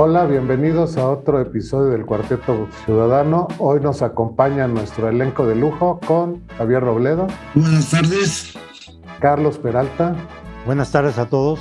Hola, 0.00 0.26
bienvenidos 0.26 0.96
a 0.96 1.08
otro 1.08 1.40
episodio 1.40 1.90
del 1.90 2.06
Cuarteto 2.06 2.68
Ciudadano. 2.84 3.48
Hoy 3.58 3.80
nos 3.80 4.00
acompaña 4.00 4.68
nuestro 4.68 5.08
elenco 5.08 5.44
de 5.44 5.56
lujo 5.56 5.98
con 6.06 6.46
Javier 6.56 6.84
Robledo. 6.84 7.26
Buenas 7.52 7.90
tardes. 7.90 8.54
Carlos 9.18 9.58
Peralta. 9.58 10.14
Buenas 10.64 10.92
tardes 10.92 11.18
a 11.18 11.28
todos. 11.28 11.58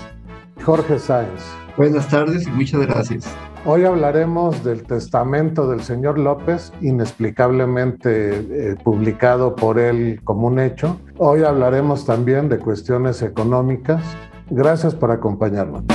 Jorge 0.64 1.00
Sáenz. 1.00 1.46
Buenas 1.78 2.10
tardes 2.10 2.46
y 2.46 2.52
muchas 2.52 2.82
gracias. 2.82 3.26
Hoy 3.66 3.86
hablaremos 3.86 4.64
del 4.64 4.84
testamento 4.84 5.68
del 5.68 5.82
señor 5.82 6.20
López, 6.20 6.72
inexplicablemente 6.80 8.36
eh, 8.38 8.76
publicado 8.84 9.56
por 9.56 9.80
él 9.80 10.22
como 10.24 10.46
un 10.46 10.60
hecho. 10.60 11.00
Hoy 11.18 11.42
hablaremos 11.42 12.06
también 12.06 12.50
de 12.50 12.60
cuestiones 12.60 13.24
económicas. 13.24 14.04
Gracias 14.52 14.94
por 14.94 15.10
acompañarnos. 15.10 15.86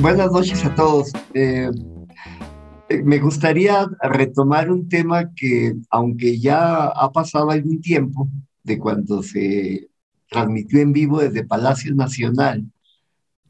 Buenas 0.00 0.32
noches 0.32 0.64
a 0.64 0.74
todos. 0.74 1.12
Eh, 1.34 1.70
eh, 2.88 3.02
me 3.02 3.18
gustaría 3.18 3.86
retomar 4.00 4.70
un 4.70 4.88
tema 4.88 5.30
que, 5.34 5.74
aunque 5.90 6.38
ya 6.38 6.86
ha 6.86 7.12
pasado 7.12 7.50
algún 7.50 7.82
tiempo 7.82 8.26
de 8.62 8.78
cuando 8.78 9.22
se 9.22 9.90
transmitió 10.30 10.80
en 10.80 10.94
vivo 10.94 11.20
desde 11.20 11.44
Palacio 11.44 11.94
Nacional, 11.94 12.64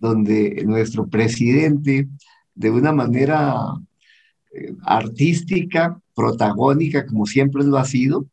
donde 0.00 0.64
nuestro 0.66 1.06
presidente, 1.06 2.08
de 2.56 2.70
una 2.72 2.90
manera 2.90 3.56
eh, 4.52 4.74
artística, 4.82 6.00
protagónica, 6.16 7.06
como 7.06 7.26
siempre 7.26 7.62
lo 7.62 7.78
ha 7.78 7.84
sido, 7.84 8.26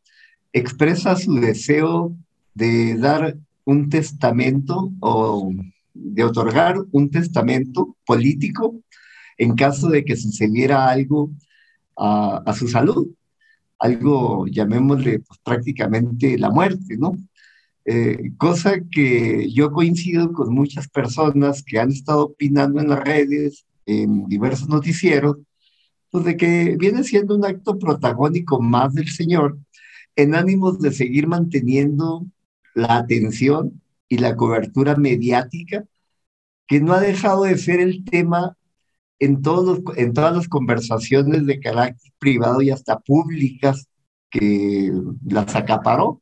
expresa 0.54 1.16
su 1.18 1.36
deseo 1.36 2.18
de 2.56 2.98
dar 2.98 3.38
un 3.64 3.90
testamento 3.90 4.92
o 5.02 5.52
de 6.00 6.24
otorgar 6.24 6.78
un 6.92 7.10
testamento 7.10 7.96
político 8.06 8.82
en 9.38 9.56
caso 9.56 9.90
de 9.90 10.04
que 10.04 10.16
sucediera 10.16 10.90
algo 10.90 11.32
a, 11.96 12.54
su 12.58 12.68
salud, 12.68 13.08
algo, 13.80 14.48
llamémosle 14.48 15.20
pues, 15.20 15.40
prácticamente 15.44 16.38
la 16.38 16.50
muerte, 16.50 16.98
¿no? 16.98 17.18
Eh, 17.86 18.32
cosa 18.38 18.82
que 18.92 19.50
yo 19.52 19.72
coincido 19.72 20.34
con 20.34 20.54
muchas 20.54 20.90
personas 20.90 21.64
que 21.64 21.80
han 21.80 21.92
estado 21.92 22.26
opinando 22.26 22.82
en 22.82 22.90
las 22.90 23.00
redes, 23.00 23.66
en 23.86 24.28
diversos 24.28 24.68
noticieros, 24.68 25.38
pues 26.12 26.26
de 26.26 26.38
que 26.38 26.76
viene 26.78 27.04
siendo 27.04 27.36
un 27.36 27.46
acto 27.46 27.80
protagónico 27.80 28.62
más 28.62 28.94
del 28.94 29.08
Señor 29.08 29.58
en 30.16 30.36
ánimos 30.36 30.80
de 30.80 30.92
seguir 30.92 31.28
manteniendo 31.28 32.26
la 32.76 32.98
atención 32.98 33.82
y 34.10 34.18
la 34.18 34.36
cobertura 34.36 34.96
mediática 34.96 35.86
que 36.68 36.82
no 36.82 36.94
ha 36.94 37.00
dejado 37.00 37.44
de 37.44 37.58
ser 37.58 37.80
el 37.80 38.04
tema 38.06 38.58
en, 39.20 39.42
todos 39.42 39.82
en 39.96 40.14
todas 40.14 40.36
las 40.36 40.48
conversaciones 40.48 41.46
de 41.46 41.60
carácter 41.60 42.12
privado 42.20 42.62
y 42.62 42.70
hasta 42.70 43.00
públicas 43.00 43.88
que 44.30 44.92
las 45.26 45.56
acaparó. 45.56 46.22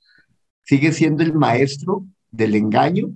Sigue 0.63 0.93
siendo 0.93 1.23
el 1.23 1.33
maestro 1.33 2.05
del 2.31 2.55
engaño 2.55 3.09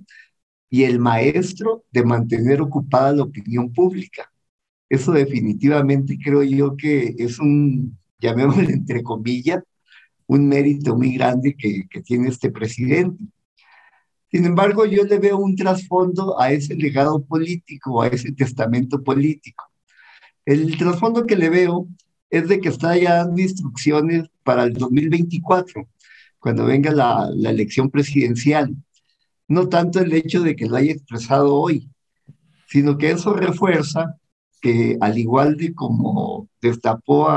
y 0.68 0.84
el 0.84 0.98
maestro 0.98 1.84
de 1.90 2.04
mantener 2.04 2.60
ocupada 2.60 3.12
la 3.12 3.24
opinión 3.24 3.72
pública. 3.72 4.30
Eso 4.88 5.12
definitivamente 5.12 6.18
creo 6.22 6.42
yo 6.42 6.76
que 6.76 7.14
es 7.18 7.38
un, 7.38 7.98
llamémosle 8.20 8.72
entre 8.72 9.02
comillas, 9.02 9.62
un 10.26 10.48
mérito 10.48 10.96
muy 10.96 11.14
grande 11.14 11.56
que, 11.56 11.88
que 11.88 12.02
tiene 12.02 12.28
este 12.28 12.50
presidente. 12.50 13.24
Sin 14.30 14.44
embargo, 14.44 14.86
yo 14.86 15.02
le 15.04 15.18
veo 15.18 15.38
un 15.38 15.56
trasfondo 15.56 16.40
a 16.40 16.52
ese 16.52 16.76
legado 16.76 17.24
político, 17.24 18.02
a 18.02 18.06
ese 18.08 18.32
testamento 18.32 19.02
político. 19.02 19.64
El 20.44 20.76
trasfondo 20.78 21.26
que 21.26 21.36
le 21.36 21.50
veo 21.50 21.88
es 22.30 22.48
de 22.48 22.60
que 22.60 22.68
está 22.68 22.96
ya 22.96 23.16
dando 23.16 23.42
instrucciones 23.42 24.28
para 24.44 24.64
el 24.64 24.72
2024, 24.74 25.88
cuando 26.38 26.64
venga 26.64 26.92
la, 26.92 27.28
elección 27.50 27.90
presidencial. 27.90 28.74
No 29.48 29.68
tanto 29.68 29.98
el 29.98 30.12
hecho 30.12 30.42
de 30.42 30.54
que 30.54 30.68
lo 30.68 30.76
haya 30.76 30.92
expresado 30.92 31.54
hoy, 31.56 31.90
sino 32.68 32.96
que 32.96 33.10
eso 33.10 33.34
refuerza 33.34 34.16
que 34.60 34.96
al 35.00 35.18
igual 35.18 35.56
de 35.56 35.74
como 35.74 36.48
destapó 36.62 37.28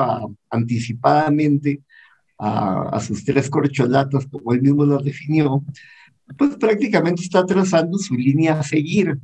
anticipadamente 0.51 1.81
a, 2.37 2.89
a, 2.89 2.99
sus 2.99 3.25
tres 3.25 3.49
corcholatas, 3.49 4.27
como 4.27 4.53
él 4.53 4.61
mismo 4.61 4.85
lo 4.85 4.99
definió, 4.99 5.63
pues 6.37 6.55
prácticamente 6.57 7.21
está 7.23 7.45
trazando 7.45 7.97
su 7.97 8.15
línea 8.15 8.59
a 8.59 8.63
seguir 8.63 9.17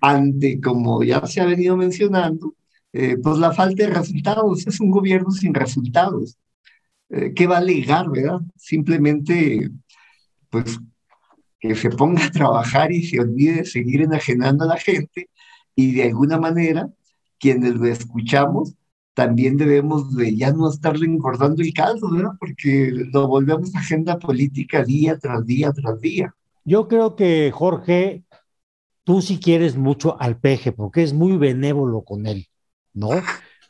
ante, 0.00 0.60
como 0.60 1.02
ya 1.02 1.26
se 1.26 1.40
ha 1.40 1.46
venido 1.46 1.76
mencionando, 1.76 2.54
eh, 2.92 3.16
pues 3.22 3.38
la 3.38 3.52
falta 3.52 3.84
de 3.84 3.90
resultados. 3.90 4.66
Es 4.66 4.80
un 4.80 4.90
gobierno 4.90 5.30
sin 5.30 5.54
resultados. 5.54 6.38
Eh, 7.10 7.32
¿Qué 7.34 7.46
va 7.46 7.56
a 7.56 7.58
alegar, 7.58 8.10
verdad? 8.10 8.40
Simplemente, 8.56 9.70
pues, 10.48 10.78
que 11.58 11.74
se 11.74 11.90
ponga 11.90 12.24
a 12.24 12.30
trabajar 12.30 12.92
y 12.92 13.04
se 13.04 13.20
olvide 13.20 13.56
de 13.56 13.64
seguir 13.64 14.02
enajenando 14.02 14.64
a 14.64 14.68
la 14.68 14.78
gente 14.78 15.28
y 15.74 15.92
de 15.94 16.04
alguna 16.04 16.38
manera, 16.38 16.88
quienes 17.38 17.74
lo 17.74 17.86
escuchamos, 17.86 18.74
también 19.20 19.58
debemos 19.58 20.16
de 20.16 20.34
ya 20.34 20.50
no 20.50 20.70
estarle 20.70 21.04
engordando 21.04 21.60
el 21.60 21.74
caldo, 21.74 22.10
¿verdad? 22.10 22.30
Porque 22.38 22.90
lo 22.90 23.28
volvemos 23.28 23.76
agenda 23.76 24.18
política 24.18 24.82
día 24.82 25.18
tras 25.18 25.44
día 25.44 25.72
tras 25.72 26.00
día. 26.00 26.34
Yo 26.64 26.88
creo 26.88 27.16
que, 27.16 27.50
Jorge, 27.52 28.24
tú 29.04 29.20
sí 29.20 29.38
quieres 29.38 29.76
mucho 29.76 30.18
al 30.18 30.38
peje, 30.38 30.72
porque 30.72 31.02
es 31.02 31.12
muy 31.12 31.36
benévolo 31.36 32.00
con 32.00 32.26
él, 32.26 32.46
¿no? 32.94 33.10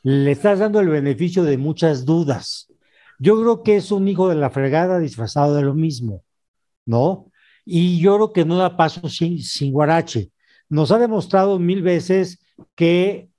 Le 0.04 0.30
estás 0.30 0.60
dando 0.60 0.78
el 0.78 0.88
beneficio 0.88 1.42
de 1.42 1.58
muchas 1.58 2.04
dudas. 2.04 2.68
Yo 3.18 3.40
creo 3.40 3.64
que 3.64 3.74
es 3.74 3.90
un 3.90 4.06
hijo 4.06 4.28
de 4.28 4.36
la 4.36 4.50
fregada 4.50 5.00
disfrazado 5.00 5.56
de 5.56 5.62
lo 5.62 5.74
mismo, 5.74 6.22
¿no? 6.86 7.26
Y 7.64 7.98
yo 7.98 8.14
creo 8.14 8.32
que 8.32 8.44
no 8.44 8.56
da 8.56 8.76
paso 8.76 9.08
sin, 9.08 9.42
sin 9.42 9.72
guarache. 9.72 10.30
Nos 10.68 10.92
ha 10.92 10.98
demostrado 11.00 11.58
mil 11.58 11.82
veces 11.82 12.38
que 12.76 13.29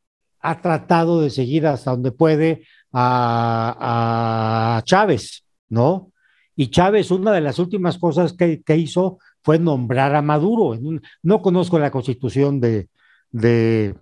ha 0.42 0.62
tratado 0.62 1.22
de 1.22 1.30
seguir 1.30 1.68
hasta 1.68 1.92
donde 1.92 2.12
puede 2.12 2.64
a, 2.94 4.82
Chávez, 4.86 5.46
¿no? 5.70 6.12
Y 6.56 6.68
Chávez, 6.68 7.12
una 7.12 7.32
de 7.32 7.42
las 7.42 7.60
últimas 7.60 7.98
cosas 7.98 8.34
que, 8.34 8.62
hizo 8.76 9.20
fue 9.44 9.60
nombrar 9.60 10.16
a 10.16 10.22
Maduro. 10.22 10.78
no 11.24 11.42
conozco 11.42 11.80
la 11.80 11.92
constitución 11.92 12.60
de, 12.60 12.90
de, 13.32 13.96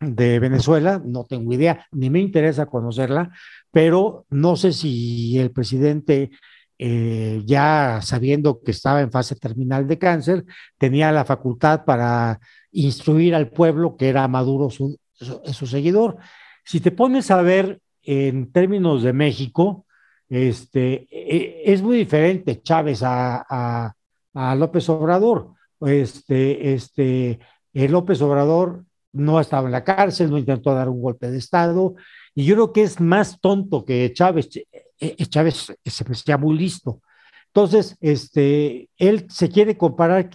Venezuela, 0.00 1.00
no 1.04 1.24
tengo 1.24 1.52
idea, 1.52 1.86
ni 1.92 2.10
me 2.10 2.20
interesa 2.20 2.66
conocerla, 2.66 3.30
pero 3.70 4.26
no 4.30 4.56
sé 4.56 4.72
si 4.72 5.38
el 5.38 5.50
presidente, 5.50 6.30
eh, 6.78 7.42
ya 7.44 8.00
sabiendo 8.02 8.60
que 8.62 8.70
estaba 8.70 9.00
en 9.00 9.10
fase 9.10 9.36
terminal 9.36 9.86
de 9.86 9.98
cáncer, 9.98 10.44
tenía 10.78 11.12
la 11.12 11.24
facultad 11.24 11.84
para 11.84 12.40
instruir 12.72 13.34
al 13.34 13.50
pueblo 13.50 13.96
que 13.96 14.08
era 14.08 14.28
Maduro 14.28 14.70
su, 14.70 14.98
su, 15.16 15.66
seguidor. 15.66 16.16
Si 16.64 16.80
te 16.80 16.90
pones 16.90 17.30
a 17.30 17.42
ver 17.42 17.80
en 18.02 18.52
términos 18.52 19.02
de 19.02 19.12
México, 19.12 19.86
este, 20.28 21.06
e, 21.10 21.62
es 21.72 21.82
muy 21.82 21.96
diferente 21.98 22.62
Chávez 22.62 23.00
a, 23.02 23.94
López 24.34 24.88
Obrador. 24.88 25.54
Este, 25.80 26.74
este, 26.74 27.38
López 27.72 28.20
Obrador 28.22 28.84
no 29.12 29.40
estaba 29.40 29.66
en 29.68 29.72
la 29.72 29.84
cárcel, 29.84 30.30
no 30.30 30.38
intentó 30.38 30.74
dar 30.74 30.88
un 30.88 31.00
golpe 31.00 31.30
de 31.30 31.38
Estado, 31.38 31.94
y 32.34 32.44
yo 32.44 32.54
creo 32.54 32.72
que 32.72 32.82
es 32.82 33.00
más 33.00 33.40
tonto 33.40 33.84
que 33.84 34.12
Chávez. 34.12 34.50
E, 34.54 34.66
e, 35.00 35.26
Chávez 35.26 35.72
se 35.84 36.04
ya 36.26 36.36
muy 36.36 36.56
listo. 36.56 37.00
Entonces, 37.46 37.96
este, 38.00 38.90
él 38.98 39.26
se 39.30 39.48
quiere 39.48 39.78
comparar 39.78 40.28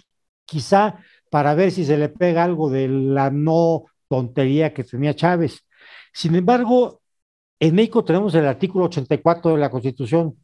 quizá 0.46 0.98
para 1.30 1.54
ver 1.54 1.72
si 1.72 1.86
se 1.86 1.98
le 1.98 2.10
pega 2.10 2.44
algo 2.44 2.70
de 2.70 2.88
la 2.88 3.30
no 3.30 3.86
tontería 4.12 4.74
que 4.74 4.84
tenía 4.84 5.16
Chávez. 5.16 5.66
Sin 6.12 6.36
embargo, 6.36 7.02
en 7.60 7.76
México 7.76 8.04
tenemos 8.04 8.36
el 8.36 8.46
artículo 8.46 8.86
84 8.86 9.52
de 9.52 9.58
la 9.58 9.70
Constitución. 9.70 10.36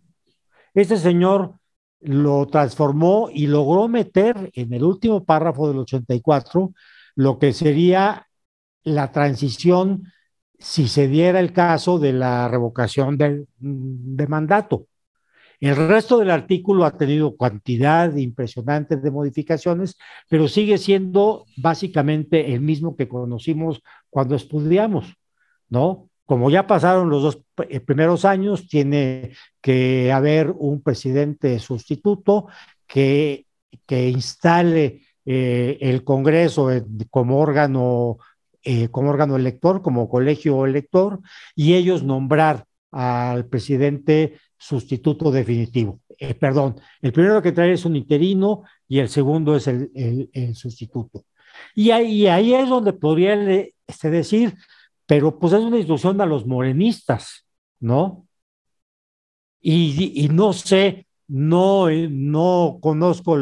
Este 0.74 0.96
señor 0.96 1.56
lo 2.00 2.48
transformó 2.48 3.30
y 3.34 3.48
logró 3.48 3.90
meter 3.90 4.50
en 4.54 4.72
el 4.72 4.84
último 4.86 5.26
párrafo 5.26 5.68
del 5.68 5.80
84 5.80 6.72
lo 7.16 7.40
que 7.40 7.52
sería 7.52 8.28
la 8.84 9.12
transición 9.12 10.04
si 10.58 10.88
se 10.88 11.10
diera 11.10 11.42
el 11.42 11.52
caso 11.52 12.00
de 12.00 12.14
la 12.14 12.48
revocación 12.48 13.18
de, 13.18 13.48
de 13.60 14.28
mandato. 14.28 14.86
El 15.60 15.76
resto 15.76 16.20
del 16.20 16.30
artículo 16.30 16.86
ha 16.86 16.98
tenido 16.98 17.36
cantidad 17.36 18.16
impresionante 18.16 18.96
de 18.96 19.12
modificaciones, 19.12 19.98
pero 20.30 20.48
sigue 20.48 20.78
siendo 20.78 21.46
básicamente 21.58 22.54
el 22.54 22.62
mismo 22.62 22.96
que 22.96 23.08
conocimos 23.08 23.82
cuando 24.10 24.36
estudiamos, 24.36 25.16
¿no? 25.70 26.10
Como 26.26 26.52
ya 26.52 26.68
pasaron 26.68 27.10
los 27.10 27.24
dos 27.24 27.42
eh, 27.70 27.80
primeros 27.80 28.24
años, 28.26 28.68
tiene 28.68 29.32
que 29.62 30.12
haber 30.12 30.52
un 30.52 30.82
presidente 30.82 31.58
sustituto 31.60 32.48
que, 32.86 33.46
instale 33.90 35.02
eh, 35.26 35.78
el 35.82 36.04
Congreso 36.04 36.70
como 37.10 37.40
órgano, 37.40 38.18
como 38.92 39.10
órgano 39.10 39.38
elector, 39.38 39.82
como 39.82 40.10
colegio 40.10 40.66
elector, 40.66 41.22
y 41.56 41.76
ellos 41.76 42.04
nombrar 42.04 42.66
al 42.92 43.48
presidente 43.48 44.40
sustituto 44.58 45.32
definitivo. 45.32 46.02
perdón, 46.40 46.76
el 47.02 47.12
primero 47.12 47.42
que 47.42 47.52
trae 47.52 47.74
es 47.74 47.86
un 47.86 47.96
interino 47.96 48.64
y 48.88 49.00
el 49.00 49.10
segundo 49.10 49.56
es 49.56 49.68
el, 49.68 50.56
sustituto. 50.56 51.26
Y 51.76 51.92
ahí, 51.92 52.54
es 52.54 52.70
donde 52.70 52.94
podría 52.94 53.36
este, 53.88 54.10
decir, 54.10 54.56
pero 55.06 55.38
pues 55.40 55.54
es 55.54 55.60
una 55.60 55.78
instrucción 55.78 56.20
a 56.22 56.26
los 56.26 56.46
morenistas, 56.46 57.46
¿no? 57.80 58.28
Y, 59.62 60.30
no 60.32 60.54
sé, 60.54 61.08
no, 61.28 61.90
no 61.90 62.78
conozco 62.82 63.38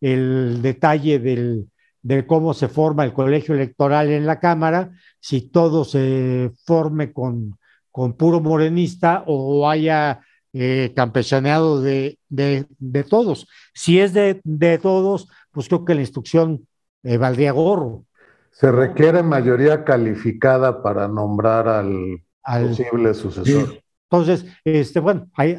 el 0.00 0.62
detalle 0.62 1.18
del, 1.18 1.68
de 2.06 2.24
cómo 2.24 2.54
se 2.54 2.68
forma 2.68 3.04
el 3.04 3.12
colegio 3.12 3.56
electoral 3.56 4.10
en 4.10 4.26
la 4.26 4.38
Cámara, 4.38 4.92
si 5.18 5.50
todo 5.50 5.84
se 5.84 6.52
forme 6.64 7.12
con, 7.12 7.58
con 7.96 8.12
puro 8.12 8.42
morenista 8.42 9.24
o 9.26 9.66
haya 9.66 10.20
eh, 10.52 10.92
campechaneado 10.94 11.80
de, 11.80 12.18
de, 12.28 13.04
todos. 13.08 13.48
Si 13.72 13.98
es 13.98 14.12
de, 14.12 14.42
de, 14.44 14.76
todos, 14.76 15.30
pues 15.50 15.66
creo 15.66 15.86
que 15.86 15.94
la 15.94 16.02
instrucción 16.02 16.68
eh, 17.04 17.16
valdría 17.16 17.52
gorro. 17.52 18.04
Se 18.50 18.70
requiere 18.70 19.22
mayoría 19.22 19.82
calificada 19.82 20.82
para 20.82 21.08
nombrar 21.08 21.68
al, 21.68 22.22
posible 22.44 23.14
sucesor. 23.14 23.82
Entonces, 24.10 24.44
este, 24.62 25.00
bueno, 25.00 25.30
ahí, 25.32 25.58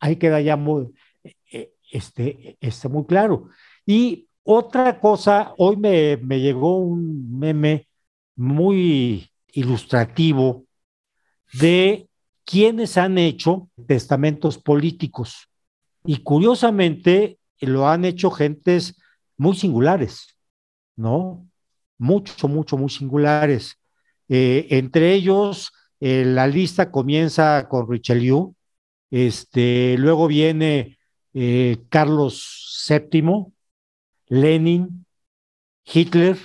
ahí, 0.00 0.16
queda 0.16 0.42
ya 0.42 0.56
muy, 0.56 0.92
eh, 1.50 1.72
este, 1.90 2.58
este, 2.60 2.90
muy 2.90 3.06
claro. 3.06 3.48
Y 3.86 4.28
otra 4.42 5.00
cosa, 5.00 5.54
hoy 5.56 5.78
me, 5.78 6.18
me 6.18 6.40
llegó 6.40 6.76
un 6.76 7.38
meme 7.38 7.88
muy 8.36 9.30
ilustrativo 9.54 10.66
de 11.52 12.08
quienes 12.44 12.96
han 12.96 13.18
hecho 13.18 13.68
testamentos 13.86 14.58
políticos. 14.58 15.48
Y 16.04 16.18
curiosamente 16.18 17.38
lo 17.60 17.88
han 17.88 18.04
hecho 18.04 18.30
gentes 18.30 19.00
muy 19.36 19.56
singulares, 19.56 20.36
¿no? 20.96 21.46
Mucho, 21.98 22.48
mucho, 22.48 22.76
muy 22.76 22.90
singulares. 22.90 23.78
Eh, 24.28 24.66
entre 24.70 25.12
ellos, 25.12 25.72
eh, 26.00 26.24
la 26.24 26.46
lista 26.46 26.90
comienza 26.90 27.68
con 27.68 27.90
Richelieu, 27.90 28.54
este, 29.10 29.96
luego 29.98 30.28
viene 30.28 30.98
eh, 31.34 31.78
Carlos 31.88 32.86
VII, 32.88 33.46
Lenin, 34.28 35.04
Hitler, 35.84 36.38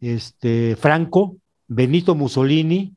este, 0.00 0.76
Franco, 0.76 1.36
Benito 1.68 2.14
Mussolini, 2.14 2.95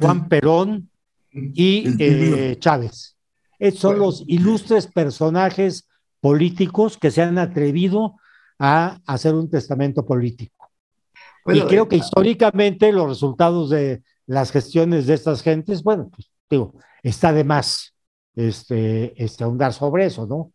Juan 0.00 0.28
Perón 0.28 0.90
y 1.32 1.84
eh, 1.98 2.56
Chávez. 2.58 3.16
Estos 3.58 3.80
son 3.80 3.98
los 3.98 4.24
ilustres 4.26 4.86
personajes 4.86 5.88
políticos 6.20 6.96
que 6.96 7.10
se 7.10 7.22
han 7.22 7.38
atrevido 7.38 8.16
a 8.58 9.00
hacer 9.06 9.34
un 9.34 9.50
testamento 9.50 10.04
político. 10.04 10.70
y 11.46 11.60
creo 11.62 11.88
que 11.88 11.96
históricamente 11.96 12.92
los 12.92 13.08
resultados 13.08 13.70
de 13.70 14.02
las 14.26 14.50
gestiones 14.50 15.06
de 15.06 15.14
estas 15.14 15.42
gentes, 15.42 15.82
bueno, 15.82 16.10
pues 16.14 16.30
digo, 16.48 16.74
está 17.02 17.32
de 17.32 17.44
más 17.44 17.94
este, 18.34 19.22
este 19.22 19.44
ahondar 19.44 19.72
sobre 19.72 20.06
eso, 20.06 20.26
¿no? 20.26 20.52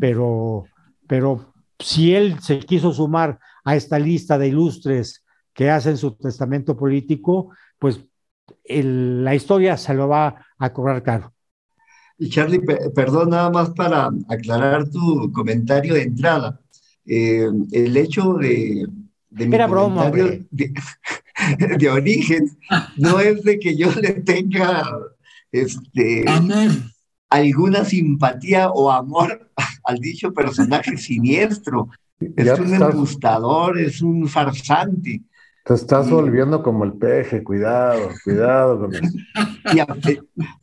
Pero, 0.00 0.64
pero 1.06 1.52
si 1.78 2.14
él 2.14 2.40
se 2.40 2.58
quiso 2.60 2.92
sumar 2.92 3.38
a 3.64 3.76
esta 3.76 3.98
lista 3.98 4.38
de 4.38 4.48
ilustres 4.48 5.24
que 5.54 5.70
hacen 5.70 5.96
su 5.96 6.16
testamento 6.16 6.76
político, 6.76 7.54
pues 7.78 8.00
la 8.64 9.34
historia 9.34 9.76
se 9.76 9.94
lo 9.94 10.08
va 10.08 10.46
a 10.58 10.72
cobrar 10.72 11.02
caro. 11.02 11.32
Y 12.18 12.28
Charlie, 12.28 12.60
perdón, 12.94 13.30
nada 13.30 13.50
más 13.50 13.70
para 13.70 14.10
aclarar 14.28 14.88
tu 14.88 15.32
comentario 15.32 15.94
de 15.94 16.02
entrada. 16.02 16.60
Eh, 17.04 17.48
el 17.72 17.96
hecho 17.96 18.34
de, 18.34 18.86
de 19.30 19.44
Era 19.44 19.66
broma, 19.66 20.08
de, 20.10 20.46
de, 21.78 21.90
origen 21.90 22.48
no 22.96 23.18
es 23.18 23.42
de 23.42 23.58
que 23.58 23.76
yo 23.76 23.90
le 23.92 24.12
tenga 24.20 24.84
este, 25.50 26.24
alguna 27.28 27.84
simpatía 27.84 28.70
o 28.70 28.90
amor 28.90 29.50
al 29.84 29.98
dicho 29.98 30.32
personaje 30.32 30.96
siniestro. 30.96 31.88
Es 32.20 32.58
un 32.58 32.74
embustador, 32.74 33.80
es 33.80 34.00
un 34.00 34.28
farsante. 34.28 35.22
Te 35.64 35.74
estás 35.74 36.10
volviendo 36.10 36.60
como 36.60 36.84
el 36.84 36.94
peje, 36.94 37.44
cuidado, 37.44 38.10
cuidado 38.24 38.80
con 38.80 38.94
eso. 38.94 39.16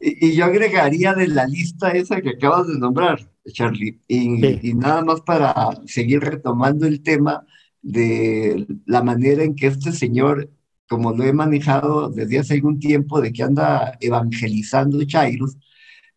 Y, 0.02 0.36
yo 0.36 0.46
agregaría 0.46 1.14
de 1.14 1.28
la 1.28 1.48
lista 1.48 1.92
esa 1.92 2.22
que 2.22 2.32
acabas 2.32 2.68
de 2.68 2.78
nombrar, 2.78 3.32
Charlie, 3.46 4.02
y, 4.10 4.74
nada 4.74 5.02
más 5.04 5.22
para 5.22 5.70
seguir 5.86 6.20
retomando 6.20 6.86
el 6.86 7.02
tema 7.02 7.46
de 7.82 8.68
la 8.86 9.02
manera 9.02 9.44
en 9.44 9.56
que 9.56 9.68
este 9.68 9.94
señor, 9.94 10.50
como 10.90 11.14
lo 11.14 11.24
he 11.24 11.32
manejado 11.32 12.10
desde 12.10 12.40
hace 12.40 12.56
algún 12.56 12.78
tiempo, 12.80 13.22
de 13.22 13.32
que 13.32 13.44
anda 13.44 13.98
evangelizando 14.02 15.02
Chairos, 15.06 15.58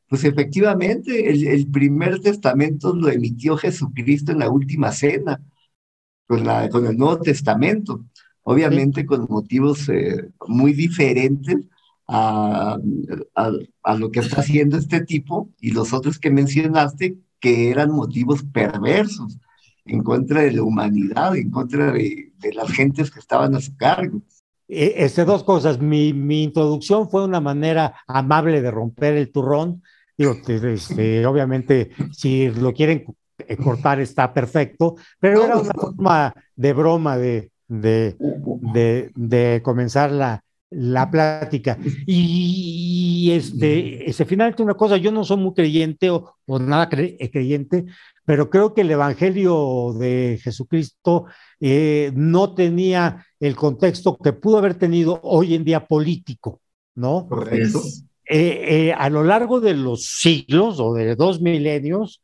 pues 0.08 0.24
efectivamente 0.24 1.30
el, 1.30 1.46
el 1.46 1.68
primer 1.70 2.20
testamento 2.20 2.94
lo 2.94 3.08
emitió 3.08 3.56
Jesucristo 3.56 4.32
en 4.32 4.40
la 4.40 4.50
última 4.50 4.90
cena, 4.90 5.40
con, 6.26 6.44
la, 6.44 6.68
con 6.68 6.86
el 6.86 6.96
Nuevo 6.96 7.20
Testamento 7.20 8.04
obviamente 8.52 9.06
con 9.06 9.26
motivos 9.28 9.88
eh, 9.88 10.28
muy 10.46 10.72
diferentes 10.72 11.56
a, 12.08 12.78
a, 13.34 13.94
lo 13.94 14.10
que 14.10 14.20
está 14.20 14.40
haciendo 14.40 14.76
este 14.76 15.00
tipo 15.00 15.50
y 15.60 15.70
los 15.70 15.92
otros 15.92 16.18
que 16.18 16.30
mencionaste, 16.30 17.16
que 17.40 17.70
eran 17.70 17.90
motivos 17.90 18.42
perversos 18.44 19.38
en 19.84 20.02
contra 20.02 20.42
de 20.42 20.52
la 20.52 20.62
humanidad, 20.62 21.36
en 21.36 21.50
contra 21.50 21.92
de, 21.92 22.32
de 22.38 22.52
las 22.52 22.70
gentes 22.70 23.10
que 23.10 23.20
estaban 23.20 23.54
a 23.54 23.60
su 23.60 23.76
cargo. 23.76 24.20
E, 24.68 24.94
este, 25.04 25.24
dos 25.24 25.44
cosas. 25.44 25.80
Mi, 25.80 26.12
mi, 26.12 26.44
introducción 26.44 27.08
fue 27.08 27.24
una 27.24 27.40
manera 27.40 27.94
amable 28.06 28.62
de 28.62 28.70
romper 28.70 29.14
el 29.16 29.30
turrón. 29.32 29.82
Digo, 30.16 30.36
este, 30.46 31.26
obviamente, 31.26 31.90
si 32.12 32.48
lo 32.50 32.72
quieren 32.72 33.04
eh, 33.38 33.56
cortar 33.56 34.00
está 34.00 34.32
perfecto, 34.32 34.96
pero 35.18 35.44
era 35.44 35.56
una 35.58 35.72
forma 35.72 36.34
de 36.54 36.72
broma 36.72 37.16
de, 37.16 37.51
de, 37.80 39.10
de, 39.14 39.60
comenzar 39.62 40.10
la, 40.12 40.44
la 40.70 41.10
plática. 41.10 41.78
Y, 42.06 43.30
este, 43.32 44.08
este, 44.08 44.24
finalmente 44.26 44.62
una 44.62 44.74
cosa, 44.74 44.96
yo 44.96 45.10
no 45.10 45.24
soy 45.24 45.38
muy 45.38 45.54
creyente 45.54 46.10
o, 46.10 46.34
nada 46.46 46.88
eh, 46.92 47.30
creyente, 47.30 47.86
pero 48.24 48.50
creo 48.50 48.74
que 48.74 48.82
el 48.82 48.90
Evangelio 48.90 49.94
de 49.98 50.38
Jesucristo 50.42 51.26
eh, 51.60 52.12
no 52.14 52.54
tenía 52.54 53.24
el 53.40 53.56
contexto 53.56 54.18
que 54.18 54.32
pudo 54.32 54.58
haber 54.58 54.74
tenido 54.74 55.20
hoy 55.22 55.54
en 55.54 55.64
día 55.64 55.86
político, 55.86 56.60
¿no? 56.94 57.26
Correcto. 57.28 57.80
Eh, 58.28 58.94
a 58.96 59.10
lo 59.10 59.24
largo 59.24 59.60
de 59.60 59.74
los 59.74 60.04
siglos 60.04 60.78
o 60.78 60.94
de 60.94 61.16
dos 61.16 61.40
milenios, 61.40 62.22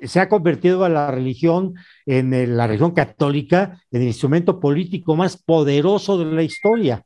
se 0.00 0.20
ha 0.20 0.28
convertido 0.28 0.84
a 0.84 0.88
la 0.88 1.10
religión, 1.10 1.74
en 2.06 2.56
la 2.56 2.66
religión 2.66 2.92
católica, 2.92 3.80
en 3.90 4.02
el 4.02 4.08
instrumento 4.08 4.60
político 4.60 5.16
más 5.16 5.36
poderoso 5.36 6.18
de 6.18 6.24
la 6.26 6.42
historia. 6.42 7.04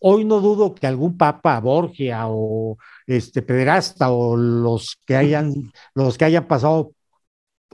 Hoy 0.00 0.24
no 0.24 0.40
dudo 0.40 0.74
que 0.74 0.86
algún 0.86 1.16
papa, 1.16 1.60
Borgia 1.60 2.26
o 2.28 2.76
este 3.06 3.42
pederasta 3.42 4.10
o 4.10 4.36
los 4.36 4.98
que 5.06 5.16
hayan, 5.16 5.72
los 5.94 6.18
que 6.18 6.24
hayan 6.24 6.48
pasado 6.48 6.92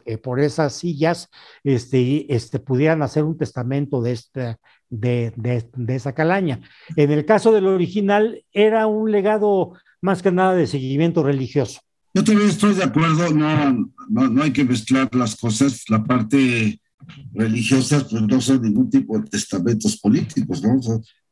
eh, 0.05 0.19
por 0.19 0.41
esas 0.41 0.75
sillas, 0.75 1.31
este, 1.65 2.33
este, 2.35 2.59
pudieran 2.59 3.03
hacer 3.03 3.25
un 3.25 3.39
testamento 3.39 4.03
de, 4.03 4.13
esta, 4.13 4.59
de, 4.91 5.33
de 5.37 5.95
esa 5.95 6.15
calaña. 6.15 6.61
En 6.97 7.11
el 7.13 7.25
caso 7.25 7.53
del 7.53 7.67
original, 7.67 8.45
era 8.53 8.87
un 8.87 9.11
legado 9.11 9.73
más 10.01 10.23
que 10.23 10.33
nada 10.33 10.55
de 10.55 10.67
seguimiento 10.67 11.23
religioso. 11.23 11.81
Yo 12.15 12.25
también 12.25 12.49
estoy 12.49 12.75
de 12.75 12.85
acuerdo, 12.85 13.31
no, 13.33 13.91
no, 14.09 14.43
hay 14.43 14.53
que 14.53 14.65
mezclar 14.65 15.15
las 15.15 15.37
cosas. 15.37 15.85
La 15.89 16.03
parte 16.03 16.81
religiosa, 17.33 18.07
pues 18.09 18.23
no 18.23 18.41
son 18.41 18.63
ningún 18.63 18.91
tipo 18.91 19.19
de 19.19 19.29
testamentos 19.29 19.97
políticos, 19.99 20.63
¿no? 20.63 20.81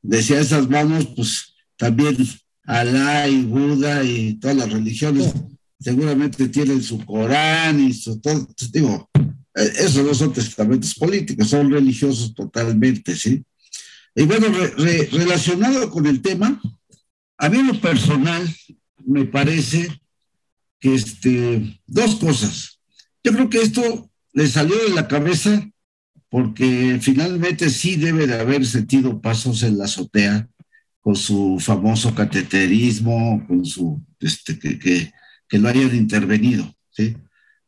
decía 0.02 0.40
esas 0.40 0.68
manos, 0.68 1.06
pues 1.16 1.54
también 1.76 2.16
Alá 2.64 3.28
y 3.28 3.42
Buda 3.42 4.02
y 4.04 4.34
todas 4.34 4.56
las 4.56 4.72
religiones 4.72 5.32
seguramente 5.78 6.48
tienen 6.48 6.82
su 6.82 7.04
Corán 7.04 7.80
y 7.80 7.92
su 7.92 8.20
todo. 8.20 8.46
Digo, 8.72 9.08
eh, 9.54 9.72
esos 9.78 10.04
no 10.04 10.14
son 10.14 10.32
testamentos 10.32 10.94
políticos, 10.94 11.48
son 11.48 11.70
religiosos 11.70 12.34
totalmente, 12.34 13.14
¿sí? 13.14 13.44
Y 14.14 14.22
bueno, 14.24 14.46
relacionado 15.12 15.90
con 15.90 16.06
el 16.06 16.22
tema, 16.22 16.60
a 17.38 17.48
mí 17.48 17.62
lo 17.62 17.78
personal 17.80 18.48
me 19.04 19.26
parece 19.26 19.88
este, 20.80 21.80
dos 21.86 22.16
cosas. 22.16 22.80
Yo 23.22 23.32
creo 23.32 23.50
que 23.50 23.62
esto 23.62 24.10
le 24.32 24.46
salió 24.46 24.76
de 24.76 24.94
la 24.94 25.08
cabeza 25.08 25.68
porque 26.28 26.98
finalmente 27.00 27.70
sí 27.70 27.96
debe 27.96 28.26
de 28.26 28.38
haber 28.38 28.66
sentido 28.66 29.20
pasos 29.20 29.62
en 29.62 29.78
la 29.78 29.84
azotea 29.84 30.48
con 31.00 31.16
su 31.16 31.58
famoso 31.60 32.14
cateterismo, 32.14 33.44
con 33.46 33.64
su, 33.64 34.04
este, 34.20 34.58
que, 34.58 34.78
que, 34.78 35.12
que 35.48 35.58
lo 35.58 35.68
hayan 35.68 35.94
intervenido, 35.94 36.74
¿sí? 36.90 37.16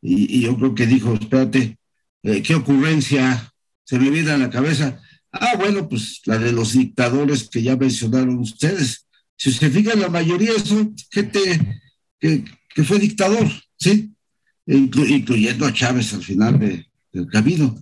Y, 0.01 0.41
yo 0.41 0.57
creo 0.57 0.75
que 0.75 0.85
dijo, 0.85 1.13
espérate, 1.13 1.77
eh, 2.23 2.41
¿qué 2.41 2.55
ocurrencia 2.55 3.53
se 3.83 3.99
me 3.99 4.09
viene 4.09 4.31
a 4.31 4.37
la 4.37 4.49
cabeza? 4.49 4.99
Ah, 5.31 5.55
bueno, 5.57 5.87
pues 5.87 6.21
la 6.25 6.37
de 6.37 6.51
los 6.51 6.73
dictadores 6.73 7.49
que 7.49 7.61
ya 7.61 7.75
mencionaron 7.75 8.39
ustedes. 8.39 9.07
Si 9.35 9.51
se 9.51 9.69
fijan, 9.69 9.99
la 9.99 10.09
mayoría 10.09 10.53
son 10.59 10.95
gente 11.11 11.81
que, 12.19 12.43
que 12.73 12.83
fue 12.83 12.99
dictador, 12.99 13.47
¿sí? 13.77 14.11
incluyendo 14.65 15.65
a 15.65 15.73
Chávez 15.73 16.13
al 16.13 16.23
final 16.23 16.59
del 16.59 17.27
camino. 17.27 17.75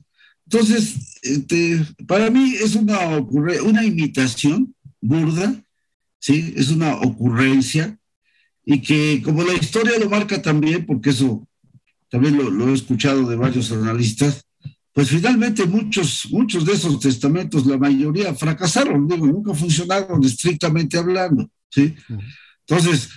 Entonces, 0.45 1.19
este, 1.21 1.85
para 2.07 2.29
mí 2.29 2.55
es 2.55 2.75
una, 2.75 3.17
una 3.17 3.83
imitación 3.83 4.73
burda, 5.01 5.61
¿sí? 6.19 6.53
Es 6.55 6.69
una 6.69 6.95
ocurrencia 6.95 7.97
y 8.63 8.81
que 8.81 9.21
como 9.23 9.43
la 9.43 9.53
historia 9.53 9.99
lo 9.99 10.09
marca 10.09 10.41
también, 10.41 10.85
porque 10.85 11.09
eso 11.09 11.47
también 12.09 12.37
lo, 12.37 12.69
he 12.69 12.73
escuchado 12.73 13.27
de 13.27 13.35
varios 13.35 13.71
analistas, 13.71 14.45
pues 14.93 15.09
finalmente 15.09 15.65
muchos, 15.65 16.27
muchos 16.31 16.65
de 16.65 16.73
esos 16.73 16.99
testamentos, 16.99 17.65
la 17.65 17.77
mayoría 17.77 18.33
fracasaron, 18.33 19.07
digo, 19.07 19.27
nunca 19.27 19.53
funcionaron 19.53 20.23
estrictamente 20.23 20.97
hablando, 20.97 21.49
¿sí? 21.69 21.93
Entonces, 22.65 23.09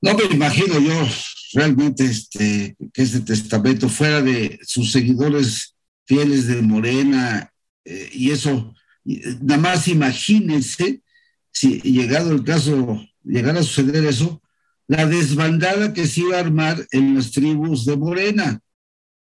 no 0.00 0.14
me 0.14 0.24
imagino 0.24 0.78
yo 0.78 1.08
realmente 1.54 2.04
este, 2.04 2.76
que 2.92 3.02
este 3.02 3.20
testamento 3.20 3.88
fuera 3.88 4.22
de 4.22 4.58
sus 4.62 4.92
seguidores 4.92 5.74
fieles 6.06 6.46
de 6.46 6.62
Morena, 6.62 7.52
eh, 7.84 8.10
y 8.12 8.30
eso, 8.30 8.74
nada 9.04 9.60
más 9.60 9.88
imagínense 9.88 11.02
si 11.50 11.80
llegado 11.80 12.32
el 12.32 12.44
caso, 12.44 13.04
llegara 13.24 13.60
a 13.60 13.62
suceder 13.62 14.04
eso, 14.04 14.40
la 14.86 15.06
desbandada 15.06 15.92
que 15.92 16.06
se 16.06 16.20
iba 16.20 16.36
a 16.36 16.40
armar 16.40 16.86
en 16.92 17.14
las 17.14 17.32
tribus 17.32 17.84
de 17.84 17.96
Morena. 17.96 18.60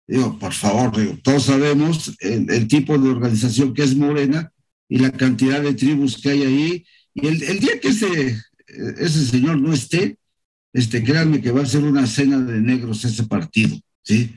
Digo, 0.08 0.38
por 0.38 0.54
favor, 0.54 0.92
todos 1.24 1.44
sabemos 1.44 2.16
el, 2.20 2.68
tipo 2.68 2.98
de 2.98 3.10
organización 3.10 3.74
que 3.74 3.84
es 3.84 3.96
Morena 3.96 4.52
y 4.88 5.00
la 5.00 5.12
cantidad 5.12 5.62
de 5.62 5.74
tribus 5.74 6.22
que 6.22 6.30
hay 6.30 6.44
ahí. 6.44 6.86
Y 7.14 7.28
el, 7.28 7.44
el 7.44 7.60
día 7.60 7.80
que 7.80 7.90
ese, 7.90 8.38
ese 8.68 9.26
señor 9.26 9.60
no 9.60 9.74
esté, 9.74 10.19
este, 10.74 11.04
créanme 11.04 11.42
que 11.42 11.52
va 11.52 11.62
a 11.62 11.66
ser 11.66 11.84
una 11.84 12.06
cena 12.06 12.40
de 12.40 12.60
negros 12.60 13.06
ese 13.06 13.24
partido, 13.24 13.78
¿sí? 14.04 14.36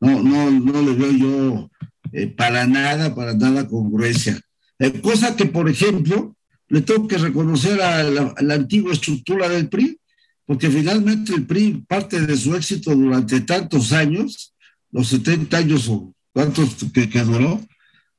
No, 0.00 0.22
no, 0.22 0.50
no 0.50 0.82
le 0.82 0.94
veo 0.94 1.12
yo 1.12 1.70
eh, 2.12 2.26
para 2.26 2.66
nada, 2.66 3.14
para 3.14 3.34
nada 3.34 3.68
congruencia. 3.68 4.40
Eh, 4.78 5.00
cosa 5.00 5.36
que, 5.36 5.46
por 5.46 5.68
ejemplo, 5.68 6.36
le 6.68 6.80
tengo 6.80 7.06
que 7.06 7.18
reconocer 7.18 7.80
a 7.80 8.02
la, 8.02 8.54
antigua 8.54 8.92
estructura 8.92 9.48
del 9.48 9.68
PRI, 9.68 9.98
porque 10.44 10.70
finalmente 10.70 11.34
el 11.34 11.46
PRI, 11.46 11.84
parte 11.86 12.20
de 12.20 12.36
su 12.36 12.54
éxito 12.54 12.94
durante 12.94 13.40
tantos 13.42 13.92
años, 13.92 14.54
los 14.90 15.08
70 15.08 15.56
años 15.56 15.88
o 15.88 16.14
cuántos 16.32 16.76
que, 16.92 17.08
que 17.08 17.20
duró, 17.22 17.60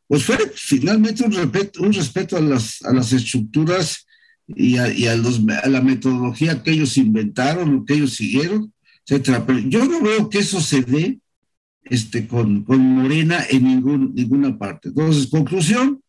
pues 0.08 0.24
fue 0.24 0.38
finalmente 0.56 1.24
un 1.24 1.32
respeto, 1.32 1.82
un 1.82 1.94
respeto 1.94 2.38
a, 2.38 2.42
las, 2.42 2.82
a 2.84 2.94
las 2.94 3.12
estructuras 3.14 4.06
y, 4.48 4.78
a, 4.78 5.16
los, 5.16 5.42
a, 5.64 5.70
la 5.70 5.82
metodología 5.82 6.62
que 6.62 6.72
ellos 6.72 6.98
inventaron, 6.98 7.74
lo 7.74 7.86
que 7.86 7.96
ellos 7.96 8.16
siguieron, 8.16 8.74
etcétera. 9.06 9.46
Pero 9.46 9.60
yo 9.60 9.86
no 9.86 10.02
veo 10.02 10.30
que 10.30 10.40
eso 10.40 10.60
se 10.60 10.82
dé 10.82 11.20
este, 11.84 12.28
con, 12.28 12.64
con 12.64 12.80
Morena 12.80 13.40
en 13.50 13.64
ningún, 13.64 14.14
ninguna 14.14 14.58
parte. 14.58 14.90
Entonces, 14.90 15.28
conclusión, 15.28 16.02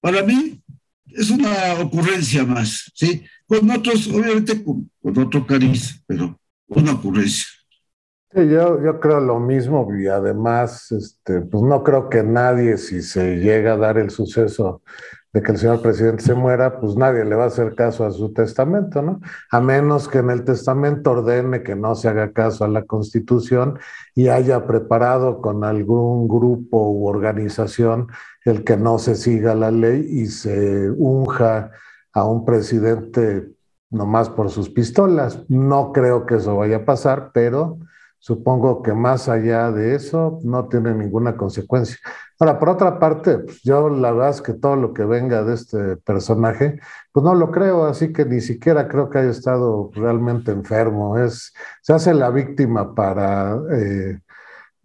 para 0.00 0.22
mí 0.22 0.60
es 1.06 1.30
una 1.30 1.80
ocurrencia 1.80 2.44
más, 2.44 2.90
¿sí? 2.94 3.24
Con 3.46 3.70
otros, 3.70 4.08
obviamente 4.08 4.62
con, 4.62 4.90
otro 5.02 5.46
cariz, 5.46 6.02
pero 6.06 6.38
una 6.68 6.92
ocurrencia. 6.92 7.46
Sí, 8.32 8.40
yo, 8.40 8.82
yo 8.84 8.98
creo 8.98 9.20
lo 9.20 9.38
mismo 9.38 9.88
y 9.96 10.08
además, 10.08 10.90
este, 10.90 11.40
pues 11.42 11.62
no 11.62 11.84
creo 11.84 12.08
que 12.08 12.24
nadie, 12.24 12.76
si 12.78 13.00
se 13.00 13.36
llega 13.36 13.74
a 13.74 13.76
dar 13.76 13.98
el 13.98 14.10
suceso 14.10 14.82
de 15.34 15.42
que 15.42 15.50
el 15.50 15.58
señor 15.58 15.82
presidente 15.82 16.22
se 16.22 16.34
muera, 16.34 16.78
pues 16.78 16.96
nadie 16.96 17.24
le 17.24 17.34
va 17.34 17.44
a 17.44 17.48
hacer 17.48 17.74
caso 17.74 18.06
a 18.06 18.12
su 18.12 18.32
testamento, 18.32 19.02
¿no? 19.02 19.20
A 19.50 19.60
menos 19.60 20.06
que 20.06 20.18
en 20.18 20.30
el 20.30 20.44
testamento 20.44 21.10
ordene 21.10 21.64
que 21.64 21.74
no 21.74 21.96
se 21.96 22.08
haga 22.08 22.32
caso 22.32 22.64
a 22.64 22.68
la 22.68 22.84
constitución 22.84 23.80
y 24.14 24.28
haya 24.28 24.64
preparado 24.64 25.42
con 25.42 25.64
algún 25.64 26.28
grupo 26.28 26.88
u 26.88 27.08
organización 27.08 28.06
el 28.44 28.62
que 28.62 28.76
no 28.76 29.00
se 29.00 29.16
siga 29.16 29.56
la 29.56 29.72
ley 29.72 30.06
y 30.08 30.26
se 30.26 30.88
unja 30.92 31.72
a 32.12 32.24
un 32.24 32.44
presidente 32.44 33.50
nomás 33.90 34.30
por 34.30 34.50
sus 34.50 34.70
pistolas. 34.70 35.44
No 35.48 35.92
creo 35.92 36.26
que 36.26 36.36
eso 36.36 36.56
vaya 36.56 36.76
a 36.76 36.84
pasar, 36.84 37.32
pero 37.34 37.78
Supongo 38.24 38.82
que 38.82 38.94
más 38.94 39.28
allá 39.28 39.70
de 39.70 39.94
eso 39.94 40.40
no 40.44 40.66
tiene 40.66 40.94
ninguna 40.94 41.36
consecuencia. 41.36 41.98
Ahora, 42.40 42.58
por 42.58 42.70
otra 42.70 42.98
parte, 42.98 43.40
pues, 43.40 43.60
yo 43.62 43.90
la 43.90 44.12
verdad 44.12 44.30
es 44.30 44.40
que 44.40 44.54
todo 44.54 44.76
lo 44.76 44.94
que 44.94 45.04
venga 45.04 45.44
de 45.44 45.52
este 45.52 45.98
personaje, 45.98 46.80
pues 47.12 47.22
no 47.22 47.34
lo 47.34 47.50
creo, 47.50 47.84
así 47.84 48.14
que 48.14 48.24
ni 48.24 48.40
siquiera 48.40 48.88
creo 48.88 49.10
que 49.10 49.18
haya 49.18 49.30
estado 49.30 49.90
realmente 49.92 50.52
enfermo. 50.52 51.18
Es, 51.18 51.52
se 51.82 51.92
hace 51.92 52.14
la 52.14 52.30
víctima 52.30 52.94
para 52.94 53.58
eh, 53.72 54.18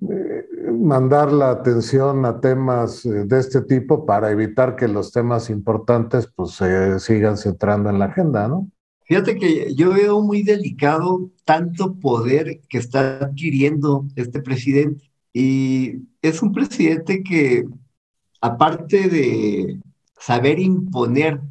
eh, 0.02 0.46
mandar 0.74 1.32
la 1.32 1.52
atención 1.52 2.26
a 2.26 2.42
temas 2.42 3.06
eh, 3.06 3.24
de 3.26 3.40
este 3.40 3.62
tipo 3.62 4.06
para 4.06 4.32
evitar 4.32 4.76
que 4.76 4.90
los 4.90 5.14
temas 5.14 5.50
importantes 5.50 6.28
pues 6.36 6.56
se 6.56 7.00
sigan 7.00 7.38
centrando 7.38 7.90
en 7.90 8.00
la 8.00 8.06
agenda, 8.08 8.50
¿no? 8.50 8.70
Fíjate 9.10 9.38
que 9.38 9.74
yo 9.74 9.92
veo 9.92 10.22
muy 10.22 10.44
delicado 10.44 11.32
tanto 11.44 11.96
poder 11.96 12.62
que 12.70 12.78
está 12.78 13.18
adquiriendo 13.18 14.06
este 14.16 14.40
presidente. 14.40 15.10
Y 15.34 16.04
es 16.22 16.44
un 16.44 16.52
presidente 16.52 17.24
que, 17.24 17.66
aparte 18.40 19.10
de 19.10 19.80
saber 20.20 20.60
imponer 20.60 21.42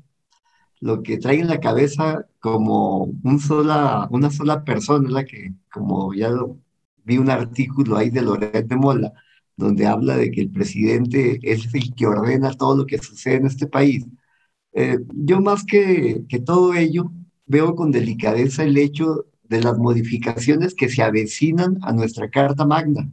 lo 0.80 1.02
que 1.02 1.18
trae 1.18 1.40
en 1.40 1.48
la 1.48 1.58
cabeza 1.58 2.26
como 2.38 3.10
un 3.24 3.40
sola, 3.40 4.06
una 4.12 4.30
sola 4.30 4.62
persona, 4.62 5.10
la 5.10 5.24
que, 5.24 5.52
como 5.72 6.14
ya 6.14 6.30
vi 7.04 7.18
un 7.18 7.28
artículo 7.28 7.96
ahí 7.96 8.10
de 8.10 8.22
Loret 8.22 8.68
de 8.68 8.76
Mola, 8.76 9.12
donde 9.56 9.84
habla 9.84 10.16
de 10.16 10.30
que 10.30 10.42
el 10.42 10.50
presidente 10.50 11.40
es 11.42 11.74
el 11.74 11.92
que 11.96 12.06
ordena 12.06 12.52
todo 12.52 12.76
lo 12.76 12.86
que 12.86 12.98
sucede 12.98 13.36
en 13.38 13.46
este 13.46 13.66
país. 13.66 14.06
Eh, 14.74 14.98
yo 15.12 15.40
más 15.40 15.64
que, 15.64 16.24
que 16.28 16.38
todo 16.38 16.74
ello, 16.74 17.10
veo 17.48 17.74
con 17.74 17.90
delicadeza 17.90 18.62
el 18.62 18.76
hecho 18.78 19.26
de 19.44 19.62
las 19.62 19.78
modificaciones 19.78 20.74
que 20.74 20.88
se 20.88 21.02
avecinan 21.02 21.78
a 21.82 21.92
nuestra 21.92 22.30
Carta 22.30 22.66
Magna. 22.66 23.10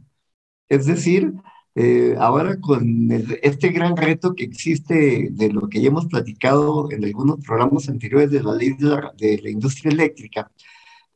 Es 0.68 0.86
decir, 0.86 1.32
eh, 1.74 2.14
ahora 2.18 2.60
con 2.60 3.08
este 3.42 3.68
gran 3.70 3.96
reto 3.96 4.34
que 4.34 4.44
existe 4.44 5.28
de 5.30 5.52
lo 5.52 5.68
que 5.68 5.80
ya 5.80 5.88
hemos 5.88 6.06
platicado 6.06 6.90
en 6.90 7.04
algunos 7.04 7.44
programas 7.44 7.88
anteriores 7.88 8.30
de 8.30 8.42
la 8.42 8.54
ley 8.54 8.74
de 8.74 8.86
la, 8.86 9.12
de 9.16 9.40
la 9.42 9.50
industria 9.50 9.92
eléctrica, 9.92 10.50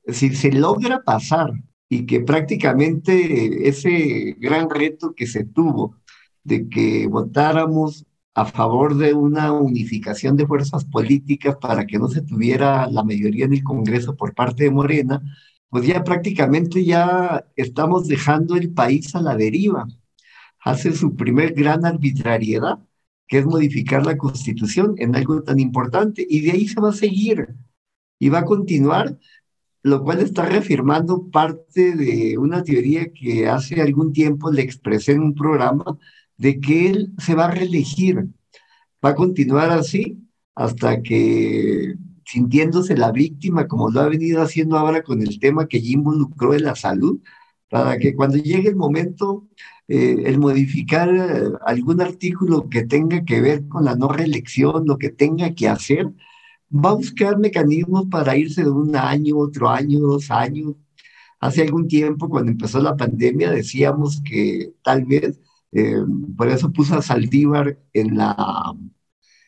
si 0.07 0.35
se 0.35 0.53
logra 0.53 1.03
pasar 1.03 1.53
y 1.89 2.07
que 2.07 2.21
prácticamente 2.21 3.69
ese 3.69 4.37
gran 4.39 4.71
reto 4.71 5.15
que 5.15 5.27
se 5.27 5.45
tuvo 5.45 5.97
de 6.45 6.69
que 6.69 7.07
votáramos 7.07 8.07
a 8.35 8.45
favor 8.47 8.97
de 8.97 9.13
una 9.15 9.53
unificación 9.53 10.37
de 10.37 10.47
fuerzas 10.47 10.85
políticas 10.85 11.57
para 11.61 11.87
que 11.87 11.99
no 11.99 12.09
se 12.09 12.23
tuviera 12.23 12.87
la 12.89 13.03
mayoría 13.03 13.47
en 13.47 13.55
el 13.55 13.65
Congreso 13.65 14.17
por 14.17 14.35
parte 14.35 14.65
de 14.65 14.71
Morena, 14.71 15.23
pues 15.69 15.87
ya 15.87 16.03
prácticamente 16.05 16.85
ya 16.85 17.45
estamos 17.57 18.09
dejando 18.09 18.57
el 18.57 18.73
país 18.73 19.15
a 19.15 19.23
la 19.23 19.37
deriva. 19.37 19.87
Hace 20.61 20.93
su 20.93 21.17
primer 21.17 21.55
gran 21.55 21.85
arbitrariedad, 21.87 22.79
que 23.27 23.39
es 23.39 23.47
modificar 23.47 24.05
la 24.05 24.17
constitución 24.17 24.95
en 24.99 25.17
algo 25.17 25.43
tan 25.43 25.61
importante, 25.61 26.27
y 26.29 26.41
de 26.41 26.53
ahí 26.53 26.69
se 26.69 26.81
va 26.81 26.91
a 26.91 26.93
seguir 26.93 27.55
y 28.19 28.29
va 28.29 28.41
a 28.41 28.45
continuar, 28.45 29.19
lo 29.83 30.03
cual 30.05 30.21
está 30.21 30.45
reafirmando 30.45 31.31
parte 31.31 31.97
de 31.97 32.37
una 32.39 32.63
teoría 32.63 33.13
que 33.13 33.49
hace 33.49 33.81
algún 33.81 34.13
tiempo 34.13 34.51
le 34.51 34.63
expresé 34.63 35.13
en 35.13 35.23
un 35.23 35.35
programa 35.35 35.99
de 36.41 36.59
que 36.59 36.89
él 36.91 37.13
se 37.19 37.35
va 37.35 37.47
a 37.47 37.51
reelegir. 37.51 38.27
Va 39.05 39.11
a 39.11 39.15
continuar 39.15 39.71
así 39.71 40.19
hasta 40.55 41.03
que, 41.03 41.97
sintiéndose 42.25 42.97
la 42.97 43.13
víctima, 43.13 43.69
como 43.69 43.91
lo 43.91 44.01
ha 44.01 44.09
venido 44.09 44.43
haciendo 44.43 44.79
ahora 44.79 45.03
con 45.03 45.21
el 45.21 45.39
tema 45.39 45.69
que 45.69 45.83
ya 45.83 45.91
involucró 45.93 46.55
en 46.55 46.65
la 46.65 46.77
salud, 46.77 47.21
para 47.69 47.99
que 47.99 48.17
cuando 48.17 48.39
llegue 48.39 48.71
el 48.71 48.77
momento, 48.77 49.49
eh, 49.87 50.17
el 50.25 50.39
modificar 50.39 51.11
eh, 51.15 51.51
algún 51.67 52.01
artículo 52.01 52.69
que 52.71 52.85
tenga 52.85 53.23
que 53.25 53.41
ver 53.43 53.69
con 53.69 53.85
la 53.85 53.95
no 53.95 54.09
reelección, 54.09 54.87
lo 54.87 54.97
que 54.99 55.11
tenga 55.11 55.55
que 55.55 55.69
hacer, 55.69 56.07
va 56.73 56.91
a 56.91 56.95
buscar 56.95 57.39
mecanismos 57.39 58.07
para 58.11 58.37
irse 58.37 58.65
de 58.65 58.71
un 58.71 58.97
año, 58.97 59.37
otro 59.39 59.69
año, 59.69 59.99
dos 60.01 60.31
años. 60.31 60.75
Hace 61.41 61.63
algún 61.63 61.87
tiempo, 61.89 62.29
cuando 62.31 62.51
empezó 62.53 62.81
la 62.81 62.97
pandemia, 62.97 63.51
decíamos 63.51 64.23
que 64.25 64.73
tal 64.83 65.05
vez 65.05 65.39
Eh, 65.73 66.03
por 66.37 66.49
eso 66.49 66.73
puso 66.73 66.97
a 66.97 67.03
Saldívar 67.03 67.79
en, 67.93 68.17
la, 68.17 68.75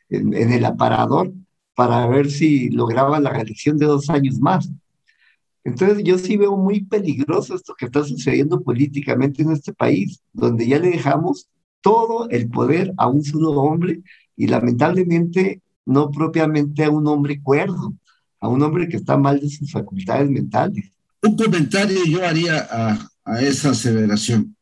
en, 0.08 0.52
el 0.52 0.64
aparador 0.64 1.32
para 1.74 2.06
ver 2.06 2.30
si 2.30 2.70
lograba 2.70 3.18
la 3.20 3.30
reelección 3.30 3.78
de 3.78 3.86
dos 3.86 4.08
años 4.10 4.38
más. 4.38 4.70
Entonces 5.64 6.02
yo 6.04 6.18
sí 6.18 6.36
veo 6.36 6.56
muy 6.56 6.84
peligroso 6.84 7.54
esto 7.54 7.74
que 7.76 7.86
está 7.86 8.02
sucediendo 8.04 8.62
políticamente 8.62 9.42
en 9.42 9.52
este 9.52 9.72
país, 9.72 10.20
donde 10.32 10.66
ya 10.66 10.78
le 10.78 10.90
dejamos 10.90 11.48
todo 11.80 12.28
el 12.30 12.48
poder 12.48 12.92
a 12.96 13.08
un 13.08 13.24
solo 13.24 13.50
hombre 13.52 14.02
y 14.36 14.46
lamentablemente 14.46 15.60
no 15.84 16.10
propiamente 16.10 16.84
a 16.84 16.90
un 16.90 17.06
hombre 17.06 17.40
cuerdo, 17.40 17.94
a 18.40 18.48
un 18.48 18.62
hombre 18.62 18.88
que 18.88 18.96
está 18.96 19.16
mal 19.16 19.40
de 19.40 19.48
sus 19.48 19.70
facultades 19.70 20.30
mentales. 20.30 20.92
Un 21.22 21.36
comentario 21.36 22.04
yo 22.06 22.24
haría 22.24 22.66
a, 22.70 23.08
a 23.24 23.40
esa 23.40 23.70
aseveración. 23.70 24.56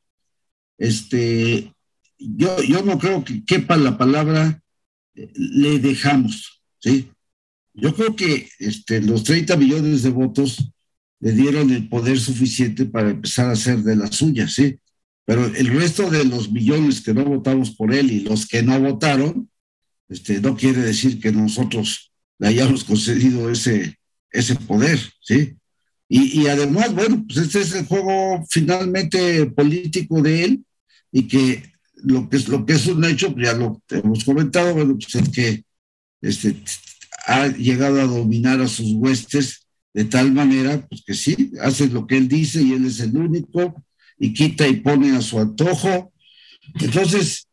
Este, 0.80 1.74
yo, 2.18 2.62
yo 2.62 2.82
no 2.82 2.98
creo 2.98 3.22
que 3.22 3.44
quepa 3.44 3.76
la 3.76 3.98
palabra 3.98 4.62
eh, 5.14 5.30
le 5.34 5.78
dejamos, 5.78 6.62
¿sí? 6.78 7.10
Yo 7.74 7.94
creo 7.94 8.16
que 8.16 8.48
este, 8.58 9.02
los 9.02 9.22
30 9.24 9.56
millones 9.58 10.02
de 10.02 10.08
votos 10.08 10.72
le 11.20 11.32
dieron 11.32 11.70
el 11.70 11.86
poder 11.86 12.18
suficiente 12.18 12.86
para 12.86 13.10
empezar 13.10 13.50
a 13.50 13.52
hacer 13.52 13.82
de 13.82 13.94
las 13.94 14.16
suyas, 14.16 14.54
¿sí? 14.54 14.78
Pero 15.26 15.44
el 15.44 15.66
resto 15.66 16.08
de 16.08 16.24
los 16.24 16.50
millones 16.50 17.02
que 17.02 17.12
no 17.12 17.26
votamos 17.26 17.72
por 17.72 17.92
él 17.92 18.10
y 18.10 18.20
los 18.20 18.46
que 18.46 18.62
no 18.62 18.80
votaron, 18.80 19.50
este, 20.08 20.40
no 20.40 20.56
quiere 20.56 20.80
decir 20.80 21.20
que 21.20 21.30
nosotros 21.30 22.10
le 22.38 22.48
hayamos 22.48 22.84
concedido 22.84 23.50
ese, 23.50 23.98
ese 24.30 24.56
poder, 24.56 24.98
¿sí? 25.20 25.56
Y, 26.08 26.40
y, 26.40 26.46
además, 26.48 26.94
bueno, 26.94 27.22
pues 27.26 27.38
este 27.38 27.60
es 27.60 27.74
el 27.74 27.84
juego 27.84 28.44
finalmente 28.48 29.44
político 29.46 30.22
de 30.22 30.44
él 30.44 30.64
y 31.12 31.28
que 31.28 31.70
lo 32.02 32.28
que 32.28 32.36
es, 32.36 32.48
lo 32.48 32.64
que 32.64 32.74
es 32.74 32.86
un 32.86 33.04
hecho, 33.04 33.34
ya 33.36 33.54
lo 33.54 33.80
hemos 33.90 34.24
comentado, 34.24 34.74
bueno, 34.74 34.96
pues 34.96 35.14
es 35.14 35.28
que 35.28 35.64
este, 36.22 36.56
ha 37.26 37.48
llegado 37.48 38.00
a 38.00 38.06
dominar 38.06 38.60
a 38.60 38.68
sus 38.68 38.92
huestes 38.94 39.66
de 39.92 40.04
tal 40.04 40.32
manera, 40.32 40.86
pues 40.88 41.02
que 41.04 41.14
sí, 41.14 41.52
hace 41.60 41.88
lo 41.88 42.06
que 42.06 42.16
él 42.16 42.28
dice 42.28 42.62
y 42.62 42.72
él 42.72 42.86
es 42.86 43.00
el 43.00 43.16
único, 43.16 43.82
y 44.18 44.32
quita 44.32 44.68
y 44.68 44.76
pone 44.76 45.16
a 45.16 45.20
su 45.20 45.40
antojo. 45.40 46.12
Entonces, 46.80 47.48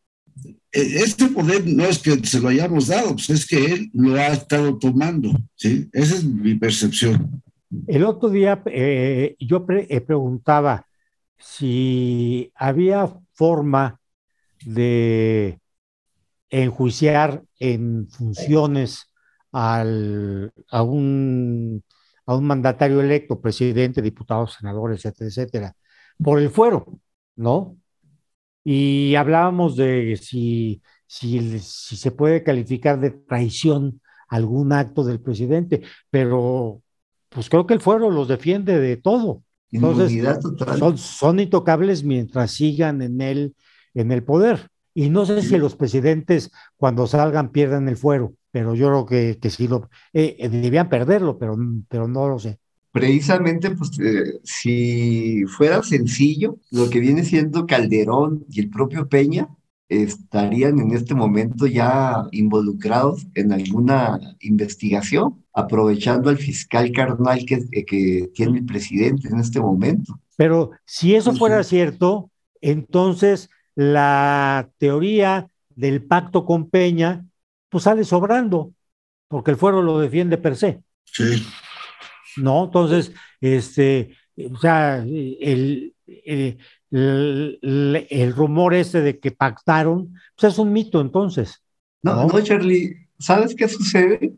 e, 0.71 0.81
este 0.81 1.27
poder 1.27 1.65
no 1.65 1.85
es 1.85 1.97
que 1.97 2.17
se 2.27 2.39
lo 2.39 2.49
hayamos 2.49 2.87
dado, 2.87 3.15
pues 3.15 3.29
es 3.29 3.45
que 3.45 3.65
él 3.65 3.89
lo 3.93 4.15
ha 4.15 4.27
estado 4.27 4.77
tomando, 4.77 5.31
¿sí? 5.55 5.87
Esa 5.93 6.15
es 6.15 6.23
mi 6.23 6.55
percepción. 6.55 7.41
El 7.87 8.03
otro 8.03 8.29
día 8.29 8.61
eh, 8.65 9.35
yo 9.39 9.65
eh, 9.69 10.01
preguntaba 10.01 10.85
si 11.37 12.51
había 12.55 13.13
forma 13.37 14.01
de 14.65 15.59
enjuiciar 16.49 17.43
en 17.59 18.09
funciones 18.09 19.11
al, 19.51 20.51
a, 20.71 20.83
un, 20.83 21.83
a 22.25 22.35
un 22.35 22.45
mandatario 22.45 23.01
electo, 23.01 23.39
presidente, 23.39 24.01
diputados, 24.01 24.55
senadores, 24.59 25.05
etcétera, 25.05 25.27
etcétera, 25.29 25.75
por 26.21 26.39
el 26.39 26.49
fuero, 26.49 26.99
¿no? 27.35 27.77
Y 28.63 29.15
hablábamos 29.15 29.77
de 29.77 30.17
si, 30.21 30.81
si, 31.05 31.59
si 31.59 31.95
se 31.95 32.11
puede 32.11 32.43
calificar 32.43 32.99
de 32.99 33.11
traición 33.11 34.01
algún 34.27 34.73
acto 34.73 35.03
del 35.03 35.21
presidente, 35.21 35.83
pero 36.09 36.81
pues 37.29 37.49
creo 37.49 37.65
que 37.67 37.73
el 37.75 37.81
fuero 37.81 38.09
los 38.11 38.27
defiende 38.27 38.79
de 38.79 38.97
todo. 38.97 39.43
Entonces, 39.71 40.23
Son, 40.79 40.97
son 40.97 41.39
intocables 41.39 42.03
mientras 42.03 42.51
sigan 42.51 43.01
en 43.01 43.21
el, 43.21 43.55
en 43.93 44.11
el 44.11 44.23
poder. 44.23 44.69
Y 44.93 45.09
no 45.09 45.25
sé 45.25 45.41
si 45.43 45.57
los 45.57 45.75
presidentes 45.75 46.51
cuando 46.75 47.05
salgan 47.05 47.51
pierdan 47.51 47.87
el 47.87 47.97
fuero, 47.97 48.33
pero 48.51 48.73
yo 48.73 48.87
creo 48.87 49.05
que, 49.05 49.37
que 49.39 49.49
sí 49.49 49.67
lo 49.67 49.89
eh, 50.13 50.35
eh, 50.39 50.49
debían 50.49 50.89
perderlo, 50.89 51.37
pero, 51.37 51.55
pero 51.87 52.07
no 52.07 52.27
lo 52.27 52.39
sé. 52.39 52.57
Precisamente, 52.91 53.69
pues 53.71 53.91
eh, 53.99 54.39
si 54.43 55.43
fuera 55.45 55.83
sencillo, 55.83 56.57
lo 56.71 56.89
que 56.89 56.99
viene 56.99 57.23
siendo 57.23 57.67
Calderón 57.67 58.45
y 58.49 58.61
el 58.61 58.71
propio 58.71 59.07
Peña 59.07 59.47
estarían 59.89 60.79
en 60.79 60.91
este 60.91 61.13
momento 61.15 61.65
ya 61.65 62.27
involucrados 62.31 63.25
en 63.35 63.53
alguna 63.53 64.19
investigación, 64.41 65.43
aprovechando 65.53 66.29
al 66.29 66.37
fiscal 66.37 66.91
carnal 66.91 67.45
que, 67.45 67.65
que 67.85 68.29
tiene 68.33 68.59
el 68.59 68.65
presidente 68.65 69.29
en 69.29 69.39
este 69.39 69.59
momento. 69.59 70.19
Pero 70.35 70.71
si 70.85 71.15
eso 71.15 71.33
fuera 71.33 71.63
cierto, 71.63 72.29
entonces 72.61 73.49
la 73.75 74.69
teoría 74.77 75.49
del 75.69 76.03
pacto 76.03 76.45
con 76.45 76.69
Peña, 76.69 77.25
pues 77.69 77.83
sale 77.83 78.03
sobrando, 78.03 78.73
porque 79.27 79.51
el 79.51 79.57
fuero 79.57 79.81
lo 79.81 79.99
defiende 79.99 80.37
per 80.37 80.55
se. 80.55 80.81
Sí. 81.05 81.45
¿No? 82.37 82.65
Entonces, 82.65 83.13
este, 83.41 84.15
o 84.51 84.57
sea, 84.57 84.97
el, 84.97 85.93
el, 86.07 86.57
el, 86.91 88.33
rumor 88.35 88.73
ese 88.73 89.01
de 89.01 89.19
que 89.19 89.31
pactaron, 89.31 90.13
pues 90.37 90.53
es 90.53 90.59
un 90.59 90.71
mito 90.71 91.01
entonces. 91.01 91.61
No, 92.01 92.27
no, 92.27 92.41
Charlie, 92.41 93.07
¿sabes 93.19 93.55
qué 93.55 93.67
sucede? 93.67 94.35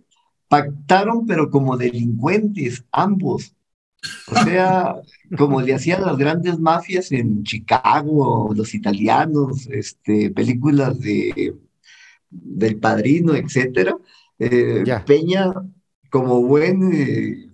Pactaron, 0.48 1.26
pero 1.26 1.50
como 1.50 1.78
delincuentes, 1.78 2.84
ambos. 2.92 3.54
O 4.32 4.36
sea, 4.44 4.96
como 5.38 5.62
le 5.62 5.74
hacían 5.74 6.02
las 6.02 6.18
grandes 6.18 6.58
mafias 6.60 7.12
en 7.12 7.44
Chicago, 7.44 8.52
los 8.56 8.74
italianos, 8.74 9.68
este, 9.70 10.32
películas 10.32 11.00
de 11.00 11.56
del 12.30 12.78
padrino, 12.80 13.36
etcétera. 13.36 13.96
Eh, 14.38 14.84
Peña, 15.06 15.52
como 16.10 16.42
buen, 16.42 16.94
eh, 16.94 17.50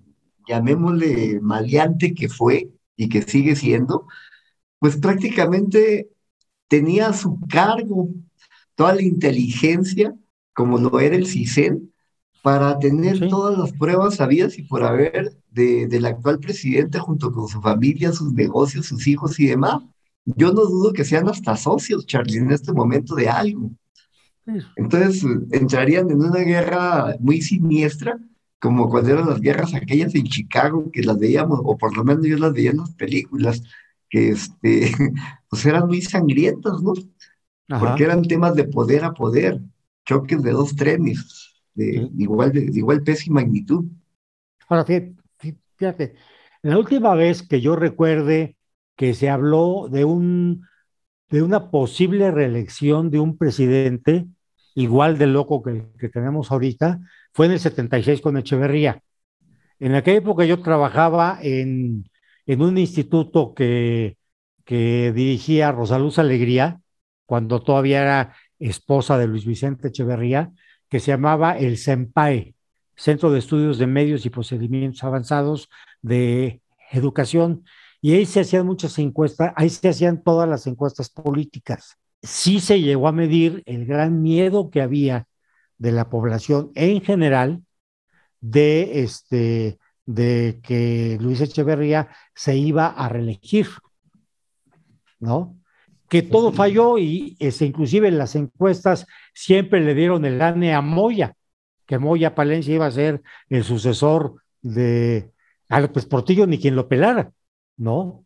llamémosle 0.47 1.39
maleante 1.41 2.13
que 2.13 2.29
fue 2.29 2.69
y 2.95 3.09
que 3.09 3.21
sigue 3.21 3.55
siendo, 3.55 4.07
pues 4.85 4.97
prácticamente 4.97 6.11
tenía 6.67 7.07
a 7.07 7.13
su 7.13 7.39
cargo 7.49 8.09
toda 8.75 8.93
la 8.93 9.01
inteligencia, 9.01 10.13
como 10.53 10.77
lo 10.77 10.99
era 10.99 11.15
el 11.15 11.25
CISEN, 11.25 11.91
para 12.43 12.77
tener 12.77 13.27
todas 13.27 13.57
las 13.57 13.73
pruebas 13.73 14.17
sabidas 14.17 14.59
y 14.59 14.61
por 14.61 14.83
haber 14.83 15.39
de, 15.49 15.87
del 15.87 16.05
actual 16.05 16.37
presidente 16.37 16.99
junto 16.99 17.31
con 17.31 17.47
su 17.47 17.59
familia, 17.61 18.11
sus 18.11 18.31
negocios, 18.33 18.85
sus 18.85 19.07
hijos 19.07 19.39
y 19.39 19.47
demás. 19.47 19.81
Yo 20.23 20.53
no 20.53 20.63
dudo 20.65 20.93
que 20.93 21.03
sean 21.03 21.27
hasta 21.29 21.57
socios, 21.57 22.05
Charlie, 22.05 22.37
en 22.37 22.51
este 22.51 22.71
momento 22.71 23.15
de 23.15 23.27
algo. 23.27 23.71
Entonces 24.75 25.23
entrarían 25.51 26.11
en 26.11 26.21
una 26.21 26.41
guerra 26.41 27.15
muy 27.19 27.41
siniestra, 27.41 28.19
como 28.59 28.87
cuando 28.87 29.13
eran 29.13 29.29
las 29.29 29.41
guerras 29.41 29.73
aquellas 29.73 30.13
en 30.13 30.25
Chicago, 30.25 30.91
que 30.93 31.01
las 31.01 31.17
veíamos, 31.17 31.59
o 31.63 31.75
por 31.75 31.97
lo 31.97 32.03
menos 32.03 32.23
yo 32.27 32.37
las 32.37 32.53
veía 32.53 32.69
en 32.69 32.77
las 32.77 32.93
películas, 32.93 33.63
que 34.09 34.29
este, 34.29 34.91
pues 35.49 35.65
eran 35.65 35.87
muy 35.87 36.01
sangrientas, 36.01 36.81
¿no? 36.81 36.93
Porque 37.79 38.03
eran 38.03 38.21
temas 38.21 38.55
de 38.55 38.65
poder 38.65 39.03
a 39.03 39.13
poder, 39.13 39.59
choques 40.05 40.41
de 40.43 40.51
dos 40.51 40.75
trenes 40.75 41.55
de, 41.73 42.09
igual, 42.17 42.51
de, 42.51 42.69
igual 42.73 43.03
peso 43.03 43.23
y 43.27 43.31
magnitud. 43.31 43.85
Ahora, 44.67 44.85
fíjate, 44.85 46.15
la 46.61 46.77
última 46.77 47.13
vez 47.15 47.43
que 47.43 47.61
yo 47.61 47.75
recuerde 47.75 48.55
que 48.95 49.13
se 49.13 49.29
habló 49.29 49.87
de 49.89 50.05
un 50.05 50.65
de 51.29 51.41
una 51.41 51.71
posible 51.71 52.31
reelección 52.31 53.09
de 53.09 53.19
un 53.19 53.37
presidente 53.37 54.27
igual 54.75 55.17
de 55.17 55.27
loco 55.27 55.63
que, 55.63 55.87
que 55.99 56.09
tenemos 56.09 56.51
ahorita, 56.51 56.99
fue 57.33 57.47
en 57.47 57.53
el 57.53 57.59
76 57.59 58.21
con 58.21 58.37
Echeverría. 58.37 59.01
En 59.79 59.95
aquella 59.95 60.19
época 60.19 60.45
yo 60.45 60.61
trabajaba 60.61 61.39
en, 61.41 62.05
en 62.45 62.61
un 62.61 62.77
instituto 62.77 63.53
que, 63.53 64.17
que 64.65 65.11
dirigía 65.13 65.71
Rosaluz 65.71 66.19
Alegría, 66.19 66.81
cuando 67.25 67.61
todavía 67.61 68.01
era 68.01 68.35
esposa 68.59 69.17
de 69.17 69.27
Luis 69.27 69.45
Vicente 69.45 69.87
Echeverría, 69.87 70.51
que 70.89 70.99
se 70.99 71.11
llamaba 71.11 71.57
el 71.57 71.77
CEMPAE, 71.77 72.55
Centro 72.95 73.31
de 73.31 73.39
Estudios 73.39 73.77
de 73.77 73.87
Medios 73.87 74.25
y 74.25 74.29
Procedimientos 74.29 75.03
Avanzados 75.03 75.69
de 76.01 76.61
Educación, 76.91 77.63
y 78.01 78.13
ahí 78.13 78.25
se 78.25 78.41
hacían 78.41 78.65
muchas 78.65 78.97
encuestas, 78.99 79.51
ahí 79.55 79.69
se 79.69 79.89
hacían 79.89 80.23
todas 80.23 80.47
las 80.47 80.67
encuestas 80.67 81.09
políticas. 81.09 81.97
Sí 82.21 82.59
se 82.59 82.79
llegó 82.79 83.07
a 83.07 83.11
medir 83.11 83.63
el 83.65 83.85
gran 83.85 84.21
miedo 84.21 84.69
que 84.69 84.81
había 84.81 85.27
de 85.77 85.91
la 85.91 86.09
población 86.09 86.71
en 86.75 87.01
general 87.01 87.63
de 88.41 89.03
este 89.03 89.79
de 90.05 90.59
que 90.63 91.17
Luis 91.19 91.41
Echeverría 91.41 92.09
se 92.33 92.55
iba 92.55 92.87
a 92.87 93.09
reelegir, 93.09 93.67
¿no? 95.19 95.57
que 96.09 96.21
todo 96.21 96.51
falló 96.51 96.97
y 96.97 97.35
este, 97.39 97.65
inclusive 97.65 98.07
en 98.07 98.17
las 98.17 98.35
encuestas 98.35 99.07
siempre 99.33 99.81
le 99.81 99.95
dieron 99.95 100.23
el 100.25 100.41
ANE 100.41 100.73
a 100.73 100.81
Moya, 100.81 101.35
que 101.85 101.97
Moya 101.99 102.35
Palencia 102.35 102.75
iba 102.75 102.85
a 102.85 102.91
ser 102.91 103.23
el 103.49 103.63
sucesor 103.63 104.41
de 104.61 105.31
a 105.69 105.79
López 105.79 106.05
Portillo 106.05 106.45
ni 106.45 106.59
quien 106.59 106.75
lo 106.75 106.87
pelara, 106.87 107.31
¿no? 107.77 108.25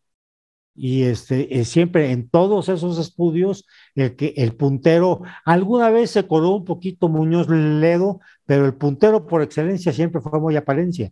y 0.81 1.03
este, 1.03 1.65
siempre 1.65 2.11
en 2.11 2.29
todos 2.29 2.69
esos 2.69 2.99
estudios, 2.99 3.65
el, 3.95 4.15
que, 4.15 4.33
el 4.37 4.55
puntero, 4.55 5.21
alguna 5.43 5.89
vez 5.89 6.11
se 6.11 6.25
coló 6.25 6.51
un 6.51 6.63
poquito 6.63 7.09
Muñoz 7.09 7.49
Ledo, 7.49 8.21
pero 8.45 8.65
el 8.65 8.75
puntero 8.75 9.27
por 9.27 9.41
excelencia 9.41 9.91
siempre 9.91 10.21
fue 10.21 10.39
muy 10.39 10.57
Palencia, 10.61 11.11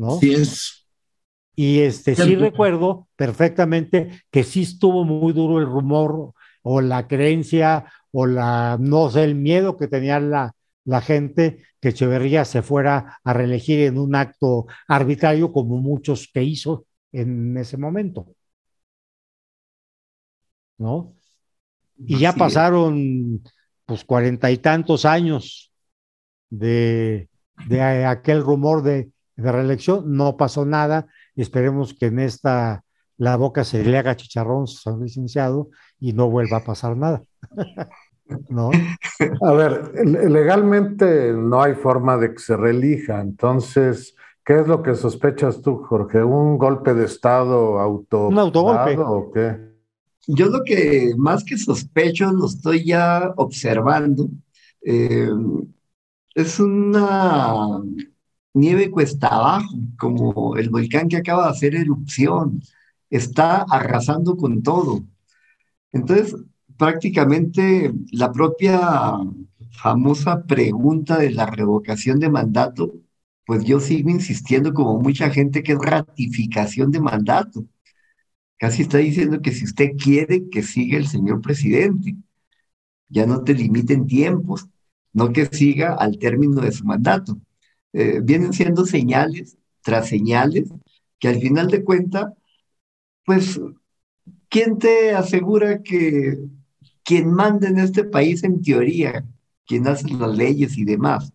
¿no? 0.00 0.18
Sí 0.18 0.32
es. 0.32 0.86
Y 1.54 1.80
este, 1.80 2.14
sí 2.14 2.36
recuerdo 2.36 3.08
perfectamente 3.16 4.22
que 4.30 4.44
sí 4.44 4.62
estuvo 4.62 5.04
muy 5.04 5.32
duro 5.32 5.58
el 5.58 5.66
rumor 5.66 6.32
o 6.62 6.80
la 6.80 7.06
creencia 7.06 7.84
o 8.12 8.26
la, 8.26 8.78
no 8.80 9.10
sé, 9.10 9.24
el 9.24 9.34
miedo 9.34 9.76
que 9.76 9.88
tenía 9.88 10.18
la, 10.20 10.54
la 10.84 11.00
gente 11.02 11.62
que 11.80 11.90
Echeverría 11.90 12.44
se 12.44 12.62
fuera 12.62 13.20
a 13.22 13.32
reelegir 13.34 13.80
en 13.80 13.98
un 13.98 14.14
acto 14.14 14.66
arbitrario 14.88 15.52
como 15.52 15.76
muchos 15.76 16.30
que 16.32 16.42
hizo 16.42 16.86
en 17.12 17.56
ese 17.58 17.76
momento. 17.76 18.26
¿no? 20.78 21.14
Y 21.98 22.18
ya 22.18 22.32
pasaron 22.32 23.42
pues 23.84 24.04
cuarenta 24.04 24.50
y 24.50 24.56
tantos 24.56 25.04
años 25.04 25.70
de, 26.48 27.28
aquel 28.06 28.40
rumor 28.42 28.82
de, 28.82 29.10
reelección, 29.40 30.16
no 30.16 30.36
pasó 30.36 30.64
nada, 30.64 31.06
y 31.34 31.42
esperemos 31.42 31.94
que 31.94 32.06
en 32.06 32.18
esta 32.18 32.84
la 33.20 33.36
boca 33.36 33.64
se 33.64 33.84
le 33.84 33.98
haga 33.98 34.16
chicharrón, 34.16 34.66
San 34.66 35.00
licenciado, 35.00 35.68
y 35.98 36.14
no 36.14 36.30
vuelva 36.30 36.58
a 36.58 36.64
pasar 36.64 36.96
nada. 36.96 37.22
¿No? 38.48 38.70
A 39.42 39.52
ver, 39.52 39.92
legalmente 40.06 41.32
no 41.32 41.60
hay 41.60 41.74
forma 41.74 42.16
de 42.16 42.32
que 42.32 42.38
se 42.38 42.56
reelija, 42.56 43.20
entonces, 43.20 44.14
¿qué 44.44 44.60
es 44.60 44.66
lo 44.66 44.82
que 44.82 44.94
sospechas 44.94 45.60
tú, 45.60 45.82
Jorge? 45.82 46.22
¿Un 46.22 46.56
golpe 46.56 46.94
de 46.94 47.04
Estado 47.04 47.78
auto 47.80 48.28
¿Un 48.28 48.38
autogolpe? 48.38 48.96
o 48.98 49.30
qué? 49.32 49.70
Yo 50.26 50.46
lo 50.46 50.62
que 50.62 51.12
más 51.16 51.44
que 51.44 51.58
sospecho, 51.58 52.30
lo 52.30 52.46
estoy 52.46 52.86
ya 52.86 53.32
observando, 53.36 54.28
eh, 54.80 55.28
es 56.34 56.60
una 56.60 57.82
nieve 58.54 58.90
cuesta 58.90 59.28
abajo, 59.28 59.76
como 59.98 60.56
el 60.56 60.70
volcán 60.70 61.08
que 61.08 61.16
acaba 61.16 61.44
de 61.44 61.50
hacer 61.50 61.74
erupción, 61.74 62.62
está 63.10 63.62
arrasando 63.62 64.36
con 64.36 64.62
todo. 64.62 65.04
Entonces, 65.92 66.36
prácticamente 66.76 67.92
la 68.12 68.32
propia 68.32 69.18
famosa 69.70 70.44
pregunta 70.44 71.18
de 71.18 71.30
la 71.30 71.46
revocación 71.46 72.18
de 72.20 72.30
mandato, 72.30 72.94
pues 73.46 73.64
yo 73.64 73.80
sigo 73.80 74.10
insistiendo 74.10 74.72
como 74.72 75.00
mucha 75.00 75.30
gente 75.30 75.62
que 75.62 75.72
es 75.72 75.78
ratificación 75.78 76.90
de 76.90 77.00
mandato. 77.00 77.64
Casi 78.58 78.82
está 78.82 78.98
diciendo 78.98 79.40
que 79.40 79.52
si 79.52 79.64
usted 79.64 79.90
quiere 79.96 80.48
que 80.50 80.62
siga 80.62 80.98
el 80.98 81.08
señor 81.08 81.40
presidente, 81.40 82.16
ya 83.08 83.26
no 83.26 83.42
te 83.42 83.54
limiten 83.54 84.06
tiempos, 84.06 84.68
no 85.12 85.32
que 85.32 85.46
siga 85.46 85.94
al 85.94 86.18
término 86.18 86.60
de 86.60 86.72
su 86.72 86.84
mandato. 86.84 87.38
Eh, 87.92 88.20
vienen 88.22 88.52
siendo 88.52 88.86
señales 88.86 89.58
tras 89.82 90.08
señales 90.08 90.70
que 91.18 91.28
al 91.28 91.40
final 91.40 91.68
de 91.68 91.84
cuentas, 91.84 92.32
pues, 93.24 93.60
¿quién 94.48 94.78
te 94.78 95.12
asegura 95.12 95.82
que 95.82 96.38
quien 97.04 97.32
manda 97.32 97.68
en 97.68 97.78
este 97.78 98.04
país 98.04 98.44
en 98.44 98.62
teoría, 98.62 99.24
quien 99.66 99.86
hace 99.88 100.08
las 100.14 100.36
leyes 100.36 100.78
y 100.78 100.84
demás, 100.84 101.32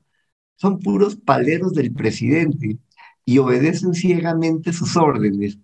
son 0.58 0.80
puros 0.80 1.16
paleros 1.18 1.74
del 1.74 1.94
presidente 1.94 2.78
y 3.26 3.38
obedecen 3.40 3.94
ciegamente 3.94 4.74
sus 4.74 4.96
órdenes? 4.98 5.60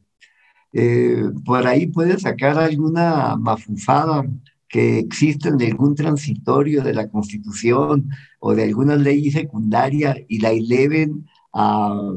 Eh, 0.74 1.24
por 1.46 1.68
ahí 1.68 1.88
puede 1.88 2.20
sacar 2.20 2.58
alguna 2.58 3.36
mafufada 3.38 4.26
que 4.70 5.00
existe 5.00 5.50
en 5.50 5.62
algún 5.62 5.96
transitorio 5.96 6.82
de 6.84 6.94
la 6.94 7.10
Constitución 7.10 8.10
o 8.44 8.56
de 8.56 8.64
alguna 8.64 8.96
ley 8.96 9.30
secundaria 9.32 10.18
y 10.28 10.40
la 10.40 10.52
eleven 10.52 11.28
a, 11.54 12.12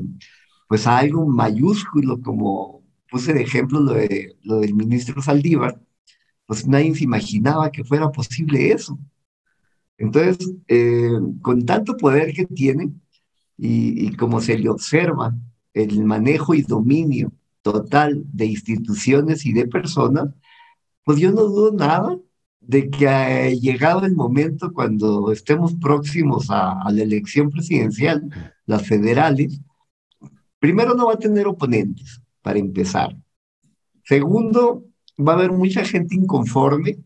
pues 0.68 0.86
a 0.86 0.98
algo 0.98 1.26
mayúsculo, 1.26 2.20
como 2.22 2.82
puse 3.10 3.34
de 3.34 3.42
ejemplo 3.42 3.80
lo, 3.80 3.92
de, 3.92 4.36
lo 4.42 4.60
del 4.60 4.74
ministro 4.74 5.20
Saldívar, 5.22 5.78
pues 6.46 6.66
nadie 6.66 6.94
se 6.94 7.04
imaginaba 7.04 7.70
que 7.70 7.84
fuera 7.84 8.10
posible 8.10 8.72
eso. 8.72 8.98
Entonces, 9.98 10.54
eh, 10.68 11.10
con 11.42 11.66
tanto 11.66 11.96
poder 11.96 12.32
que 12.32 12.46
tiene 12.46 12.90
y, 13.58 14.06
y 14.06 14.16
como 14.16 14.40
se 14.40 14.58
le 14.58 14.70
observa 14.70 15.36
el 15.74 16.04
manejo 16.04 16.54
y 16.54 16.62
dominio 16.62 17.32
total 17.60 18.24
de 18.32 18.46
instituciones 18.46 19.44
y 19.44 19.52
de 19.52 19.66
personas, 19.66 20.28
pues 21.04 21.18
yo 21.18 21.32
no 21.32 21.42
dudo 21.42 21.72
nada 21.72 22.18
de 22.66 22.90
que 22.90 23.08
ha 23.08 23.50
llegado 23.50 24.04
el 24.06 24.14
momento 24.14 24.72
cuando 24.72 25.32
estemos 25.32 25.74
próximos 25.74 26.46
a, 26.50 26.90
la 26.90 27.02
elección 27.02 27.50
presidencial, 27.50 28.28
las 28.66 28.86
federales, 28.86 29.60
primero 30.58 30.94
no 30.94 31.06
va 31.06 31.14
a 31.14 31.18
tener 31.18 31.46
oponentes, 31.46 32.20
para 32.42 32.58
empezar. 32.58 33.16
Segundo, 34.04 34.84
va 35.18 35.32
a 35.32 35.36
haber 35.36 35.52
mucha 35.52 35.84
gente 35.84 36.14
inconforme, 36.14 36.98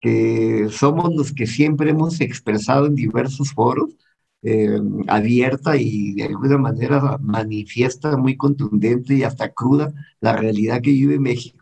que 0.00 0.68
somos 0.70 1.14
los 1.14 1.32
que 1.32 1.46
siempre 1.46 1.90
hemos 1.90 2.20
expresado 2.20 2.86
en 2.86 2.94
diversos 2.94 3.52
foros, 3.52 3.96
eh, 4.42 4.80
abierta 5.08 5.76
y 5.76 6.14
de 6.14 6.24
alguna 6.24 6.58
manera 6.58 7.18
manifiesta 7.20 8.16
muy 8.16 8.36
contundente 8.36 9.14
y 9.14 9.24
hasta 9.24 9.52
cruda 9.52 9.92
la 10.20 10.36
realidad 10.36 10.80
que 10.80 10.92
vive 10.92 11.18
México. 11.18 11.57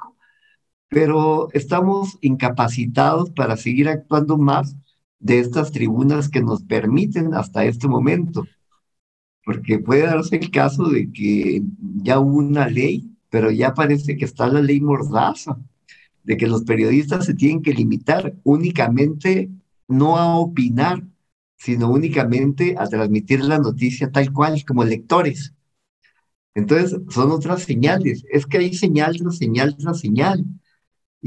Pero 0.89 1.49
estamos 1.53 2.19
incapacitados 2.21 3.31
para 3.31 3.57
seguir 3.57 3.89
actuando 3.89 4.39
más 4.39 4.77
de 5.19 5.41
estas 5.41 5.73
tribunas 5.73 6.29
que 6.29 6.43
nos 6.43 6.63
permiten 6.63 7.35
hasta 7.35 7.65
este 7.65 7.89
momento. 7.89 8.45
Porque 9.45 9.79
puede 9.79 10.03
darse 10.03 10.37
el 10.37 10.51
caso 10.51 10.85
de 10.89 11.11
que 11.13 11.63
ya 12.03 12.19
hubo 12.21 12.39
una 12.39 12.69
ley, 12.69 13.11
pero 13.31 13.51
ya 13.51 13.75
parece 13.75 14.17
que 14.17 14.25
está 14.25 14.49
la 14.49 14.61
ley 14.61 14.81
mordaza, 14.81 15.59
de 16.25 16.37
que 16.37 16.47
los 16.47 16.65
periodistas 16.65 17.25
se 17.25 17.35
tienen 17.35 17.63
que 17.63 17.73
limitar 17.73 18.35
únicamente 18.43 19.51
no 19.89 20.17
a 20.17 20.37
opinar, 20.37 21.05
sino 21.57 21.91
únicamente 21.91 22.75
a 22.79 22.87
transmitir 22.87 23.43
la 23.45 23.59
noticia 23.59 24.11
tal 24.11 24.33
cual, 24.33 24.65
como 24.65 24.85
lectores. 24.85 25.55
Entonces, 26.55 26.99
son 27.11 27.31
otras 27.31 27.63
señales. 27.63 28.25
Es 28.31 28.47
que 28.47 28.59
hay 28.59 28.75
señal 28.75 29.17
tras 29.17 29.37
señal 29.39 29.77
tras 29.77 30.01
señal. 30.01 30.45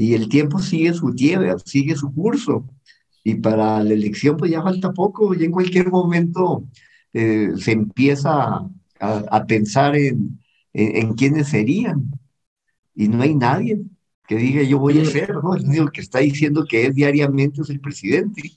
Y 0.00 0.14
el 0.14 0.30
tiempo 0.30 0.60
sigue 0.60 0.94
su 0.94 1.14
tiempo, 1.14 1.58
sigue 1.58 1.94
su 1.94 2.10
curso. 2.14 2.66
Y 3.22 3.34
para 3.34 3.84
la 3.84 3.92
elección, 3.92 4.38
pues 4.38 4.50
ya 4.50 4.62
falta 4.62 4.94
poco. 4.94 5.34
Y 5.34 5.44
en 5.44 5.50
cualquier 5.50 5.90
momento 5.90 6.64
eh, 7.12 7.50
se 7.58 7.72
empieza 7.72 8.66
a, 8.98 9.46
pensar 9.46 9.94
en, 9.94 10.40
en, 10.72 11.12
quiénes 11.12 11.48
serían. 11.48 12.10
Y 12.94 13.08
no 13.08 13.22
hay 13.22 13.34
nadie 13.34 13.82
que 14.26 14.36
diga 14.36 14.62
yo 14.62 14.78
voy 14.78 15.00
a 15.00 15.04
ser, 15.04 15.34
¿no? 15.34 15.54
El 15.54 15.66
único 15.66 15.88
que 15.88 16.00
está 16.00 16.20
diciendo 16.20 16.64
que 16.66 16.86
es 16.86 16.94
diariamente 16.94 17.60
es 17.60 17.68
el 17.68 17.80
presidente. 17.80 18.52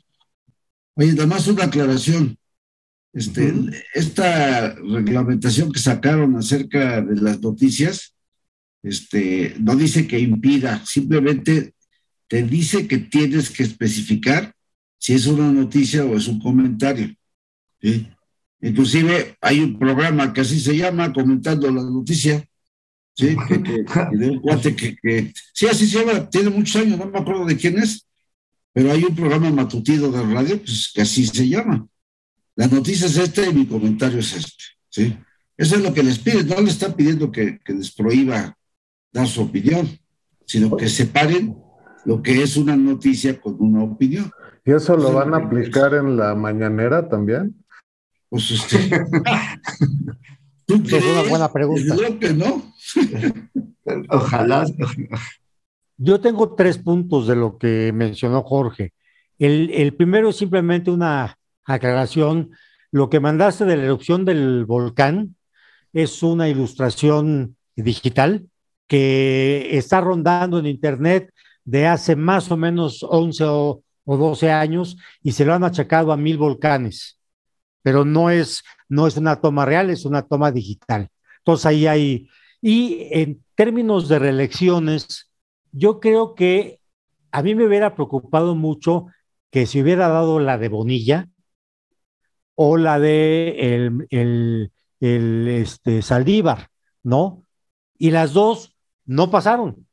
Oye, 0.96 1.12
además 1.12 1.46
una 1.50 1.66
aclaración. 1.66 2.38
Este, 3.12 3.54
Esta 3.94 4.76
reglamentación 4.76 5.74
que 5.74 5.80
sacaron 5.80 6.38
acerca 6.38 7.02
de 7.02 7.20
las 7.20 7.42
noticias, 7.42 8.13
este, 8.84 9.56
no 9.60 9.76
dice 9.76 10.06
que 10.08 10.20
impida, 10.20 10.86
simplemente 10.86 11.74
te 12.28 12.44
dice 12.44 12.88
que 12.88 12.98
tienes 12.98 13.50
que 13.50 13.64
especificar 13.64 14.54
si 14.98 15.14
es 15.14 15.26
una 15.26 15.52
noticia 15.52 16.06
o 16.06 16.16
es 16.16 16.28
un 16.28 16.40
comentario. 16.40 17.14
Inclusive 18.62 19.36
hay 19.42 19.60
un 19.60 19.78
programa 19.78 20.32
que 20.32 20.42
así 20.42 20.60
se 20.60 20.76
llama, 20.76 21.12
comentando 21.12 21.72
la 21.72 21.84
noticia. 21.84 22.46
Sí, 23.16 23.36
que, 23.48 24.96
que, 24.96 25.34
sí, 25.54 25.68
así 25.68 25.88
se 25.88 26.00
llama, 26.00 26.30
tiene 26.30 26.50
muchos 26.50 26.82
años, 26.82 26.98
no 26.98 27.06
me 27.06 27.20
acuerdo 27.20 27.46
de 27.46 27.56
quién 27.56 27.78
es, 27.78 28.08
pero 28.74 28.92
hay 28.92 29.04
un 29.04 29.16
programa 29.16 29.52
matutino 29.52 30.10
de 30.12 30.24
radio 30.24 30.58
pues, 30.58 30.92
que 30.94 31.02
así 31.02 31.28
se 31.28 31.48
llama. 31.48 31.88
La 32.56 32.68
noticia 32.68 33.08
es 33.08 33.18
esta 33.18 33.48
y 33.48 33.54
mi 33.54 33.66
comentario 33.66 34.20
es 34.20 34.34
este. 34.34 34.64
¿sí? 34.90 35.16
Eso 35.58 35.76
es 35.76 35.82
lo 35.82 35.94
que 35.94 36.04
les 36.04 36.20
piden. 36.20 36.48
No 36.48 36.60
le 36.60 36.70
están 36.70 36.94
pidiendo 36.94 37.32
que, 37.32 37.60
les 37.68 37.92
prohíba 37.94 38.58
dar 39.14 39.28
su 39.28 39.44
opinión, 39.44 39.88
sino 40.46 40.76
que 40.76 40.90
separen 40.90 41.56
lo 42.06 42.22
que 42.22 42.42
es 42.42 42.58
una 42.58 42.76
noticia 42.76 43.40
con 43.40 43.56
una 43.60 43.84
opinión. 43.84 44.30
¿Y 44.66 44.72
eso 44.72 44.98
lo 44.98 45.14
van 45.14 45.34
a 45.34 45.38
aplicar 45.38 45.94
en 45.94 46.18
la 46.18 46.36
mañanera 46.36 47.08
también? 47.08 47.64
Pues 48.30 48.52
este. 48.52 48.78
¿Tú 50.66 50.82
es 50.86 51.06
una 51.06 51.30
buena 51.30 51.52
pregunta. 51.52 51.96
Creo 51.96 52.20
que 52.20 52.34
no. 52.34 52.74
Ojalá. 54.10 54.66
Yo 55.98 56.20
tengo 56.20 56.56
tres 56.56 56.78
puntos 56.78 57.28
de 57.28 57.36
lo 57.36 57.58
que 57.58 57.92
mencionó 57.94 58.42
Jorge. 58.44 58.94
El, 59.38 59.94
primero 59.96 60.30
es 60.30 60.38
simplemente 60.38 60.90
una 60.90 61.38
aclaración. 61.66 62.52
Lo 62.92 63.10
que 63.10 63.20
mandaste 63.20 63.66
de 63.66 63.78
la 63.78 63.84
erupción 63.84 64.26
del 64.26 64.66
volcán 64.66 65.36
es 65.92 66.24
una 66.24 66.48
ilustración 66.48 67.58
digital 67.76 68.48
que 68.94 69.76
está 69.76 70.02
rondando 70.02 70.60
en 70.60 70.68
Internet 70.68 71.34
de 71.66 71.88
hace 71.88 72.16
más 72.16 72.52
o 72.52 72.58
menos 72.58 73.02
11 73.02 73.44
o, 73.48 73.84
12 74.06 74.52
años 74.52 74.98
y 75.24 75.32
se 75.32 75.46
lo 75.46 75.56
han 75.56 75.64
achacado 75.64 76.12
a 76.12 76.18
mil 76.18 76.38
volcanes, 76.38 77.18
pero 77.82 78.06
no 78.06 78.30
es, 78.30 78.64
no 78.90 79.08
es 79.08 79.18
una 79.18 79.42
toma 79.42 79.66
real, 79.66 79.90
es 79.90 80.06
una 80.06 80.22
toma 80.22 80.52
digital. 80.52 81.10
Entonces 81.40 81.66
ahí 81.66 81.88
hay, 81.88 82.30
y 82.62 83.08
en 83.10 83.44
términos 83.56 84.08
de 84.10 84.20
reelecciones, 84.20 85.32
yo 85.72 86.00
creo 86.00 86.36
que 86.36 86.80
a 87.32 87.42
mí 87.42 87.56
me 87.56 87.66
hubiera 87.66 87.96
preocupado 87.96 88.54
mucho 88.54 89.08
que 89.50 89.66
se 89.66 89.82
hubiera 89.82 90.08
dado 90.08 90.40
la 90.40 90.60
de 90.60 90.70
Bonilla 90.70 91.30
o 92.54 92.78
la 92.78 93.00
de 93.00 93.56
el, 93.58 94.08
el, 94.12 94.72
el 95.00 95.48
este, 95.48 96.04
Saldívar, 96.04 96.68
¿no? 97.02 97.44
Y 97.98 98.12
las 98.12 98.34
dos 98.34 98.73
no 99.06 99.30
pasaron. 99.32 99.88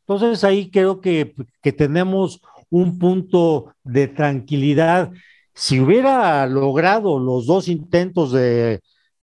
Entonces 0.00 0.44
ahí 0.44 0.70
creo 0.70 1.00
que, 1.00 1.34
que 1.62 1.72
tenemos 1.72 2.40
un 2.70 2.98
punto 2.98 3.74
de 3.84 4.08
tranquilidad. 4.08 5.12
Si 5.54 5.80
hubiera 5.80 6.46
logrado 6.46 7.18
los 7.18 7.46
dos 7.46 7.68
intentos 7.68 8.32
de 8.32 8.80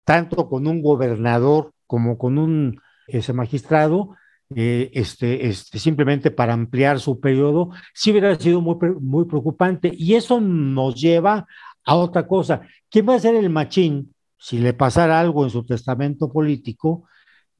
tanto 0.04 0.48
con 0.48 0.66
un 0.66 0.82
gobernador 0.82 1.72
como 1.86 2.18
con 2.18 2.38
un 2.38 2.80
ese 3.08 3.32
magistrado, 3.32 4.16
eh, 4.54 4.90
este, 4.94 5.48
este, 5.48 5.78
simplemente 5.78 6.30
para 6.30 6.52
ampliar 6.52 7.00
su 7.00 7.18
periodo, 7.20 7.70
sí 7.92 8.12
hubiera 8.12 8.34
sido 8.36 8.60
muy, 8.60 8.76
muy 9.00 9.24
preocupante. 9.26 9.92
Y 9.96 10.14
eso 10.14 10.40
nos 10.40 10.94
lleva 11.00 11.46
a 11.84 11.96
otra 11.96 12.26
cosa. 12.26 12.62
¿Quién 12.90 13.08
va 13.08 13.14
a 13.14 13.20
ser 13.20 13.34
el 13.34 13.50
machín 13.50 14.14
si 14.38 14.58
le 14.58 14.72
pasara 14.72 15.20
algo 15.20 15.44
en 15.44 15.50
su 15.50 15.64
testamento 15.64 16.30
político 16.32 17.04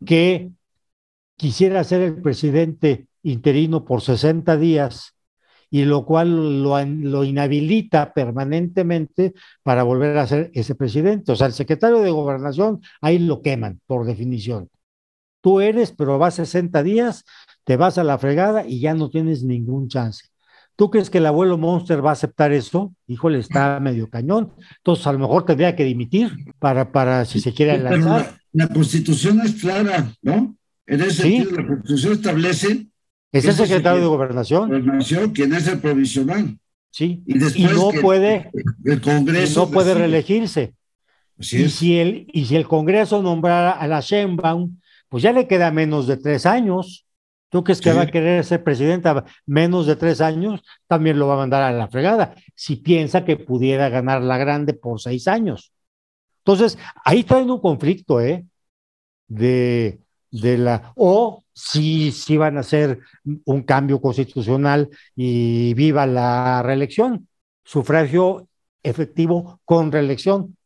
que 0.04 0.50
quisiera 1.36 1.84
ser 1.84 2.02
el 2.02 2.20
presidente 2.20 3.06
interino 3.22 3.84
por 3.84 4.02
60 4.02 4.56
días 4.56 5.14
y 5.70 5.84
lo 5.84 6.04
cual 6.04 6.62
lo, 6.62 6.84
lo, 6.84 7.24
inhabilita 7.24 8.12
permanentemente 8.14 9.34
para 9.62 9.82
volver 9.82 10.16
a 10.16 10.26
ser 10.26 10.50
ese 10.54 10.74
presidente. 10.74 11.32
O 11.32 11.36
sea, 11.36 11.48
el 11.48 11.52
secretario 11.52 12.00
de 12.00 12.10
gobernación 12.10 12.80
ahí 13.00 13.18
lo 13.18 13.42
queman, 13.42 13.80
por 13.86 14.06
definición. 14.06 14.70
Tú 15.40 15.60
eres, 15.60 15.92
pero 15.92 16.18
vas 16.18 16.34
60 16.34 16.82
días, 16.82 17.24
te 17.64 17.76
vas 17.76 17.98
a 17.98 18.04
la 18.04 18.18
fregada 18.18 18.66
y 18.66 18.80
ya 18.80 18.94
no 18.94 19.10
tienes 19.10 19.42
ningún 19.42 19.88
chance. 19.88 20.28
¿Tú 20.76 20.90
crees 20.90 21.08
que 21.08 21.18
el 21.18 21.26
abuelo 21.26 21.56
Monster 21.56 22.04
va 22.04 22.10
a 22.10 22.12
aceptar 22.12 22.52
eso? 22.52 22.94
Híjole, 23.06 23.38
está 23.38 23.80
medio 23.80 24.08
cañón. 24.08 24.52
Entonces, 24.78 25.06
a 25.06 25.12
lo 25.12 25.18
mejor 25.18 25.44
tendría 25.44 25.74
que 25.74 25.84
dimitir 25.84 26.32
para, 26.58 26.92
para 26.92 27.24
si 27.24 27.40
se 27.40 27.52
quiere 27.52 27.78
lanzar. 27.78 28.38
La, 28.52 28.68
constitución 28.68 29.40
es 29.40 29.60
clara, 29.60 30.12
¿no? 30.22 30.56
En 30.86 31.00
ese 31.00 31.22
sentido, 31.22 31.50
la 31.52 31.66
constitución 31.66 32.12
establece. 32.12 32.86
Es 33.32 33.44
el 33.44 33.54
secretario 33.54 34.00
de 34.00 34.06
Gobernación. 34.06 34.68
Gobernación, 34.68 35.30
quien 35.30 35.52
es 35.54 35.66
el 35.66 35.78
provisional. 35.80 36.58
Sí. 36.90 37.22
Y, 37.26 37.34
no 37.34 37.90
puede. 38.00 38.50
El 38.84 39.00
Congreso. 39.00 39.66
no 39.66 39.70
puede 39.70 39.94
reelegirse. 39.94 40.74
y, 41.38 41.68
si 41.68 41.98
el, 41.98 42.26
y 42.32 42.46
si 42.46 42.56
el 42.56 42.66
Congreso 42.66 43.20
nombrara 43.20 43.72
a 43.72 43.86
la 43.86 44.00
Sheinbaum, 44.00 44.78
pues 45.08 45.22
ya 45.22 45.32
le 45.32 45.46
queda 45.46 45.70
menos 45.70 46.06
de 46.06 46.16
tres 46.16 46.46
años. 46.46 47.06
¿Tú 47.48 47.62
crees 47.62 47.80
que 47.80 47.92
va 47.92 48.02
a 48.02 48.06
querer 48.06 48.44
ser 48.44 48.64
presidenta 48.64 49.24
menos 49.44 49.86
de 49.86 49.96
tres 49.96 50.20
años? 50.20 50.62
También 50.86 51.18
lo 51.18 51.26
va 51.26 51.34
a 51.34 51.38
mandar 51.38 51.62
a 51.62 51.72
la 51.72 51.88
fregada, 51.88 52.34
si 52.54 52.76
piensa 52.76 53.24
que 53.24 53.36
pudiera 53.36 53.88
ganar 53.88 54.22
la 54.22 54.36
grande 54.36 54.74
por 54.74 55.00
seis 55.00 55.28
años. 55.28 55.72
Entonces, 56.38 56.78
ahí 57.04 57.24
traen 57.24 57.50
un 57.50 57.60
conflicto, 57.60 58.20
¿eh? 58.20 58.44
De, 59.28 60.00
de 60.40 60.58
la, 60.58 60.92
o 60.94 61.42
si, 61.52 62.12
si 62.12 62.36
van 62.36 62.56
a 62.56 62.60
hacer 62.60 63.00
un 63.44 63.62
cambio 63.62 64.00
constitucional 64.00 64.90
y 65.14 65.74
viva 65.74 66.06
la 66.06 66.62
reelección, 66.62 67.28
sufragio 67.64 68.46
efectivo 68.82 69.60
con 69.64 69.90
reelección. 69.90 70.56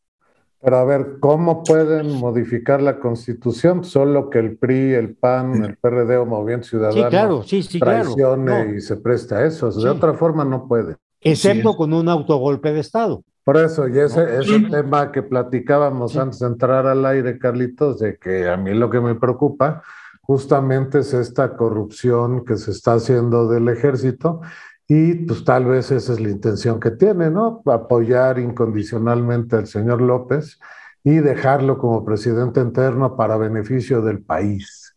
Pero 0.62 0.76
a 0.76 0.85
ver, 0.85 1.16
¿cómo 1.20 1.64
pueden 1.64 2.18
modificar 2.18 2.83
la 2.83 2.98
constitución? 2.98 3.83
Solo 3.83 4.28
que 4.28 4.40
el 4.40 4.59
PRI, 4.59 4.92
el 4.92 5.14
PAN, 5.14 5.64
el 5.64 5.76
PRD 5.78 6.18
o 6.18 6.26
Movimiento 6.26 6.68
Ciudadano 6.68 7.02
sí, 7.02 7.09
claro, 7.09 7.42
sí, 7.42 7.62
sí, 7.62 7.78
traicione 7.80 8.74
y 8.76 8.80
se 8.83 8.96
presta 8.96 9.38
a 9.38 9.46
eso. 9.46 9.70
De 9.70 9.88
otra 9.88 10.12
forma 10.12 10.44
no 10.44 10.68
puede. 10.68 10.96
Excepto 11.22 11.74
con 11.76 11.94
un 11.94 12.09
autogolpe 12.11 12.72
de 12.74 12.80
Estado. 12.80 13.22
Por 13.44 13.57
eso, 13.57 13.88
y 13.88 13.98
ese, 13.98 14.38
ese 14.38 14.61
tema 14.70 15.11
que 15.11 15.22
platicábamos 15.22 16.16
antes 16.16 16.40
de 16.40 16.46
entrar 16.46 16.87
al 16.87 17.05
aire, 17.07 17.38
Carlitos, 17.38 17.98
de 17.98 18.18
que 18.18 18.48
a 18.48 18.57
mí 18.57 18.74
lo 18.74 18.90
que 18.90 19.00
me 19.00 19.14
preocupa 19.14 19.83
justamente 20.22 21.00
es 21.00 21.12
esta 21.14 21.57
corrupción 21.57 22.44
que 22.44 22.57
se 22.57 22.70
está 22.70 22.94
haciendo 22.94 23.48
del 23.48 23.68
ejército 23.68 24.40
y 24.87 25.14
pues 25.14 25.44
tal 25.44 25.66
vez 25.66 25.90
esa 25.90 26.12
es 26.12 26.20
la 26.20 26.31
intención 26.31 26.81
que 26.81 26.90
tiene, 26.90 27.31
¿no? 27.31 27.62
Apoyar 27.66 28.38
incondicionalmente 28.38 29.57
al 29.57 29.66
señor 29.66 30.00
López 30.00 30.59
y 31.05 31.12
dejarlo 31.12 31.79
como 31.79 32.05
presidente 32.05 32.61
interno 32.61 33.16
para 33.16 33.37
beneficio 33.37 34.03
del 34.03 34.20
país. 34.20 34.94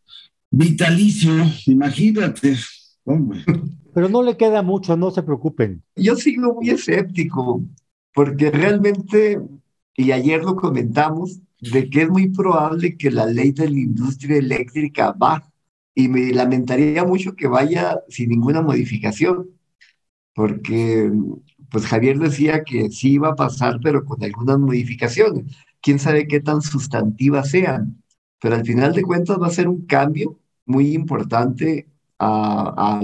Vitalicio, 0.50 1.32
imagínate. 1.68 2.56
Pero 3.94 4.10
no 4.10 4.24
le 4.24 4.36
queda 4.36 4.62
mucho, 4.62 4.98
no 4.98 5.12
se 5.12 5.24
preocupen. 5.24 5.84
Yo 5.96 6.16
sigo 6.16 6.56
muy 6.56 6.72
escéptico, 6.72 7.62
porque 8.14 8.52
realmente, 8.52 9.40
y 9.96 10.12
ayer 10.12 10.44
lo 10.44 10.56
comentamos, 10.56 11.40
de 11.62 11.90
que 11.90 12.04
es 12.04 12.10
muy 12.10 12.30
probable 12.30 12.98
que 12.98 13.12
la 13.12 13.26
ley 13.26 13.52
de 13.52 13.70
la 13.70 13.80
industria 13.80 14.38
eléctrica 14.38 15.14
baje, 15.14 15.50
y 15.96 16.08
me 16.08 16.34
lamentaría 16.34 17.06
mucho 17.06 17.36
que 17.36 17.48
vaya 17.48 18.00
sin 18.10 18.30
ninguna 18.30 18.62
modificación 18.62 19.50
porque 20.34 21.12
pues 21.70 21.86
Javier 21.86 22.20
decía 22.20 22.64
que 22.64 22.90
sí 22.90 23.14
iba 23.14 23.30
a 23.30 23.36
pasar, 23.36 23.80
pero 23.82 24.06
con 24.06 24.24
algunas 24.24 24.60
modificaciones. 24.60 25.46
Quién 25.82 26.00
sabe 26.00 26.28
qué 26.28 26.40
tan 26.40 26.62
sustantivas 26.62 27.50
sean, 27.50 28.04
pero 28.40 28.56
al 28.56 28.66
final 28.66 28.94
de 28.94 29.04
cuentas 29.04 29.38
va 29.42 29.48
a 29.48 29.52
ser 29.52 29.68
un 29.68 29.86
cambio 29.86 30.40
muy 30.66 30.94
importante 30.94 31.88
a, 32.20 33.00
a, 33.00 33.02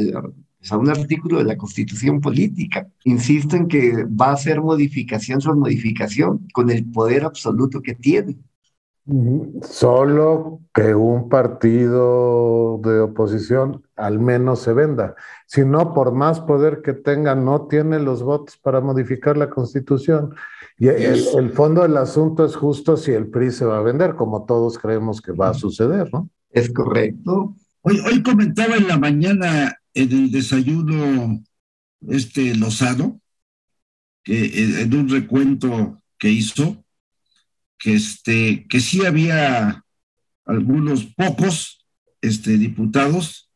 un 0.71 0.89
artículo 0.89 1.39
de 1.39 1.45
la 1.45 1.57
Constitución 1.57 2.19
Política. 2.19 2.87
Insisto 3.05 3.55
en 3.55 3.67
que 3.67 4.05
va 4.05 4.31
a 4.31 4.37
ser 4.37 4.61
modificación 4.61 5.41
sobre 5.41 5.59
modificación 5.59 6.47
con 6.53 6.69
el 6.69 6.85
poder 6.91 7.23
absoluto 7.23 7.81
que 7.81 7.95
tiene. 7.95 8.37
Solo 9.63 10.59
que 10.71 10.93
un 10.93 11.29
partido 11.29 12.79
de 12.83 12.99
oposición 12.99 13.81
al 13.95 14.19
menos 14.19 14.61
se 14.61 14.73
venda. 14.73 15.15
Si 15.47 15.65
no, 15.65 15.95
por 15.95 16.11
más 16.11 16.41
poder 16.41 16.81
que 16.83 16.93
tenga, 16.93 17.33
no 17.33 17.65
tiene 17.67 17.99
los 17.99 18.21
votos 18.21 18.57
para 18.57 18.81
modificar 18.81 19.35
la 19.35 19.49
constitución. 19.49 20.35
Y 20.77 20.89
el, 20.89 21.51
fondo 21.53 21.81
del 21.81 21.97
asunto 21.97 22.45
es 22.45 22.55
justo 22.55 22.97
si 22.97 23.11
el 23.11 23.27
PRI 23.27 23.51
se 23.51 23.65
va 23.65 23.79
a 23.79 23.81
vender, 23.81 24.15
como 24.15 24.45
todos 24.45 24.77
creemos 24.77 25.21
que 25.21 25.31
va 25.31 25.49
a 25.49 25.53
suceder, 25.55 26.09
¿no? 26.13 26.29
Es 26.51 26.71
correcto. 26.71 27.55
Hoy, 27.81 27.99
hoy 28.05 28.21
comentaba 28.21 28.75
en 28.75 28.87
la 28.87 28.97
mañana 28.97 29.75
en 30.01 30.11
el 30.11 30.31
desayuno 30.31 31.43
este 32.07 32.55
Lozano, 32.55 33.21
que 34.23 34.81
en 34.81 34.93
un 34.93 35.09
recuento 35.09 36.01
que 36.17 36.29
hizo, 36.29 36.85
que, 37.77 37.95
este, 37.95 38.67
que 38.67 38.79
sí 38.79 39.05
había 39.05 39.83
algunos 40.45 41.05
pocos 41.05 41.85
este, 42.21 42.57
diputados 42.57 43.49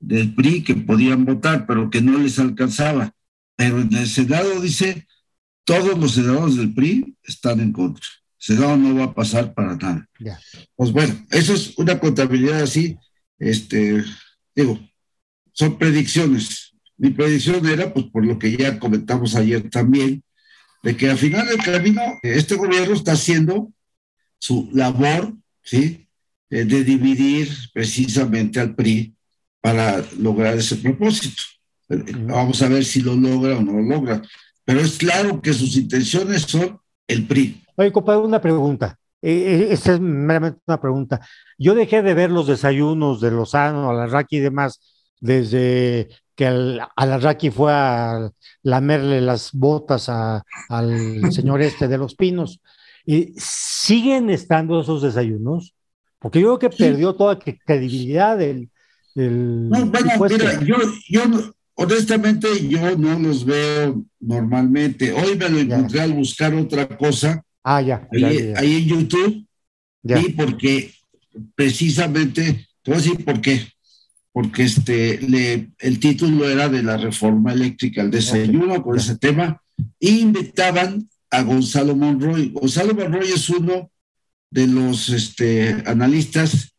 del 0.00 0.34
PRI 0.34 0.64
que 0.64 0.74
podían 0.74 1.24
votar, 1.24 1.66
pero 1.66 1.90
que 1.90 2.00
no 2.00 2.18
les 2.18 2.38
alcanzaba. 2.38 3.14
Pero 3.56 3.80
en 3.80 3.94
el 3.94 4.08
Senado 4.08 4.60
dice, 4.60 5.06
todos 5.64 5.98
los 5.98 6.12
senadores 6.12 6.56
del 6.56 6.74
PRI 6.74 7.16
están 7.22 7.60
en 7.60 7.72
contra. 7.72 8.04
El 8.40 8.56
Senado 8.56 8.76
no 8.76 8.96
va 8.96 9.04
a 9.04 9.14
pasar 9.14 9.54
para 9.54 9.76
nada. 9.76 10.08
Pues 10.74 10.90
bueno, 10.90 11.14
eso 11.30 11.54
es 11.54 11.78
una 11.78 12.00
contabilidad 12.00 12.62
así, 12.62 12.96
este, 13.38 14.04
digo, 14.54 14.80
son 15.52 15.78
predicciones. 15.78 16.72
Mi 16.96 17.10
predicción 17.10 17.66
era, 17.66 17.92
pues 17.92 18.06
por 18.06 18.24
lo 18.24 18.38
que 18.38 18.56
ya 18.56 18.78
comentamos 18.78 19.34
ayer 19.34 19.68
también, 19.70 20.22
de 20.82 20.96
que 20.96 21.10
al 21.10 21.18
final 21.18 21.46
del 21.46 21.58
camino 21.58 22.00
este 22.22 22.56
gobierno 22.56 22.94
está 22.94 23.12
haciendo 23.12 23.72
su 24.38 24.68
labor, 24.72 25.32
¿sí? 25.62 26.06
Eh, 26.50 26.64
de 26.64 26.84
dividir 26.84 27.48
precisamente 27.72 28.60
al 28.60 28.74
PRI 28.74 29.14
para 29.60 30.04
lograr 30.18 30.56
ese 30.56 30.76
propósito. 30.76 31.42
Eh, 31.88 32.04
vamos 32.26 32.60
a 32.62 32.68
ver 32.68 32.84
si 32.84 33.00
lo 33.00 33.14
logra 33.14 33.56
o 33.56 33.62
no 33.62 33.72
lo 33.72 33.82
logra. 33.82 34.22
Pero 34.64 34.80
es 34.80 34.98
claro 34.98 35.40
que 35.40 35.52
sus 35.52 35.76
intenciones 35.76 36.42
son 36.42 36.78
el 37.06 37.26
PRI. 37.26 37.62
Oye, 37.76 37.92
compadre, 37.92 38.20
una 38.20 38.40
pregunta. 38.40 38.98
Eh, 39.22 39.68
esta 39.70 39.94
es 39.94 40.00
meramente 40.00 40.60
una 40.66 40.80
pregunta. 40.80 41.20
Yo 41.56 41.74
dejé 41.74 42.02
de 42.02 42.14
ver 42.14 42.30
los 42.30 42.48
desayunos 42.48 43.20
de 43.20 43.30
Lozano, 43.30 43.88
Alarraqui 43.88 44.36
y 44.36 44.40
demás 44.40 44.80
desde 45.22 46.08
que 46.34 46.46
Alarraqui 46.96 47.50
fue 47.50 47.72
a 47.72 48.30
lamerle 48.62 49.20
las 49.20 49.52
botas 49.52 50.08
al 50.08 50.42
señor 51.32 51.62
este 51.62 51.88
de 51.88 51.96
los 51.96 52.14
pinos. 52.14 52.60
¿Y 53.06 53.32
¿Siguen 53.36 54.30
estando 54.30 54.80
esos 54.80 55.02
desayunos? 55.02 55.74
Porque 56.18 56.40
yo 56.40 56.58
creo 56.58 56.70
que 56.70 56.76
perdió 56.76 57.14
toda 57.14 57.38
credibilidad 57.38 58.36
del... 58.36 58.68
no, 59.14 59.86
bueno, 59.86 60.26
mira, 60.28 60.60
yo, 60.64 60.76
yo 61.08 61.22
honestamente 61.74 62.48
yo 62.68 62.96
no 62.96 63.18
los 63.18 63.44
veo 63.44 64.04
normalmente. 64.20 65.12
Hoy 65.12 65.36
me 65.36 65.48
lo 65.48 65.58
encontré 65.58 66.00
al 66.00 66.12
buscar 66.12 66.54
otra 66.54 66.88
cosa. 66.96 67.44
Ah, 67.62 67.80
ya. 67.80 68.08
Ahí, 68.12 68.52
ahí 68.56 68.76
en 68.76 68.84
YouTube. 68.86 69.46
Y 70.04 70.32
porque 70.32 70.92
precisamente, 71.54 72.66
te 72.82 72.90
voy 72.90 72.94
a 72.94 73.02
decir 73.02 73.24
por 73.24 73.40
qué. 73.40 73.72
Porque 74.32 74.62
este, 74.62 75.20
le, 75.20 75.72
el 75.78 75.98
título 75.98 76.48
era 76.48 76.68
de 76.68 76.82
la 76.82 76.96
reforma 76.96 77.52
eléctrica, 77.52 78.00
el 78.00 78.10
desayuno 78.10 78.82
con 78.82 78.96
ese 78.96 79.18
tema, 79.18 79.62
y 79.98 80.20
invitaban 80.20 81.08
a 81.30 81.42
Gonzalo 81.42 81.94
Monroy. 81.94 82.50
Gonzalo 82.50 82.94
Monroy 82.94 83.28
es 83.28 83.48
uno 83.50 83.90
de 84.50 84.66
los 84.66 85.10
este, 85.10 85.82
analistas 85.86 86.74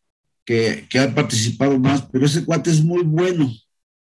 que, 0.46 0.86
que 0.90 1.00
han 1.00 1.14
participado 1.14 1.78
más, 1.80 2.08
pero 2.12 2.26
ese 2.26 2.44
cuate 2.44 2.72
es 2.72 2.84
muy 2.84 3.04
bueno. 3.04 3.52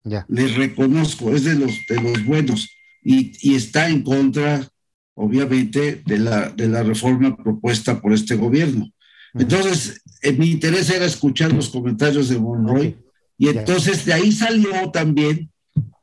Ya. 0.05 0.27
Le 0.29 0.49
reconozco, 0.49 1.35
es 1.35 1.45
de 1.45 1.55
los, 1.55 1.73
de 1.89 2.01
los 2.01 2.25
buenos 2.25 2.69
y, 3.03 3.33
y 3.41 3.55
está 3.55 3.89
en 3.89 4.03
contra, 4.03 4.69
obviamente, 5.15 6.03
de 6.05 6.19
la, 6.19 6.51
de 6.51 6.69
la 6.69 6.83
reforma 6.83 7.37
propuesta 7.37 8.01
por 8.01 8.13
este 8.13 8.37
gobierno. 8.37 8.91
Entonces, 9.35 10.03
eh, 10.23 10.33
mi 10.33 10.51
interés 10.51 10.91
era 10.91 11.05
escuchar 11.05 11.53
los 11.53 11.69
comentarios 11.69 12.29
de 12.29 12.39
Monroy 12.39 12.97
y 13.39 13.49
entonces 13.49 14.05
de 14.05 14.13
ahí 14.13 14.33
salió 14.33 14.91
también 14.91 15.51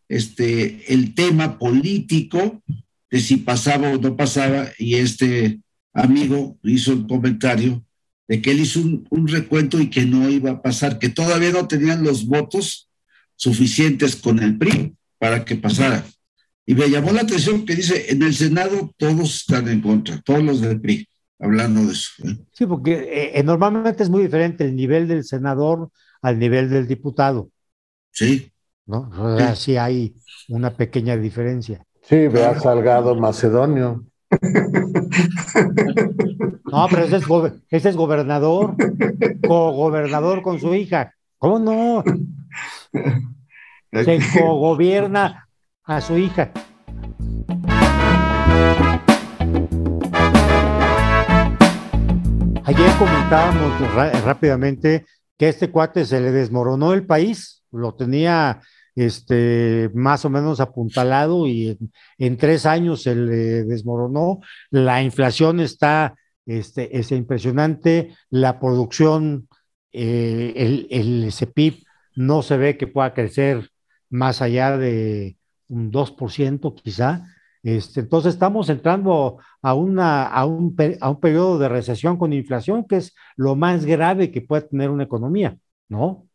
este, 0.09 0.93
el 0.93 1.13
tema 1.13 1.57
político 1.57 2.61
de 3.09 3.19
si 3.19 3.37
pasaba 3.37 3.89
o 3.89 3.97
no 3.97 4.15
pasaba 4.15 4.69
y 4.77 4.95
este 4.95 5.59
amigo 5.93 6.57
hizo 6.63 6.93
un 6.93 7.07
comentario 7.07 7.83
de 8.27 8.41
que 8.41 8.51
él 8.51 8.61
hizo 8.61 8.79
un, 8.79 9.05
un 9.09 9.27
recuento 9.27 9.79
y 9.79 9.89
que 9.89 10.05
no 10.05 10.29
iba 10.29 10.51
a 10.51 10.61
pasar, 10.61 10.99
que 10.99 11.09
todavía 11.09 11.51
no 11.51 11.67
tenían 11.67 12.03
los 12.03 12.25
votos 12.25 12.89
suficientes 13.35 14.15
con 14.15 14.39
el 14.39 14.57
PRI 14.57 14.95
para 15.17 15.43
que 15.43 15.55
pasara. 15.55 16.05
Y 16.65 16.75
me 16.75 16.89
llamó 16.89 17.11
la 17.11 17.21
atención 17.21 17.65
que 17.65 17.75
dice, 17.75 18.11
en 18.11 18.21
el 18.23 18.33
Senado 18.33 18.93
todos 18.97 19.37
están 19.37 19.67
en 19.67 19.81
contra, 19.81 20.21
todos 20.21 20.43
los 20.43 20.61
del 20.61 20.79
PRI 20.79 21.07
hablando 21.41 21.85
de 21.85 21.91
eso. 21.91 22.11
¿eh? 22.23 22.37
Sí, 22.53 22.65
porque 22.65 22.93
eh, 22.93 23.39
eh, 23.39 23.43
normalmente 23.43 24.03
es 24.03 24.09
muy 24.09 24.23
diferente 24.23 24.63
el 24.63 24.75
nivel 24.75 25.07
del 25.07 25.23
senador 25.23 25.89
al 26.21 26.39
nivel 26.39 26.69
del 26.69 26.87
diputado. 26.87 27.49
Sí. 28.11 28.51
¿No? 28.85 29.09
O 29.17 29.37
sea, 29.37 29.55
sí. 29.55 29.77
hay 29.77 30.15
una 30.49 30.71
pequeña 30.71 31.17
diferencia. 31.17 31.85
Sí, 32.03 32.27
vea 32.27 32.59
Salgado 32.59 33.15
Macedonio. 33.15 34.05
No, 36.71 36.87
pero 36.89 37.03
ese 37.03 37.17
es, 37.17 37.25
ese 37.69 37.89
es 37.89 37.95
gobernador, 37.95 38.75
co-gobernador 39.47 40.41
con 40.41 40.59
su 40.59 40.73
hija. 40.73 41.13
¿Cómo 41.37 41.59
no? 41.59 42.03
Se 43.91 44.19
co-gobierna 44.39 45.49
a 45.83 46.01
su 46.01 46.17
hija. 46.17 46.51
Ayer 52.63 52.91
comentábamos 52.97 54.23
rápidamente 54.23 55.05
que 55.41 55.49
este 55.49 55.71
cuate 55.71 56.05
se 56.05 56.21
le 56.21 56.31
desmoronó 56.31 56.93
el 56.93 57.03
país, 57.03 57.63
lo 57.71 57.95
tenía 57.95 58.61
este, 58.93 59.89
más 59.95 60.23
o 60.23 60.29
menos 60.29 60.59
apuntalado 60.59 61.47
y 61.47 61.79
en, 62.19 62.37
tres 62.37 62.67
años 62.67 63.01
se 63.01 63.15
le 63.15 63.63
desmoronó. 63.63 64.41
La 64.69 65.01
inflación 65.01 65.59
está 65.59 66.13
este, 66.45 66.95
es 66.95 67.11
impresionante, 67.11 68.15
la 68.29 68.59
producción, 68.59 69.49
eh, 69.91 70.53
el, 70.57 70.87
el 70.91 71.33
no 72.13 72.43
se 72.43 72.57
ve 72.57 72.77
que 72.77 72.85
pueda 72.85 73.15
crecer 73.15 73.67
más 74.11 74.43
allá 74.43 74.77
de 74.77 75.37
un 75.69 75.91
2% 75.91 76.75
quizá. 76.83 77.25
Este, 77.63 77.99
entonces 77.99 78.33
estamos 78.33 78.69
entrando 78.69 79.37
a, 79.61 79.73
una, 79.73 80.25
a, 80.25 80.45
un, 80.45 80.75
a 80.99 81.09
un 81.09 81.19
periodo 81.19 81.59
de 81.59 81.69
recesión 81.69 82.17
con 82.17 82.33
inflación, 82.33 82.85
que 82.85 82.97
es 82.97 83.13
lo 83.35 83.55
más 83.55 83.85
grave 83.85 84.31
que 84.31 84.41
puede 84.41 84.63
tener 84.63 84.89
una 84.89 85.03
economía, 85.03 85.57
¿no? 85.87 86.27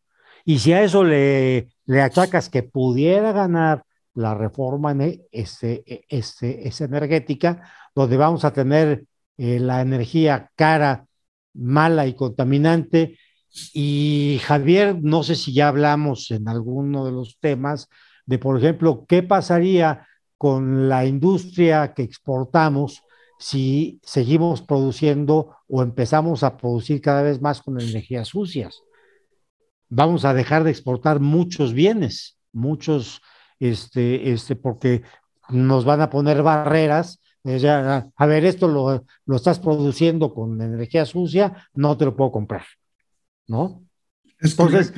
Y 0.45 0.59
si 0.59 0.71
a 0.71 0.81
eso 0.83 1.03
le, 1.03 1.67
le 1.85 2.01
achacas 2.01 2.49
que 2.49 2.63
pudiera 2.63 3.33
ganar 3.33 3.83
la 4.13 4.33
reforma 4.33 4.95
este, 5.31 5.83
este, 6.09 6.67
es 6.67 6.81
energética, 6.81 7.69
donde 7.93 8.17
vamos 8.17 8.45
a 8.45 8.53
tener 8.53 9.05
eh, 9.37 9.59
la 9.59 9.81
energía 9.81 10.49
cara, 10.55 11.05
mala 11.53 12.07
y 12.07 12.15
contaminante. 12.15 13.17
Y 13.73 14.39
Javier, 14.43 14.97
no 15.01 15.23
sé 15.23 15.35
si 15.35 15.53
ya 15.53 15.67
hablamos 15.67 16.31
en 16.31 16.47
alguno 16.47 17.05
de 17.05 17.11
los 17.11 17.37
temas 17.39 17.89
de, 18.25 18.39
por 18.39 18.57
ejemplo, 18.57 19.05
qué 19.07 19.21
pasaría 19.23 20.07
con 20.37 20.89
la 20.89 21.05
industria 21.05 21.93
que 21.93 22.03
exportamos 22.03 23.03
si 23.39 23.99
seguimos 24.03 24.61
produciendo 24.61 25.55
o 25.67 25.83
empezamos 25.83 26.43
a 26.43 26.57
producir 26.57 27.01
cada 27.01 27.21
vez 27.21 27.41
más 27.41 27.61
con 27.61 27.79
energías 27.79 28.29
sucias. 28.29 28.81
Vamos 29.89 30.25
a 30.25 30.33
dejar 30.33 30.63
de 30.63 30.71
exportar 30.71 31.19
muchos 31.19 31.73
bienes, 31.73 32.37
muchos, 32.51 33.21
este, 33.59 34.31
este, 34.31 34.55
porque 34.55 35.03
nos 35.49 35.85
van 35.85 36.01
a 36.01 36.09
poner 36.09 36.41
barreras. 36.43 37.21
a 37.43 38.25
ver, 38.25 38.45
esto 38.45 38.67
lo, 38.67 39.05
lo 39.25 39.35
estás 39.35 39.59
produciendo 39.59 40.33
con 40.33 40.61
energía 40.61 41.05
sucia, 41.05 41.69
no 41.73 41.97
te 41.97 42.05
lo 42.05 42.15
puedo 42.15 42.31
comprar, 42.31 42.65
¿no? 43.47 43.83
Entonces, 44.39 44.93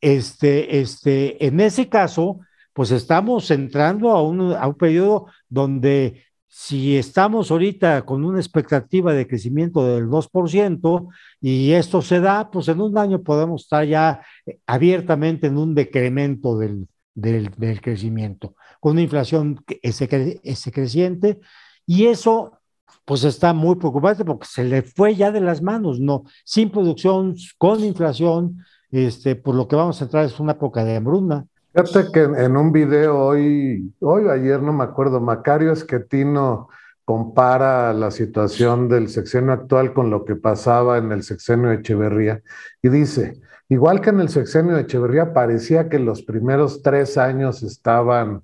este, 0.00 0.80
este, 0.80 1.46
en 1.46 1.60
ese 1.60 1.88
caso, 1.88 2.40
pues 2.80 2.92
estamos 2.92 3.50
entrando 3.50 4.08
a 4.10 4.22
un, 4.22 4.54
a 4.54 4.66
un 4.66 4.74
periodo 4.74 5.26
donde 5.50 6.24
si 6.48 6.96
estamos 6.96 7.50
ahorita 7.50 8.06
con 8.06 8.24
una 8.24 8.38
expectativa 8.40 9.12
de 9.12 9.26
crecimiento 9.26 9.84
del 9.84 10.06
2% 10.06 11.08
y 11.42 11.72
esto 11.72 12.00
se 12.00 12.20
da, 12.20 12.50
pues 12.50 12.68
en 12.68 12.80
un 12.80 12.96
año 12.96 13.22
podemos 13.22 13.64
estar 13.64 13.84
ya 13.84 14.22
abiertamente 14.64 15.48
en 15.48 15.58
un 15.58 15.74
decremento 15.74 16.56
del, 16.56 16.88
del, 17.12 17.82
crecimiento, 17.82 18.54
con 18.80 18.92
una 18.92 19.02
inflación 19.02 19.62
ese, 19.82 20.40
ese 20.42 20.72
creciente 20.72 21.38
y 21.84 22.06
eso 22.06 22.60
pues 23.04 23.24
está 23.24 23.52
muy 23.52 23.76
preocupante 23.76 24.24
porque 24.24 24.46
se 24.46 24.64
le 24.64 24.80
fue 24.80 25.14
ya 25.14 25.30
de 25.30 25.42
las 25.42 25.60
manos, 25.60 26.00
¿no? 26.00 26.24
Sin 26.46 26.70
producción, 26.70 27.34
con 27.58 27.84
inflación, 27.84 28.64
este, 28.90 29.36
por 29.36 29.54
lo 29.54 29.68
que 29.68 29.76
vamos 29.76 30.00
a 30.00 30.04
entrar 30.04 30.24
es 30.24 30.40
una 30.40 30.52
época 30.52 30.82
de 30.82 30.96
hambruna. 30.96 31.46
Fíjate 31.72 32.10
que 32.12 32.22
en 32.22 32.56
un 32.56 32.72
video 32.72 33.16
hoy, 33.16 33.94
hoy 34.00 34.28
ayer 34.28 34.60
no 34.60 34.72
me 34.72 34.82
acuerdo, 34.82 35.20
Macario 35.20 35.70
Esquetino 35.70 36.68
compara 37.04 37.92
la 37.92 38.10
situación 38.10 38.88
del 38.88 39.08
sexenio 39.08 39.52
actual 39.52 39.92
con 39.92 40.10
lo 40.10 40.24
que 40.24 40.34
pasaba 40.34 40.98
en 40.98 41.12
el 41.12 41.22
sexenio 41.22 41.68
de 41.68 41.76
Echeverría 41.76 42.42
y 42.82 42.88
dice, 42.88 43.40
igual 43.68 44.00
que 44.00 44.10
en 44.10 44.18
el 44.18 44.30
sexenio 44.30 44.74
de 44.74 44.82
Echeverría 44.82 45.32
parecía 45.32 45.88
que 45.88 46.00
los 46.00 46.22
primeros 46.22 46.82
tres 46.82 47.16
años 47.16 47.62
estaban 47.62 48.42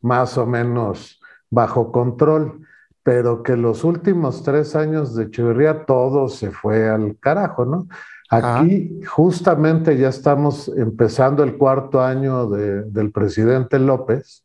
más 0.00 0.38
o 0.38 0.46
menos 0.46 1.20
bajo 1.50 1.90
control, 1.90 2.64
pero 3.02 3.42
que 3.42 3.56
los 3.56 3.82
últimos 3.82 4.44
tres 4.44 4.76
años 4.76 5.16
de 5.16 5.24
Echeverría 5.24 5.84
todo 5.84 6.28
se 6.28 6.52
fue 6.52 6.88
al 6.88 7.18
carajo, 7.18 7.64
¿no? 7.64 7.88
Aquí 8.30 9.00
justamente 9.06 9.96
ya 9.96 10.08
estamos 10.08 10.68
empezando 10.76 11.42
el 11.42 11.56
cuarto 11.56 12.02
año 12.02 12.48
de, 12.48 12.82
del 12.82 13.10
presidente 13.10 13.78
López, 13.78 14.44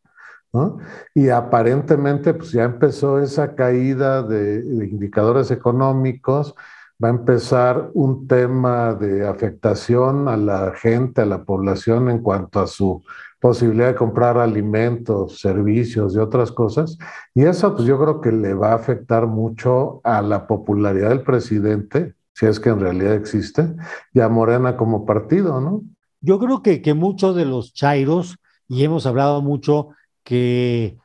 ¿no? 0.54 0.78
Y 1.14 1.30
aparentemente 1.30 2.34
pues 2.34 2.52
ya 2.52 2.64
empezó 2.64 3.20
esa 3.20 3.56
caída 3.56 4.24
de, 4.24 4.62
de, 4.62 4.88
indicadores 4.88 5.52
económicos, 5.52 6.56
va 7.04 7.10
a 7.10 7.12
empezar 7.12 7.90
un 7.94 8.26
tema 8.28 8.94
de 8.94 9.28
afectación 9.28 10.30
a 10.30 10.38
la 10.38 10.72
gente, 10.76 11.22
a 11.22 11.26
la 11.26 11.44
población 11.44 12.10
en 12.10 12.20
cuanto 12.20 12.62
a 12.62 12.68
su 12.68 13.04
posibilidad 13.42 13.88
de 13.88 13.96
comprar 13.96 14.38
alimentos, 14.38 15.42
servicios 15.42 16.16
y 16.16 16.20
otras 16.20 16.54
cosas. 16.54 16.98
Y 17.34 17.44
eso 17.44 17.76
pues 17.76 17.86
yo 17.86 18.00
creo 18.00 18.22
que 18.22 18.32
le 18.32 18.54
va 18.54 18.72
a 18.72 18.76
afectar 18.76 19.28
mucho 19.28 20.00
a 20.06 20.22
la 20.22 20.48
popularidad 20.48 21.10
del 21.10 21.24
presidente 21.24 22.16
si 22.34 22.46
es 22.46 22.60
que 22.60 22.70
en 22.70 22.80
realidad 22.80 23.14
existe, 23.14 23.74
y 24.14 24.20
a 24.20 24.30
Morena 24.30 24.76
como 24.78 25.06
partido, 25.06 25.62
¿no? 25.62 25.84
Yo 26.22 26.40
creo 26.40 26.62
que, 26.62 26.82
que 26.82 26.94
muchos 26.94 27.36
de 27.36 27.46
los 27.46 27.74
chairos, 27.74 28.38
y 28.68 28.84
hemos 28.84 29.06
hablado 29.06 29.42
mucho, 29.42 29.90
que 30.24 30.98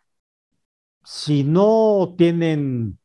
si 1.05 1.45
no 1.45 2.14
tienen 2.16 2.99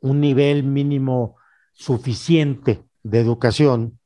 un 0.00 0.20
nivel 0.20 0.64
mínimo 0.64 1.36
suficiente 1.72 2.84
de 3.02 3.20
educación, 3.20 3.98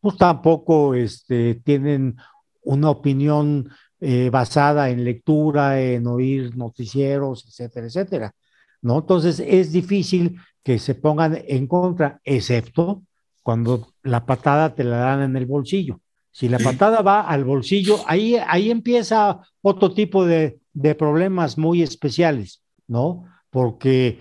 pues 0.00 0.16
tampoco 0.16 0.94
este, 0.94 1.56
tienen 1.64 2.16
una 2.62 2.90
opinión 2.90 3.70
eh, 4.00 4.30
basada 4.30 4.90
en 4.90 5.04
lectura, 5.04 5.80
en 5.80 6.06
oír 6.06 6.56
noticieros, 6.56 7.46
etcétera, 7.48 7.86
etcétera. 7.86 8.34
¿No? 8.82 9.00
Entonces 9.00 9.40
es 9.40 9.72
difícil 9.72 10.40
que 10.62 10.78
se 10.78 10.94
pongan 10.94 11.38
en 11.46 11.66
contra, 11.66 12.20
excepto 12.24 13.02
cuando 13.42 13.88
la 14.02 14.26
patada 14.26 14.74
te 14.74 14.84
la 14.84 14.98
dan 14.98 15.22
en 15.22 15.36
el 15.36 15.46
bolsillo. 15.46 16.00
Si 16.30 16.48
la 16.48 16.58
patada 16.58 17.00
va 17.02 17.22
al 17.22 17.44
bolsillo, 17.44 17.98
ahí, 18.06 18.36
ahí 18.36 18.70
empieza 18.70 19.40
otro 19.62 19.92
tipo 19.92 20.24
de, 20.24 20.58
de 20.72 20.94
problemas 20.94 21.58
muy 21.58 21.82
especiales, 21.82 22.62
¿no? 22.86 23.24
Porque 23.50 24.20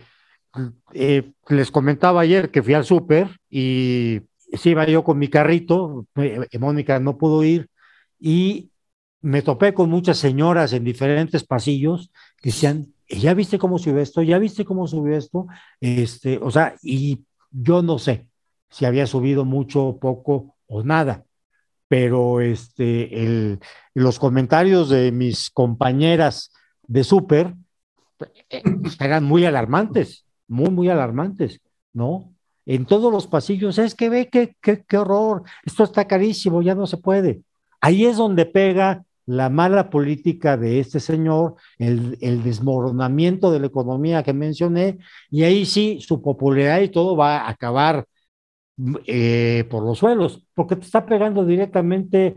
eh, 0.93 1.31
les 1.49 1.71
comentaba 1.71 2.21
ayer 2.21 2.49
que 2.49 2.63
fui 2.63 2.73
al 2.73 2.85
súper 2.85 3.29
y 3.49 4.21
sí 4.53 4.71
iba 4.71 4.87
yo 4.87 5.03
con 5.03 5.19
mi 5.19 5.27
carrito, 5.27 6.07
eh, 6.15 6.47
Mónica 6.59 6.99
no 6.99 7.17
pudo 7.17 7.43
ir 7.43 7.69
y 8.19 8.71
me 9.21 9.41
topé 9.41 9.73
con 9.73 9.89
muchas 9.89 10.17
señoras 10.17 10.73
en 10.73 10.83
diferentes 10.83 11.43
pasillos 11.43 12.11
que 12.37 12.49
decían, 12.49 12.93
¿ya 13.07 13.33
viste 13.33 13.57
cómo 13.57 13.77
subió 13.77 13.99
esto? 13.99 14.21
¿Ya 14.21 14.37
viste 14.39 14.65
cómo 14.65 14.87
subió 14.87 15.17
esto? 15.17 15.47
Este, 15.79 16.39
o 16.41 16.51
sea, 16.51 16.75
y 16.81 17.23
yo 17.51 17.81
no 17.81 17.99
sé 17.99 18.27
si 18.69 18.85
había 18.85 19.07
subido 19.07 19.45
mucho, 19.45 19.97
poco 19.99 20.55
o 20.67 20.83
nada 20.83 21.23
pero 21.87 22.41
este, 22.41 23.23
el, 23.23 23.59
los 23.93 24.19
comentarios 24.19 24.89
de 24.89 25.11
mis 25.11 25.49
compañeras 25.49 26.51
de 26.83 27.03
súper 27.03 27.53
eh, 28.49 28.63
eran 28.99 29.23
muy 29.23 29.45
alarmantes, 29.45 30.25
muy, 30.47 30.69
muy 30.69 30.89
alarmantes, 30.89 31.61
¿no? 31.93 32.33
En 32.65 32.85
todos 32.85 33.11
los 33.11 33.27
pasillos, 33.27 33.77
es 33.77 33.95
que 33.95 34.09
ve 34.09 34.29
qué, 34.29 34.55
qué, 34.61 34.83
qué 34.85 34.97
horror, 34.97 35.43
esto 35.63 35.85
está 35.85 36.05
carísimo, 36.05 36.61
ya 36.61 36.75
no 36.75 36.85
se 36.85 36.97
puede. 36.97 37.41
Ahí 37.79 38.05
es 38.05 38.17
donde 38.17 38.45
pega 38.45 39.05
la 39.27 39.49
mala 39.49 39.89
política 39.89 40.57
de 40.57 40.79
este 40.79 40.99
señor, 40.99 41.55
el, 41.77 42.17
el, 42.21 42.43
desmoronamiento 42.43 43.51
de 43.51 43.59
la 43.59 43.67
economía 43.67 44.23
que 44.23 44.33
mencioné, 44.33 44.97
y 45.29 45.43
ahí 45.43 45.65
sí 45.65 45.99
su 46.01 46.21
popularidad 46.21 46.79
y 46.79 46.89
todo 46.89 47.15
va 47.15 47.39
a 47.39 47.49
acabar 47.49 48.07
eh, 49.05 49.65
por 49.69 49.83
los 49.83 49.97
suelos, 49.97 50.45
porque 50.53 50.75
te 50.75 50.85
está 50.85 51.05
pegando 51.05 51.45
directamente 51.45 52.35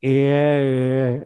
eh, 0.00 1.24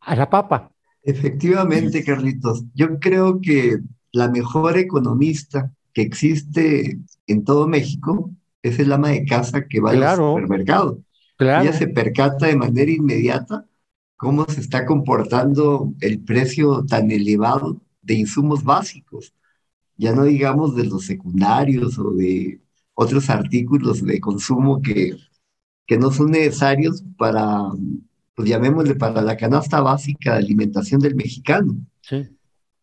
a 0.00 0.16
la 0.16 0.30
papa. 0.30 0.70
Efectivamente, 1.02 2.02
Carlitos. 2.02 2.64
Yo 2.74 2.98
creo 2.98 3.40
que 3.40 3.78
la 4.12 4.28
mejor 4.28 4.78
economista 4.78 5.72
que 5.92 6.02
existe 6.02 6.98
en 7.26 7.44
todo 7.44 7.66
México 7.66 8.30
es 8.62 8.78
el 8.78 8.92
ama 8.92 9.08
de 9.08 9.24
casa 9.26 9.66
que 9.66 9.80
va 9.80 9.90
al 9.90 10.16
supermercado. 10.16 11.00
Claro. 11.36 11.64
Ella 11.64 11.72
se 11.72 11.88
percata 11.88 12.46
de 12.46 12.56
manera 12.56 12.90
inmediata 12.90 13.64
cómo 14.18 14.44
se 14.46 14.60
está 14.60 14.84
comportando 14.84 15.94
el 16.00 16.20
precio 16.20 16.84
tan 16.84 17.10
elevado 17.10 17.80
de 18.02 18.14
insumos 18.14 18.64
básicos. 18.64 19.32
Ya 19.96 20.12
no 20.12 20.24
digamos 20.24 20.74
de 20.74 20.84
los 20.84 21.06
secundarios 21.06 21.98
o 21.98 22.10
de 22.10 22.60
otros 22.94 23.30
artículos 23.30 24.04
de 24.04 24.20
consumo 24.20 24.82
que, 24.82 25.16
que 25.86 25.98
no 25.98 26.10
son 26.10 26.32
necesarios 26.32 27.04
para, 27.16 27.62
pues 28.34 28.48
llamémosle, 28.48 28.96
para 28.96 29.22
la 29.22 29.36
canasta 29.36 29.80
básica 29.80 30.32
de 30.32 30.38
alimentación 30.38 31.00
del 31.00 31.14
mexicano. 31.14 31.76
Sí. 32.02 32.26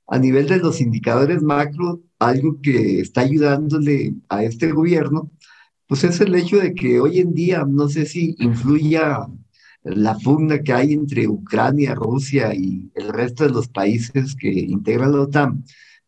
A 0.07 0.17
nivel 0.17 0.47
de 0.47 0.59
los 0.59 0.79
indicadores 0.79 1.43
macro, 1.43 2.01
algo 2.17 2.61
que 2.61 3.01
está 3.01 3.21
ayudándole 3.21 4.15
a 4.29 4.43
este 4.43 4.71
gobierno, 4.71 5.31
pues 5.85 6.05
es 6.05 6.21
el 6.21 6.33
hecho 6.33 6.57
de 6.57 6.73
que 6.73 7.01
hoy 7.01 7.19
en 7.19 7.33
día, 7.33 7.65
no 7.67 7.89
sé 7.89 8.05
si 8.05 8.35
influya 8.39 9.27
la 9.85 10.17
pugna 10.17 10.59
que 10.59 10.73
hay 10.73 10.93
entre 10.93 11.27
Ucrania, 11.27 11.93
Rusia 11.93 12.53
y 12.55 12.91
el 12.95 13.09
resto 13.09 13.43
de 13.43 13.51
los 13.51 13.67
países 13.67 14.35
que 14.35 14.49
integran 14.49 15.11
la 15.11 15.21
OTAN, 15.21 15.63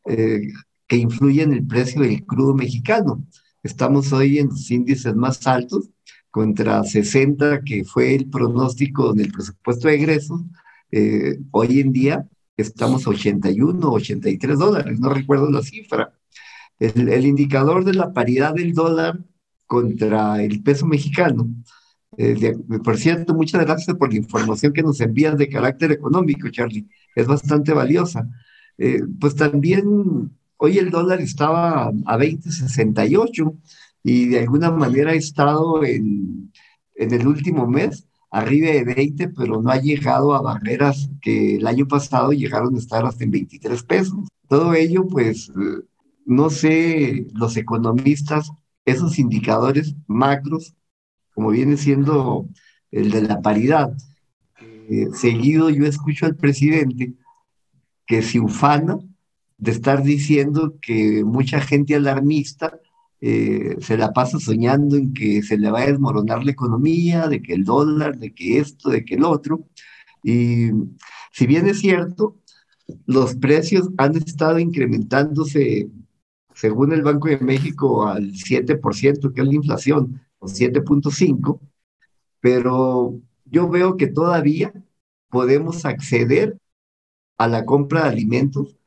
eh, 0.06 0.42
que 0.88 0.98
influye 0.98 1.44
en 1.44 1.54
el 1.54 1.66
precio 1.66 2.02
del 2.02 2.26
crudo 2.26 2.56
mexicano. 2.56 3.24
Estamos 3.62 4.12
hoy 4.14 4.40
en 4.40 4.48
los 4.48 4.72
índices 4.72 5.16
más 5.16 5.46
altos, 5.46 5.92
contra 6.32 6.84
60 6.84 7.62
que 7.62 7.84
fue 7.84 8.16
el 8.16 8.30
pronóstico 8.30 9.14
en 9.14 9.22
el 9.22 9.32
presupuesto 9.32 9.88
de 9.88 9.96
egresos. 9.96 10.42
Eh, 10.92 11.40
hoy 11.52 11.80
en 11.80 11.92
día 11.92 12.28
estamos 12.56 13.06
a 13.06 13.12
81, 13.12 13.92
83 13.92 14.58
dólares, 14.58 15.00
no 15.00 15.10
recuerdo 15.10 15.50
la 15.52 15.62
cifra. 15.62 16.14
El 16.80 17.26
indicador 17.26 17.86
de 17.86 17.94
la 17.94 18.14
paridad 18.14 18.54
del 18.54 18.74
dólar 18.74 19.20
contra 19.66 20.44
el 20.44 20.62
peso 20.62 20.86
mexicano. 20.86 21.48
Eh, 22.18 22.56
por 22.84 22.98
cierto, 22.98 23.34
muchas 23.34 23.66
gracias 23.66 23.96
por 23.98 24.12
la 24.12 24.18
información 24.18 24.72
que 24.72 24.84
nos 24.84 25.02
envías 25.02 25.38
de 25.38 25.50
carácter 25.50 25.92
económico, 25.92 26.50
Charlie. 26.50 26.88
Es 27.16 27.28
bastante 27.28 27.74
valiosa. 27.74 28.30
Eh, 28.78 29.02
pues 29.20 29.36
también 29.36 30.32
Hoy 30.60 30.80
el 30.80 30.90
dólar 30.90 31.22
estaba 31.22 31.88
a 31.88 32.18
20.68 32.18 33.56
y 34.04 34.28
de 34.28 34.40
alguna 34.40 34.72
manera 34.72 35.12
ha 35.12 35.16
estado 35.16 35.84
en, 35.84 36.52
en 36.96 37.14
el 37.14 37.28
último 37.28 37.68
mes 37.68 38.08
arriba 38.32 38.72
de 38.72 38.84
20, 38.84 39.30
pero 39.30 39.62
no 39.62 39.70
ha 39.70 39.80
llegado 39.80 40.34
a 40.34 40.42
barreras 40.42 41.10
que 41.22 41.58
el 41.58 41.68
año 41.68 41.88
pasado 41.88 42.32
llegaron 42.32 42.76
a 42.76 42.80
estar 42.80 43.06
hasta 43.06 43.24
en 43.24 43.32
23 43.32 43.84
pesos. 43.84 44.28
Todo 44.50 44.74
ello, 44.74 45.08
pues, 45.08 45.52
no 46.26 46.50
sé, 46.50 47.28
los 47.34 47.56
economistas, 47.56 48.50
esos 48.84 49.20
indicadores 49.20 49.96
macros, 50.08 50.74
como 51.38 51.52
viene 51.52 51.78
siendo 51.78 52.50
el 52.90 53.12
de 53.12 53.22
la 53.22 53.44
paridad, 53.44 53.96
eh, 54.90 55.10
seguido 55.14 55.70
yo 55.70 55.86
escucho 55.86 56.26
al 56.26 56.36
presidente 56.36 57.14
que 58.08 58.24
se 58.24 58.40
ufana 58.40 58.98
de 59.60 59.72
estar 59.72 60.02
diciendo 60.02 60.80
que 60.82 61.24
mucha 61.24 61.62
gente 61.62 61.94
alarmista 61.94 62.80
eh, 63.22 63.78
se 63.82 64.00
la 64.00 64.14
pasa 64.14 64.40
soñando 64.40 64.96
en 64.96 65.14
que 65.14 65.44
se 65.44 65.60
le 65.60 65.70
va 65.70 65.82
a 65.82 65.86
desmoronar 65.86 66.44
la 66.44 66.54
economía, 66.54 67.28
de 67.28 67.44
que 67.44 67.54
el 67.54 67.66
dólar, 67.66 68.18
de 68.18 68.34
que 68.34 68.58
esto, 68.58 68.90
de 68.90 69.06
que 69.06 69.14
el 69.14 69.24
otro. 69.24 69.68
Y 70.24 70.72
si 71.32 71.46
bien 71.46 71.68
es 71.68 71.82
cierto, 71.82 72.38
los 73.06 73.36
precios 73.36 73.92
han 74.00 74.16
estado 74.16 74.58
incrementándose, 74.58 75.88
según 76.56 76.94
el 76.94 77.04
Banco 77.04 77.28
de 77.28 77.38
México, 77.38 78.08
al 78.08 78.32
7%, 78.32 79.32
que 79.32 79.42
es 79.42 79.48
la 79.48 79.54
inflación, 79.54 80.20
o 80.40 80.48
7.5%, 80.48 81.60
pero 82.40 83.20
yo 83.46 83.70
veo 83.70 83.98
que 83.98 84.08
todavía 84.08 84.74
podemos 85.30 85.86
acceder 85.86 86.58
a 87.38 87.48
la 87.48 87.66
compra 87.66 88.04
de 88.04 88.10
alimentos 88.10 88.78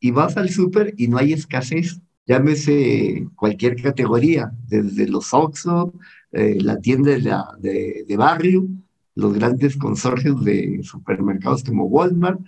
y 0.00 0.10
vas 0.10 0.36
al 0.36 0.50
súper 0.50 0.94
y 0.96 1.08
no 1.08 1.18
hay 1.18 1.32
escasez. 1.32 2.00
Llámese 2.26 3.28
cualquier 3.34 3.80
categoría, 3.80 4.52
desde 4.68 5.08
los 5.08 5.34
Oxxo, 5.34 5.92
eh, 6.32 6.58
la 6.60 6.78
tienda 6.80 7.12
de, 7.58 8.04
de, 8.06 8.16
barrio, 8.16 8.66
los 9.14 9.34
grandes 9.34 9.76
consorcios 9.76 10.44
de 10.44 10.80
supermercados 10.82 11.64
como 11.64 11.86
Walmart. 11.86 12.40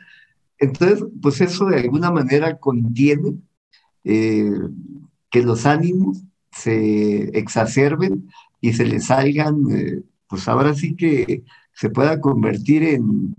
Entonces, 0.58 1.04
pues 1.20 1.40
eso 1.40 1.66
de 1.66 1.80
alguna 1.80 2.10
manera 2.10 2.56
contiene 2.58 3.36
eh, 4.04 4.50
que 5.30 5.42
los 5.42 5.66
ánimos 5.66 6.22
se 6.54 7.38
exacerben 7.38 8.28
y 8.60 8.72
se 8.72 8.86
les 8.86 9.06
salgan, 9.06 9.56
eh, 9.70 10.02
pues 10.28 10.48
ahora 10.48 10.74
sí 10.74 10.96
que 10.96 11.44
se 11.72 11.90
pueda 11.90 12.20
convertir 12.20 12.84
en, 12.84 13.34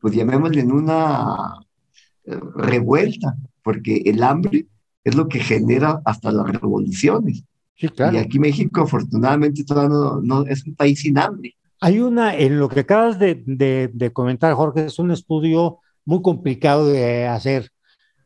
pues 0.00 0.14
llamémosle 0.14 0.60
en 0.60 0.72
una 0.72 1.54
revuelta, 2.26 3.36
porque 3.62 4.02
el 4.06 4.22
hambre 4.22 4.66
es 5.02 5.14
lo 5.14 5.28
que 5.28 5.40
genera 5.40 6.00
hasta 6.04 6.32
las 6.32 6.48
revoluciones. 6.48 7.44
Y 7.76 8.16
aquí 8.16 8.38
México 8.38 8.82
afortunadamente 8.82 9.64
todavía 9.64 10.20
no, 10.22 10.46
es 10.46 10.64
un 10.66 10.74
país 10.74 11.00
sin 11.00 11.18
hambre. 11.18 11.56
Hay 11.80 11.98
una, 12.00 12.34
en 12.36 12.58
lo 12.58 12.68
que 12.68 12.80
acabas 12.80 13.18
de, 13.18 13.42
de, 13.44 14.12
comentar, 14.12 14.54
Jorge, 14.54 14.86
es 14.86 14.98
un 14.98 15.10
estudio 15.10 15.80
muy 16.04 16.22
complicado 16.22 16.86
de 16.86 17.26
hacer. 17.26 17.70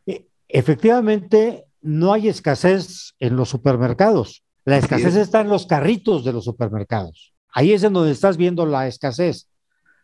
E, 0.06 0.26
efectivamente, 0.48 1.64
no 1.80 2.12
hay 2.12 2.28
escasez 2.28 3.14
en 3.18 3.36
los 3.36 3.48
supermercados. 3.48 4.42
La 4.64 4.78
escasez 4.78 5.16
está 5.16 5.40
en 5.40 5.48
los 5.48 5.66
carritos 5.66 6.24
de 6.24 6.32
los 6.32 6.44
supermercados. 6.44 7.32
Ahí 7.50 7.72
es 7.72 7.82
en 7.82 7.92
donde 7.92 8.12
estás 8.12 8.36
viendo 8.36 8.66
la 8.66 8.86
escasez 8.86 9.48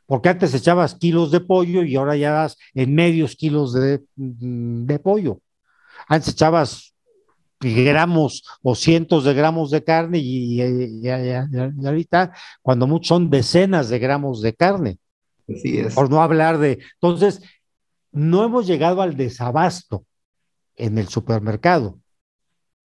porque 0.06 0.28
antes 0.28 0.54
echabas 0.54 0.94
kilos 0.94 1.30
de 1.30 1.40
pollo 1.40 1.82
y 1.82 1.96
ahora 1.96 2.16
ya 2.16 2.32
das 2.32 2.56
en 2.74 2.94
medios 2.94 3.36
kilos 3.36 3.72
de, 3.72 4.02
mm, 4.16 4.84
de 4.86 4.98
pollo. 4.98 5.40
Antes 6.08 6.34
echabas 6.34 6.94
gramos 7.60 8.44
o 8.62 8.74
cientos 8.74 9.24
de 9.24 9.32
gramos 9.32 9.70
de 9.70 9.82
carne 9.82 10.18
y, 10.18 10.60
ahorita 11.86 12.32
cuando 12.60 12.86
mucho 12.86 13.08
son 13.08 13.30
decenas 13.30 13.88
de 13.88 13.98
gramos 13.98 14.42
de 14.42 14.54
carne. 14.54 14.98
Así 15.48 15.78
es. 15.78 15.94
Por 15.94 16.10
no 16.10 16.22
hablar 16.22 16.58
de... 16.58 16.78
Entonces, 16.94 17.42
no 18.12 18.44
hemos 18.44 18.66
llegado 18.66 19.00
al 19.00 19.16
desabasto 19.16 20.04
en 20.76 20.98
el 20.98 21.08
supermercado, 21.08 21.98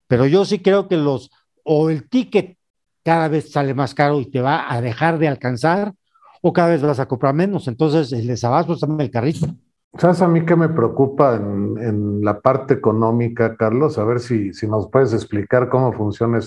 pero 0.07 0.25
yo 0.25 0.45
sí 0.45 0.59
creo 0.59 0.87
que 0.87 0.97
los, 0.97 1.31
o 1.63 1.89
el 1.89 2.09
ticket 2.09 2.57
cada 3.03 3.27
vez 3.27 3.51
sale 3.51 3.73
más 3.73 3.93
caro 3.93 4.19
y 4.19 4.29
te 4.29 4.41
va 4.41 4.71
a 4.71 4.81
dejar 4.81 5.19
de 5.19 5.27
alcanzar, 5.27 5.93
o 6.41 6.53
cada 6.53 6.69
vez 6.69 6.81
vas 6.81 6.99
a 6.99 7.07
comprar 7.07 7.33
menos. 7.33 7.67
Entonces, 7.67 8.11
el 8.13 8.27
desabasto 8.27 8.73
está 8.73 8.85
en 8.85 8.99
el 8.99 9.11
carrito. 9.11 9.47
¿Sabes 9.97 10.21
a 10.21 10.27
mí 10.27 10.45
qué 10.45 10.55
me 10.55 10.69
preocupa 10.69 11.35
en, 11.35 12.21
la 12.21 12.39
parte 12.39 12.75
económica, 12.75 13.55
Carlos? 13.55 13.97
A 13.97 14.03
ver 14.03 14.19
si, 14.19 14.53
si 14.53 14.67
nos 14.67 14.89
puedes 14.89 15.13
explicar 15.13 15.69
cómo 15.69 15.91
funciona 15.93 16.39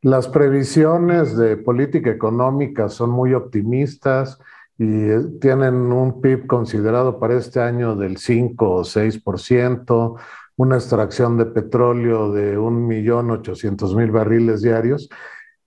Las 0.00 0.28
previsiones 0.28 1.36
de 1.36 1.56
política 1.58 2.10
económica 2.10 2.88
son 2.88 3.10
muy 3.10 3.34
optimistas 3.34 4.38
y 4.78 5.10
eh, 5.10 5.20
tienen 5.40 5.74
un 5.74 6.22
PIB 6.22 6.46
considerado 6.46 7.18
para 7.18 7.36
este 7.36 7.60
año 7.60 7.96
del 7.96 8.16
5 8.16 8.70
o 8.70 8.80
6%, 8.82 10.16
una 10.60 10.76
extracción 10.76 11.38
de 11.38 11.46
petróleo 11.46 12.32
de 12.32 12.58
1.800.000 12.58 14.12
barriles 14.12 14.60
diarios, 14.60 15.08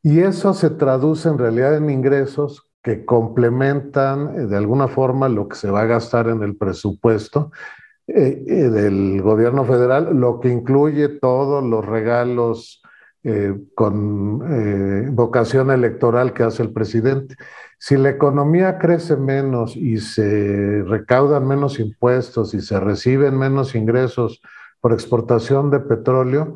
y 0.04 0.20
eso 0.20 0.54
se 0.54 0.70
traduce 0.70 1.30
en 1.30 1.40
realidad 1.40 1.76
en 1.76 1.90
ingresos 1.90 2.70
que 2.84 3.04
complementan 3.04 4.36
eh, 4.36 4.46
de 4.46 4.56
alguna 4.56 4.88
forma 4.88 5.30
lo 5.30 5.48
que 5.48 5.56
se 5.56 5.72
va 5.72 5.82
a 5.82 5.86
gastar 5.86 6.28
en 6.28 6.44
el 6.44 6.56
presupuesto 6.58 7.52
eh, 8.06 8.44
eh, 8.46 8.54
del 8.70 9.20
gobierno 9.24 9.66
federal, 9.66 10.16
lo 10.16 10.40
que 10.40 10.50
incluye 10.50 11.10
todos 11.10 11.64
los 11.64 11.84
regalos 11.84 12.80
con 13.74 15.16
vocación 15.16 15.72
electoral 15.72 16.34
que 16.34 16.44
hace 16.44 16.62
el 16.62 16.74
presidente. 16.74 17.38
Si 17.80 17.96
la 17.96 18.10
economía 18.10 18.78
crece 18.78 19.16
menos 19.16 19.78
y 19.78 20.00
se 20.00 20.84
recaudan 20.86 21.48
menos 21.48 21.80
impuestos 21.80 22.54
y 22.54 22.60
se 22.60 22.82
reciben 22.82 23.40
menos 23.40 23.76
ingresos 23.76 24.42
por 24.84 24.92
exportación 24.92 25.72
de 25.72 25.80
petróleo, 25.80 26.56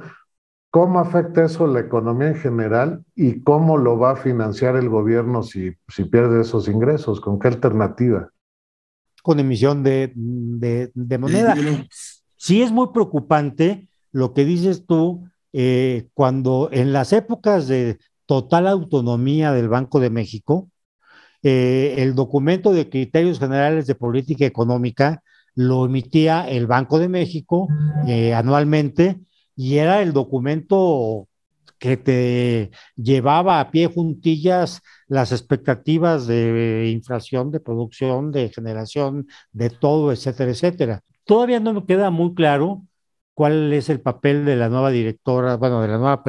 ¿Cómo 0.69 0.99
afecta 0.99 1.45
eso 1.45 1.65
la 1.65 1.79
economía 1.79 2.27
en 2.27 2.35
general 2.35 3.03
y 3.15 3.41
cómo 3.41 3.77
lo 3.77 3.97
va 3.97 4.11
a 4.11 4.15
financiar 4.15 4.75
el 4.75 4.89
gobierno 4.89 5.41
si, 5.41 5.73
si 5.87 6.03
pierde 6.03 6.41
esos 6.41 6.67
ingresos? 6.67 7.21
¿Con 7.21 7.39
qué 7.39 7.47
alternativa? 7.47 8.29
Con 9.23 9.39
emisión 9.39 9.81
de, 9.81 10.11
moneda. 11.19 11.55
Sí 12.35 12.61
es 12.61 12.71
muy 12.71 12.89
preocupante 12.93 13.87
lo 14.11 14.33
que 14.33 14.45
dices 14.45 14.85
tú 14.85 15.27
eh, 15.53 16.09
cuando 16.13 16.69
en 16.71 16.93
las 16.93 17.13
épocas 17.13 17.67
de 17.67 17.97
total 18.25 18.67
autonomía 18.67 19.53
del 19.53 19.69
Banco 19.69 19.99
de 19.99 20.09
México, 20.09 20.69
eh, 21.43 21.95
el 21.97 22.13
documento 22.13 22.73
de 22.73 22.89
criterios 22.89 23.39
generales 23.39 23.87
de 23.87 23.95
política 23.95 24.45
económica 24.45 25.23
lo 25.57 25.85
emitía 25.85 26.47
el 26.47 26.67
Banco 26.67 26.99
de 26.99 27.09
México 27.09 27.67
eh, 28.07 28.35
anualmente 28.35 29.19
y 29.55 29.77
era 29.77 30.03
el 30.03 30.13
documento 30.13 31.27
que 31.79 31.97
te 31.97 32.69
llevaba 32.95 33.59
a 33.59 33.71
pie 33.71 33.87
juntillas 33.87 34.81
las 35.07 35.31
expectativas 35.31 36.27
de 36.27 36.91
inflación, 36.93 37.49
de 37.49 37.59
producción, 37.59 38.31
de 38.31 38.49
generación, 38.49 39.27
de 39.51 39.71
todo, 39.71 40.11
etcétera, 40.11 40.51
etcétera. 40.51 41.01
Todavía 41.25 41.59
no 41.59 41.73
me 41.73 41.85
queda 41.87 42.11
muy 42.11 42.35
claro 42.35 42.83
cuál 43.33 43.73
es 43.73 43.89
el 43.89 43.99
papel 43.99 44.45
de 44.45 44.57
la 44.57 44.69
nueva 44.69 44.91
directora, 44.91 45.57
bueno, 45.57 45.81
de 45.81 45.87
la 45.87 45.97
nueva 45.97 46.21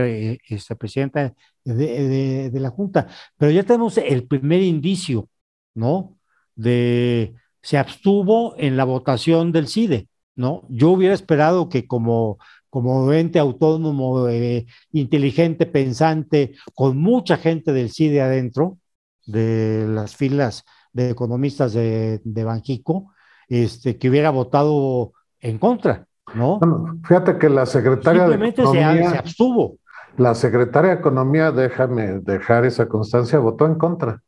este, 0.49 0.75
presidenta 0.75 1.35
de, 1.65 2.49
de, 2.51 2.61
la 2.61 2.71
Junta, 2.71 3.07
pero 3.37 3.53
ya 3.53 3.63
tenemos 3.63 3.99
el 3.99 4.27
primer 4.27 4.63
indicio, 4.63 5.29
¿no? 5.75 6.17
De 6.55 7.35
se 7.63 7.79
abstuvo 7.79 8.55
en 8.59 8.77
la 8.77 8.85
votación 8.85 9.53
del 9.53 9.69
CIDE, 9.69 10.09
¿no? 10.37 10.63
Yo 10.69 10.91
hubiera 10.91 11.15
esperado 11.15 11.69
que 11.69 11.87
como 11.87 12.39
como 12.71 13.13
ente 13.13 13.39
autónomo, 13.39 14.29
eh, 14.29 14.67
inteligente, 14.93 15.67
pensante, 15.67 16.55
con 16.75 16.99
mucha 16.99 17.37
gente 17.37 17.73
del 17.73 17.91
CIDE 17.91 18.21
adentro, 18.21 18.79
de 19.27 19.87
las 19.89 20.17
filas 20.17 20.65
de 20.93 21.11
economistas 21.11 21.73
de, 21.73 22.21
de 22.25 22.45
Banjico, 22.45 23.13
este, 23.49 23.99
que 23.99 24.09
hubiera 24.09 24.31
votado 24.31 25.13
en 25.41 25.59
contra, 25.59 26.07
¿no? 26.35 26.59
Bueno, 26.59 26.99
fíjate 27.07 27.39
que 27.39 27.49
la 27.49 27.67
secretaria 27.67 28.27
de 28.29 28.49
Economía, 28.49 29.11
se, 29.11 29.19
abstuvo. 29.19 29.79
La 30.17 30.35
secretaria 30.35 30.91
de 30.91 30.97
Economía, 30.97 31.53
déjame 31.53 32.21
dejar 32.21 32.65
esa 32.65 32.89
constancia, 32.89 33.39
votó 33.39 33.67
en 33.67 33.77
contra. 33.77 34.23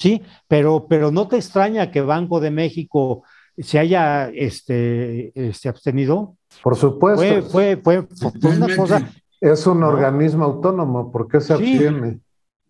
Sí, 0.00 0.22
pero, 0.48 0.86
pero 0.88 1.10
no 1.10 1.28
te 1.28 1.36
extraña 1.36 1.90
que 1.90 2.00
Banco 2.00 2.40
de 2.40 2.50
México 2.50 3.22
se 3.58 3.78
haya 3.78 4.30
este, 4.30 5.30
este 5.34 5.68
abstenido. 5.68 6.36
Por 6.62 6.74
supuesto. 6.74 7.42
Fue, 7.50 7.76
fue, 7.76 8.06
fue, 8.06 8.56
una 8.56 8.74
cosa. 8.74 9.12
Es 9.38 9.66
un 9.66 9.82
organismo 9.82 10.46
autónomo, 10.46 11.12
¿por 11.12 11.28
qué 11.28 11.40
se 11.42 11.52
abstiene? 11.52 12.18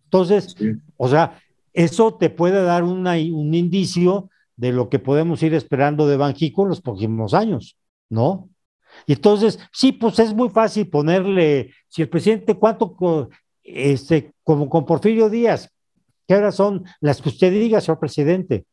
Entonces, 0.05 0.57
o 0.97 1.09
sea, 1.09 1.39
eso 1.73 2.15
te 2.15 2.31
puede 2.31 2.65
dar 2.65 2.83
una, 2.83 3.13
un 3.13 3.55
indicio 3.55 4.29
de 4.57 4.73
lo 4.73 4.89
que 4.89 4.99
podemos 4.99 5.41
ir 5.45 5.55
esperando 5.55 6.09
de 6.09 6.17
Banjico 6.17 6.65
en 6.65 6.71
los 6.71 6.81
próximos 6.81 7.33
años, 7.33 7.77
¿no? 8.09 8.49
Y 9.07 9.13
entonces, 9.13 9.61
sí, 9.73 9.93
pues 9.93 10.19
es 10.19 10.35
muy 10.35 10.49
fácil 10.49 10.89
ponerle, 10.89 11.73
si 11.87 12.03
el 12.03 12.09
presidente, 12.09 12.55
¿cuánto, 12.55 12.97
este, 13.63 14.33
como 14.43 14.69
con 14.69 14.85
Porfirio 14.85 15.31
Díaz, 15.31 15.71
qué 16.31 16.37
horas 16.37 16.55
son 16.55 16.85
las 17.01 17.21
que 17.21 17.29
usted 17.29 17.51
diga, 17.51 17.81
señor 17.81 17.99
presidente? 17.99 18.65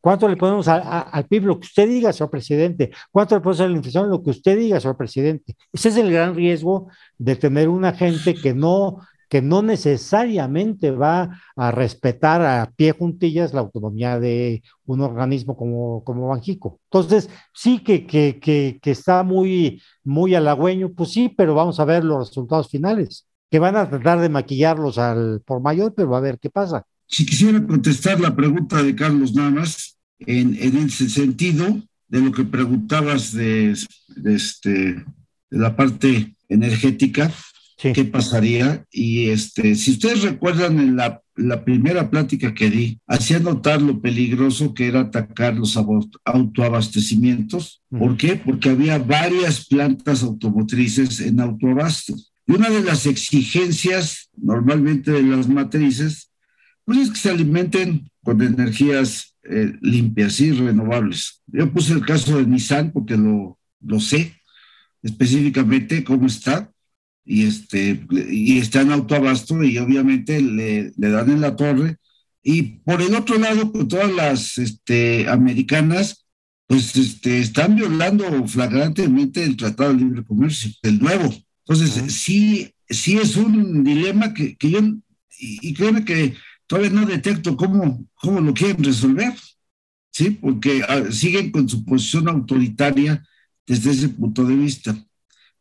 ¿Cuánto 0.00 0.28
le 0.28 0.36
ponemos 0.36 0.66
al 0.66 1.24
PIB? 1.28 1.44
Lo 1.44 1.60
que 1.60 1.66
usted 1.66 1.86
diga, 1.86 2.12
señor 2.12 2.30
presidente. 2.30 2.90
¿Cuánto 3.12 3.36
le 3.36 3.42
ponemos 3.42 3.60
a 3.60 3.68
la 3.68 3.76
inflación? 3.76 4.10
Lo 4.10 4.24
que 4.24 4.30
usted 4.30 4.58
diga, 4.58 4.80
señor 4.80 4.96
presidente. 4.96 5.54
Ese 5.72 5.90
es 5.90 5.98
el 5.98 6.10
gran 6.10 6.34
riesgo 6.34 6.88
de 7.16 7.36
tener 7.36 7.68
una 7.68 7.92
gente 7.92 8.34
que 8.34 8.54
no, 8.54 9.02
que 9.28 9.40
no 9.40 9.62
necesariamente 9.62 10.90
va 10.90 11.40
a 11.54 11.70
respetar 11.70 12.42
a 12.42 12.72
pie 12.74 12.90
juntillas 12.90 13.54
la 13.54 13.60
autonomía 13.60 14.18
de 14.18 14.64
un 14.84 15.00
organismo 15.00 15.56
como, 15.56 16.02
como 16.02 16.26
Banjico. 16.26 16.80
Entonces, 16.90 17.30
sí 17.54 17.84
que, 17.84 18.04
que, 18.04 18.40
que, 18.40 18.90
está 18.90 19.22
muy, 19.22 19.80
muy 20.02 20.34
halagüeño, 20.34 20.92
pues 20.92 21.12
sí, 21.12 21.28
pero 21.28 21.54
vamos 21.54 21.78
a 21.78 21.84
ver 21.84 22.02
los 22.02 22.30
resultados 22.30 22.68
finales, 22.68 23.28
que 23.48 23.60
van 23.60 23.76
a 23.76 23.88
tratar 23.88 24.18
de 24.18 24.28
maquillarlos 24.28 24.98
al 24.98 25.40
por 25.46 25.60
mayor, 25.60 25.94
pero 25.94 26.16
a 26.16 26.20
ver 26.20 26.40
qué 26.40 26.50
pasa. 26.50 26.84
Si 27.06 27.24
quisiera 27.24 27.64
contestar 27.64 28.20
la 28.20 28.34
pregunta 28.34 28.82
de 28.82 28.94
Carlos 28.94 29.34
nada 29.34 29.50
más, 29.50 29.96
en, 30.18 30.56
ese 30.78 31.08
sentido 31.08 31.82
de 32.08 32.20
lo 32.20 32.32
que 32.32 32.44
preguntabas 32.44 33.32
de, 33.32 33.76
este, 34.24 34.70
de 34.70 35.04
la 35.50 35.76
parte 35.76 36.34
energética, 36.48 37.32
qué 37.76 38.04
pasaría. 38.04 38.84
Y 38.90 39.28
este, 39.28 39.74
si 39.74 39.92
ustedes 39.92 40.22
recuerdan 40.22 40.80
en 40.80 40.96
la, 40.96 41.22
la, 41.36 41.64
primera 41.64 42.10
plática 42.10 42.54
que 42.54 42.70
di, 42.70 42.98
hacía 43.06 43.38
notar 43.38 43.82
lo 43.82 44.00
peligroso 44.00 44.74
que 44.74 44.88
era 44.88 45.00
atacar 45.00 45.54
los 45.54 45.78
autoabastecimientos. 46.24 47.82
¿Por 47.90 48.16
qué? 48.16 48.36
Porque 48.36 48.70
había 48.70 48.98
varias 48.98 49.66
plantas 49.66 50.22
automotrices 50.22 51.20
en 51.20 51.40
autoabasto. 51.40 52.14
Y 52.46 52.52
una 52.52 52.70
de 52.70 52.82
las 52.82 53.06
exigencias 53.06 54.30
normalmente 54.36 55.10
de 55.10 55.22
las 55.22 55.48
matrices, 55.48 56.30
pues 56.86 56.98
es 56.98 57.10
que 57.10 57.18
se 57.18 57.30
alimenten 57.30 58.08
con 58.22 58.40
energías 58.40 59.36
eh, 59.42 59.74
limpias 59.80 60.40
y 60.40 60.52
renovables. 60.52 61.42
Yo 61.48 61.70
puse 61.70 61.92
el 61.92 62.06
caso 62.06 62.38
de 62.38 62.46
Nissan 62.46 62.92
porque 62.92 63.16
lo, 63.16 63.58
lo 63.80 64.00
sé 64.00 64.32
específicamente 65.02 66.04
cómo 66.04 66.26
está 66.26 66.72
y, 67.24 67.44
este, 67.44 68.04
y 68.30 68.58
está 68.58 68.82
en 68.82 68.92
autoabasto 68.92 69.62
y 69.62 69.78
obviamente 69.78 70.40
le, 70.40 70.92
le 70.96 71.10
dan 71.10 71.30
en 71.30 71.40
la 71.40 71.56
torre. 71.56 71.96
Y 72.42 72.62
por 72.84 73.02
el 73.02 73.14
otro 73.14 73.38
lado, 73.38 73.72
pues 73.72 73.88
todas 73.88 74.12
las 74.12 74.58
este, 74.58 75.28
americanas, 75.28 76.24
pues 76.68 76.94
este, 76.96 77.40
están 77.40 77.74
violando 77.74 78.46
flagrantemente 78.46 79.42
el 79.42 79.56
Tratado 79.56 79.92
de 79.92 79.98
Libre 79.98 80.24
Comercio, 80.24 80.70
el 80.82 81.00
nuevo. 81.00 81.34
Entonces, 81.66 82.12
sí, 82.12 82.72
sí 82.88 83.16
es 83.16 83.36
un 83.36 83.82
dilema 83.82 84.32
que, 84.32 84.56
que 84.56 84.70
yo, 84.70 84.80
y, 85.38 85.68
y 85.68 85.74
créeme 85.74 86.04
que 86.04 86.34
todavía 86.66 86.90
no 86.90 87.06
detecto 87.06 87.56
cómo, 87.56 88.06
cómo 88.14 88.40
lo 88.40 88.54
quieren 88.54 88.82
resolver, 88.82 89.34
¿sí? 90.10 90.30
Porque 90.30 90.82
ah, 90.88 91.10
siguen 91.10 91.50
con 91.50 91.68
su 91.68 91.84
posición 91.84 92.28
autoritaria 92.28 93.24
desde 93.66 93.90
ese 93.90 94.08
punto 94.08 94.44
de 94.44 94.56
vista. 94.56 94.96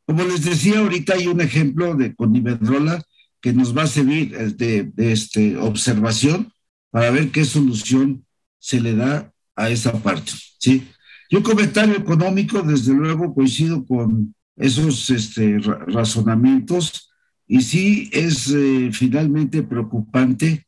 Como 0.05 0.23
les 0.23 0.43
decía, 0.43 0.79
ahorita 0.79 1.13
hay 1.13 1.27
un 1.27 1.41
ejemplo 1.41 1.95
de 1.95 2.15
con 2.15 2.35
Iberdrola 2.35 3.03
que 3.41 3.53
nos 3.53 3.75
va 3.75 3.83
a 3.83 3.87
servir 3.87 4.33
eh, 4.35 4.49
de, 4.49 5.11
este, 5.11 5.57
observación 5.57 6.51
para 6.89 7.11
ver 7.11 7.31
qué 7.31 7.45
solución 7.45 8.25
se 8.59 8.81
le 8.81 8.95
da 8.95 9.31
a 9.55 9.69
esa 9.69 10.01
parte, 10.01 10.31
¿sí? 10.59 10.87
Y 11.29 11.35
un 11.35 11.43
comentario 11.43 11.95
económico, 11.95 12.61
desde 12.61 12.93
luego, 12.93 13.33
coincido 13.33 13.85
con 13.85 14.35
esos 14.55 15.09
este, 15.09 15.57
razonamientos 15.59 17.11
y 17.47 17.61
sí 17.61 18.09
es 18.11 18.51
eh, 18.51 18.89
finalmente 18.91 19.63
preocupante 19.63 20.65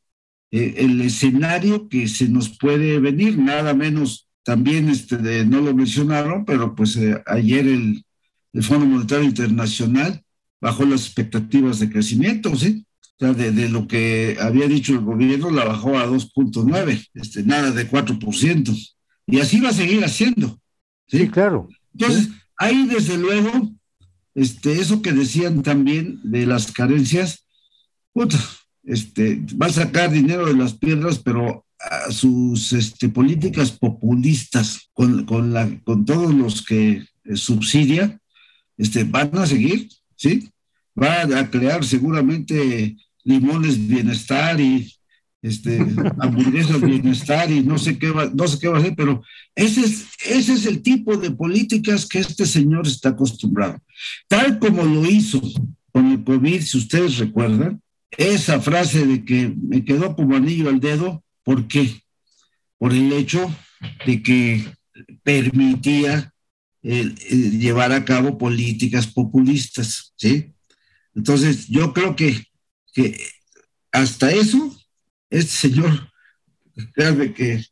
eh, 0.52 0.76
el 0.78 1.02
escenario 1.02 1.90
que 1.90 2.08
se 2.08 2.30
nos 2.30 2.58
puede 2.58 3.00
venir, 3.00 3.38
nada 3.38 3.74
menos 3.74 4.28
también 4.44 4.90
este, 4.90 5.18
de, 5.18 5.46
no 5.46 5.60
lo 5.60 5.76
mencionaron, 5.76 6.46
pero 6.46 6.74
pues 6.74 6.96
eh, 6.96 7.22
ayer 7.26 7.68
el, 7.68 8.06
el, 8.54 8.64
Fondo 8.64 8.86
Monetario 8.86 9.26
Internacional 9.26 10.24
bajó 10.62 10.86
las 10.86 11.06
expectativas 11.06 11.80
de 11.80 11.90
crecimiento, 11.90 12.56
¿sí? 12.56 12.86
O 13.02 13.26
sea, 13.26 13.34
de, 13.34 13.52
de 13.52 13.68
lo 13.68 13.88
que 13.88 14.38
había 14.40 14.68
dicho 14.68 14.94
el 14.94 15.02
gobierno, 15.02 15.52
la 15.52 15.66
bajó 15.66 15.98
a 15.98 16.08
2.9, 16.08 17.08
este, 17.16 17.44
nada 17.44 17.72
de 17.72 17.90
4%. 17.90 18.96
Y 19.26 19.40
así 19.40 19.60
va 19.60 19.70
a 19.70 19.74
seguir 19.74 20.06
haciendo. 20.06 20.58
Sí, 21.08 21.28
claro. 21.28 21.68
Entonces, 21.94 22.30
ahí 22.56 22.88
desde 22.88 23.18
luego, 23.18 23.72
este, 24.34 24.80
eso 24.80 25.02
que 25.02 25.12
decían 25.12 25.64
también 25.64 26.20
de 26.24 26.46
las 26.46 26.72
carencias, 26.72 27.46
este, 28.88 29.42
va 29.62 29.68
a 29.68 29.72
sacar 29.72 30.12
dinero 30.12 30.48
de 30.48 30.56
las 30.56 30.74
piedras, 30.74 31.20
pero 31.20 31.66
a 31.80 32.12
sus 32.12 32.74
este, 32.74 33.10
políticas 33.10 33.72
populistas 33.72 34.90
con, 34.94 35.26
con, 35.26 35.54
la, 35.54 35.70
con 35.84 36.06
todos 36.06 36.34
los 36.34 36.66
que 36.66 37.06
subsidia, 37.36 38.20
este, 38.78 39.04
van 39.04 39.38
a 39.38 39.46
seguir, 39.46 39.90
¿sí? 40.16 40.50
Va 41.00 41.22
a 41.22 41.52
crear 41.52 41.84
seguramente 41.84 42.96
limones 43.24 43.88
bienestar 43.88 44.60
y 44.60 44.92
este, 45.42 45.80
hamburguesas 46.20 46.82
bienestar 46.82 47.52
y 47.52 47.62
no 47.62 47.78
sé 47.78 48.00
qué 48.00 48.10
va, 48.10 48.32
no 48.34 48.48
sé 48.48 48.58
qué 48.58 48.70
va 48.70 48.78
a 48.78 48.80
hacer, 48.80 48.96
pero 48.96 49.22
ese 49.54 49.82
es, 49.82 50.08
ese 50.26 50.54
es 50.54 50.66
el 50.66 50.82
tipo 50.82 51.18
de 51.18 51.32
políticas 51.32 52.06
que 52.06 52.20
este 52.20 52.46
señor 52.46 52.88
está 52.88 53.10
acostumbrado. 53.10 53.78
Tal 54.28 54.60
como 54.60 54.84
lo 54.84 55.06
hizo 55.06 55.42
con 55.92 56.12
el 56.12 56.24
COVID, 56.24 56.62
si 56.62 56.78
ustedes 56.78 57.18
recuerdan, 57.18 57.82
esa 58.12 58.62
frase 58.62 59.06
de 59.06 59.26
que 59.26 59.54
me 59.56 59.84
quedó 59.84 60.16
como 60.16 60.36
anillo 60.36 60.70
al 60.70 60.80
dedo, 60.80 61.24
¿por 61.44 61.68
qué? 61.68 62.02
Por 62.78 62.94
el 62.94 63.12
hecho 63.14 63.54
de 64.06 64.22
que 64.22 64.66
permitía 65.24 66.34
llevar 66.82 67.92
a 67.92 68.06
cabo 68.06 68.38
políticas 68.38 69.08
populistas, 69.08 70.14
¿sí? 70.16 70.54
Entonces, 71.14 71.68
yo 71.68 71.94
creo 71.94 72.16
que, 72.16 72.46
hasta 73.92 74.32
eso, 74.32 74.76
este 75.30 75.52
señor, 75.52 76.12
créanme 76.94 77.34
que 77.34 77.66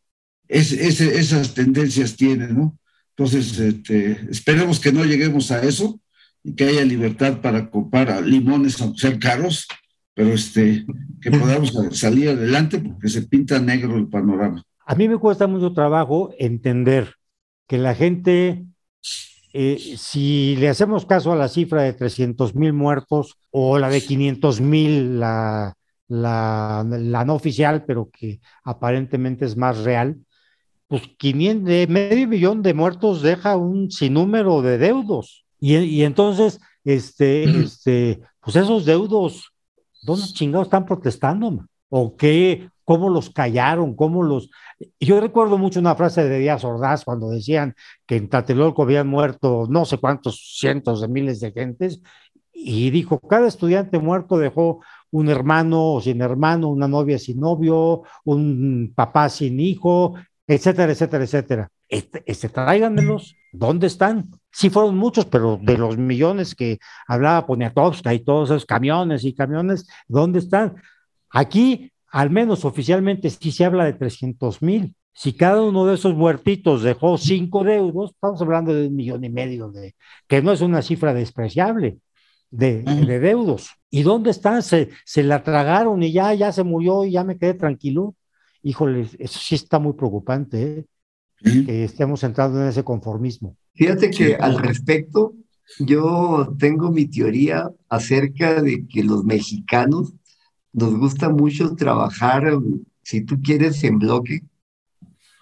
es, 0.48 0.72
esas 0.72 1.54
tendencias 1.54 2.16
tiene, 2.16 2.48
¿no? 2.48 2.78
Entonces, 3.16 3.58
este, 3.60 4.28
esperemos 4.30 4.80
que 4.80 4.92
no 4.92 5.06
lleguemos 5.06 5.52
a 5.52 5.64
eso 5.64 6.02
y 6.44 6.54
que 6.54 6.66
haya 6.66 6.84
libertad 6.84 7.40
para 7.42 7.70
comprar 7.70 8.26
limones, 8.26 8.82
aunque 8.82 9.00
sean 9.00 9.20
caros, 9.20 9.68
pero 10.16 10.30
este, 10.30 10.86
que 11.22 11.30
podamos 11.30 11.72
salir 11.92 12.30
adelante 12.30 12.80
porque 12.80 13.10
se 13.10 13.22
pinta 13.22 13.60
negro 13.60 13.96
el 13.96 14.08
panorama. 14.08 14.64
A 14.88 14.96
mí 14.96 15.08
me 15.08 15.18
cuesta 15.18 15.46
mucho 15.46 15.74
trabajo 15.74 16.32
entender 16.40 17.14
que 17.68 17.78
la 17.78 17.94
gente 17.94 18.66
eh, 19.58 19.96
si 19.98 20.58
le 20.58 20.68
hacemos 20.68 21.06
caso 21.06 21.32
a 21.32 21.38
la 21.38 21.48
cifra 21.48 21.84
de 21.84 21.94
300 21.94 22.56
mil 22.56 22.74
muertos 22.74 23.38
o 23.52 23.80
la 23.80 23.88
de 23.88 24.02
500 24.02 24.60
mil, 24.60 25.18
la, 25.18 25.78
la, 26.10 26.84
no 27.26 27.36
oficial, 27.36 27.86
pero 27.86 28.10
que 28.12 28.42
aparentemente 28.66 29.46
es 29.46 29.56
más 29.56 29.78
real, 29.86 30.18
pues 30.88 31.04
500, 31.18 31.70
de 31.70 31.88
medio 31.88 32.28
millón 32.28 32.64
de 32.64 32.74
muertos 32.74 33.22
deja 33.22 33.56
un 33.56 33.92
sinnúmero 33.92 34.62
de 34.62 34.78
deudos. 34.78 35.46
Y, 35.62 36.04
entonces, 36.04 36.60
este, 36.84 37.46
este, 37.46 38.20
pues 38.42 38.58
esos 38.58 38.84
deudos, 38.84 39.54
¿dónde 40.06 40.28
chingados 40.28 40.68
están 40.68 40.86
protestando? 40.86 41.66
¿O 41.90 42.16
qué? 42.16 42.70
¿Cómo 42.84 43.10
los 43.10 43.30
callaron? 43.32 43.96
¿Cómo 43.96 44.24
los, 44.24 44.50
yo 45.00 45.20
recuerdo 45.20 45.58
mucho 45.58 45.80
una 45.80 45.96
frase 45.96 46.24
de 46.24 46.40
Díaz 46.40 46.64
Ordaz 46.64 47.04
cuando 47.04 47.30
decían 47.30 47.74
que 48.06 48.16
en 48.16 48.30
Tlatelolco 48.30 48.84
habían 48.84 49.08
muerto 49.08 49.66
no 49.70 49.86
sé 49.86 49.98
cuántos 49.98 50.58
cientos 50.60 51.02
de 51.02 51.08
miles 51.08 51.40
de 51.40 51.52
gentes, 51.52 52.02
y 52.56 52.90
dijo, 52.90 53.20
cada 53.20 53.48
estudiante 53.48 54.00
muerto 54.00 54.38
dejó 54.38 54.82
un 55.12 55.30
hermano 55.30 56.00
sin 56.02 56.22
hermano, 56.22 56.70
una 56.70 56.88
novia 56.88 57.20
sin 57.20 57.40
novio, 57.40 58.04
un 58.24 58.94
papá 58.96 59.30
sin 59.30 59.60
hijo, 59.60 60.16
etcétera, 60.48 60.92
etcétera, 60.92 61.24
etcétera. 61.24 61.70
Este, 61.88 62.24
este, 62.26 62.50
tráiganmelos, 62.50 63.36
¿dónde 63.58 63.88
están? 63.88 64.30
Sí 64.52 64.70
fueron 64.70 64.98
muchos, 64.98 65.26
pero 65.26 65.60
de 65.62 65.78
los 65.78 65.98
millones 65.98 66.56
que 66.56 66.80
hablaba 67.08 67.46
Poniatowska 67.46 68.14
y 68.14 68.20
todos 68.24 68.50
esos 68.50 68.66
camiones 68.66 69.24
y 69.24 69.34
camiones, 69.34 69.88
¿dónde 70.08 70.40
están? 70.40 70.76
Aquí 71.30 71.92
al 72.16 72.30
menos 72.30 72.64
oficialmente 72.64 73.30
sí 73.30 73.52
se 73.52 73.66
habla 73.66 73.86
de 73.86 73.94
300 73.94 74.62
mil. 74.62 74.96
Si 75.14 75.34
cada 75.34 75.62
uno 75.62 75.86
de 75.86 75.96
esos 75.96 76.16
muertitos 76.16 76.84
dejó 76.84 77.18
cinco 77.18 77.64
deudos, 77.64 78.12
estamos 78.12 78.42
hablando 78.42 78.74
de 78.74 78.88
un 78.88 78.96
millón 78.96 79.24
y 79.24 79.30
medio, 79.30 79.70
de, 79.72 79.96
que 80.28 80.42
no 80.42 80.52
es 80.52 80.62
una 80.62 80.82
cifra 80.82 81.14
despreciable 81.14 82.00
de, 82.52 82.84
de 82.84 83.20
deudos. 83.20 83.70
¿Y 83.90 84.04
dónde 84.04 84.32
están? 84.32 84.64
Se, 84.64 84.90
se 85.06 85.24
la 85.24 85.44
tragaron 85.44 86.04
y 86.04 86.12
ya, 86.12 86.34
ya 86.34 86.52
se 86.52 86.64
murió 86.64 87.06
y 87.06 87.12
ya 87.12 87.24
me 87.24 87.38
quedé 87.38 87.54
tranquilo. 87.54 88.16
Híjole, 88.62 89.08
eso 89.20 89.40
sí 89.40 89.56
está 89.56 89.80
muy 89.80 89.94
preocupante, 89.94 90.64
¿eh? 90.64 90.86
Que 91.42 91.84
estemos 91.84 92.24
entrando 92.24 92.62
en 92.62 92.68
ese 92.68 92.84
conformismo. 92.84 93.56
Fíjate 93.74 94.10
que 94.10 94.36
al 94.36 94.58
respecto, 94.58 95.34
yo 95.80 96.56
tengo 96.58 96.92
mi 96.92 97.06
teoría 97.08 97.70
acerca 97.90 98.62
de 98.62 98.88
que 98.88 99.04
los 99.04 99.24
mexicanos 99.26 100.14
nos 100.72 100.98
gusta 100.98 101.30
mucho 101.30 101.76
trabajar, 101.76 102.52
si 103.02 103.22
tú 103.22 103.42
quieres, 103.42 103.84
en 103.84 104.00
bloque, 104.00 104.44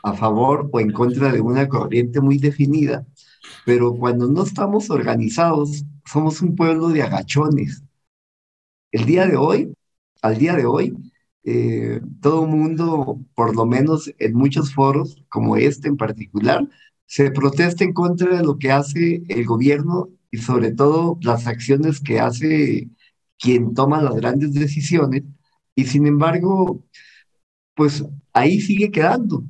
a 0.04 0.14
favor 0.14 0.70
o 0.72 0.80
en 0.80 0.92
contra 0.92 1.32
de 1.32 1.42
una 1.42 1.68
corriente 1.68 2.20
muy 2.22 2.38
definida, 2.38 3.06
pero 3.66 3.96
cuando 3.96 4.28
no 4.28 4.44
estamos 4.44 4.90
organizados, 4.90 5.86
somos 6.06 6.42
un 6.42 6.56
pueblo 6.56 6.90
de 6.90 7.04
agachones. 7.04 7.84
El 8.92 9.06
día 9.06 9.26
de 9.26 9.38
hoy, 9.38 9.74
al 10.22 10.38
día 10.38 10.56
de 10.56 10.66
hoy, 10.66 10.94
eh, 11.44 12.02
todo 12.22 12.46
mundo, 12.48 13.20
por 13.36 13.56
lo 13.56 13.66
menos 13.66 14.12
en 14.20 14.34
muchos 14.34 14.74
foros, 14.74 15.24
como 15.30 15.58
este 15.58 15.88
en 15.90 15.98
particular, 15.98 16.68
se 17.06 17.32
protesta 17.32 17.84
en 17.84 17.94
contra 17.94 18.38
de 18.38 18.44
lo 18.44 18.58
que 18.58 18.72
hace 18.72 19.24
el 19.28 19.46
gobierno 19.46 20.10
y 20.32 20.38
sobre 20.38 20.72
todo 20.72 21.20
las 21.22 21.48
acciones 21.48 22.00
que 22.00 22.20
hace 22.20 22.90
quien 23.40 23.74
toma 23.74 24.02
las 24.02 24.16
grandes 24.16 24.54
decisiones, 24.54 25.24
y 25.76 25.86
sin 25.86 26.08
embargo, 26.08 26.84
pues 27.76 28.06
ahí 28.34 28.62
sigue 28.62 28.92
quedando. 28.92 29.44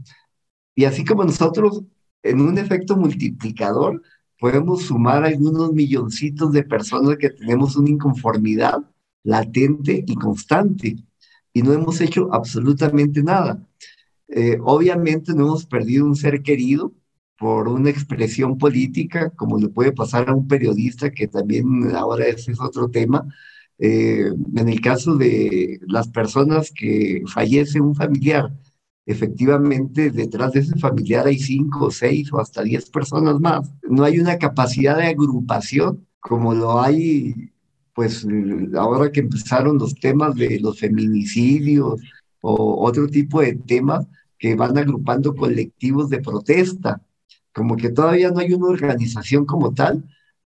Y 0.75 0.85
así 0.85 1.05
como 1.05 1.23
nosotros, 1.23 1.83
en 2.23 2.41
un 2.41 2.57
efecto 2.57 2.97
multiplicador, 2.97 4.01
podemos 4.39 4.83
sumar 4.83 5.23
algunos 5.23 5.73
milloncitos 5.73 6.51
de 6.51 6.63
personas 6.63 7.17
que 7.17 7.29
tenemos 7.29 7.75
una 7.75 7.89
inconformidad 7.89 8.79
latente 9.23 10.03
y 10.05 10.15
constante, 10.15 10.97
y 11.53 11.61
no 11.61 11.73
hemos 11.73 12.01
hecho 12.01 12.33
absolutamente 12.33 13.23
nada. 13.23 13.63
Eh, 14.27 14.57
obviamente 14.63 15.33
no 15.33 15.43
hemos 15.47 15.65
perdido 15.65 16.05
un 16.05 16.15
ser 16.15 16.41
querido 16.41 16.93
por 17.37 17.67
una 17.67 17.89
expresión 17.89 18.57
política, 18.57 19.29
como 19.31 19.59
le 19.59 19.69
puede 19.69 19.91
pasar 19.91 20.29
a 20.29 20.35
un 20.35 20.47
periodista, 20.47 21.11
que 21.11 21.27
también 21.27 21.95
ahora 21.95 22.25
ese 22.25 22.51
es 22.53 22.59
otro 22.61 22.89
tema, 22.89 23.27
eh, 23.79 24.31
en 24.55 24.69
el 24.69 24.81
caso 24.81 25.15
de 25.15 25.79
las 25.87 26.07
personas 26.07 26.71
que 26.71 27.23
fallece 27.27 27.81
un 27.81 27.95
familiar, 27.95 28.53
efectivamente 29.05 30.11
detrás 30.11 30.53
de 30.53 30.61
ese 30.61 30.77
familiar 30.79 31.27
hay 31.27 31.37
cinco, 31.39 31.91
seis 31.91 32.31
o 32.31 32.39
hasta 32.39 32.63
diez 32.63 32.89
personas 32.89 33.39
más. 33.39 33.69
No 33.89 34.03
hay 34.03 34.19
una 34.19 34.37
capacidad 34.37 34.97
de 34.97 35.07
agrupación 35.07 36.07
como 36.19 36.53
lo 36.53 36.81
hay, 36.81 37.51
pues 37.93 38.25
ahora 38.75 39.11
que 39.11 39.21
empezaron 39.21 39.77
los 39.77 39.95
temas 39.95 40.35
de 40.35 40.59
los 40.59 40.79
feminicidios 40.79 42.01
o 42.41 42.85
otro 42.85 43.07
tipo 43.07 43.41
de 43.41 43.55
temas 43.55 44.05
que 44.37 44.55
van 44.55 44.77
agrupando 44.77 45.35
colectivos 45.35 46.09
de 46.09 46.19
protesta. 46.19 47.01
Como 47.53 47.77
que 47.77 47.89
todavía 47.89 48.31
no 48.31 48.39
hay 48.39 48.53
una 48.53 48.67
organización 48.67 49.45
como 49.45 49.73
tal, 49.73 50.03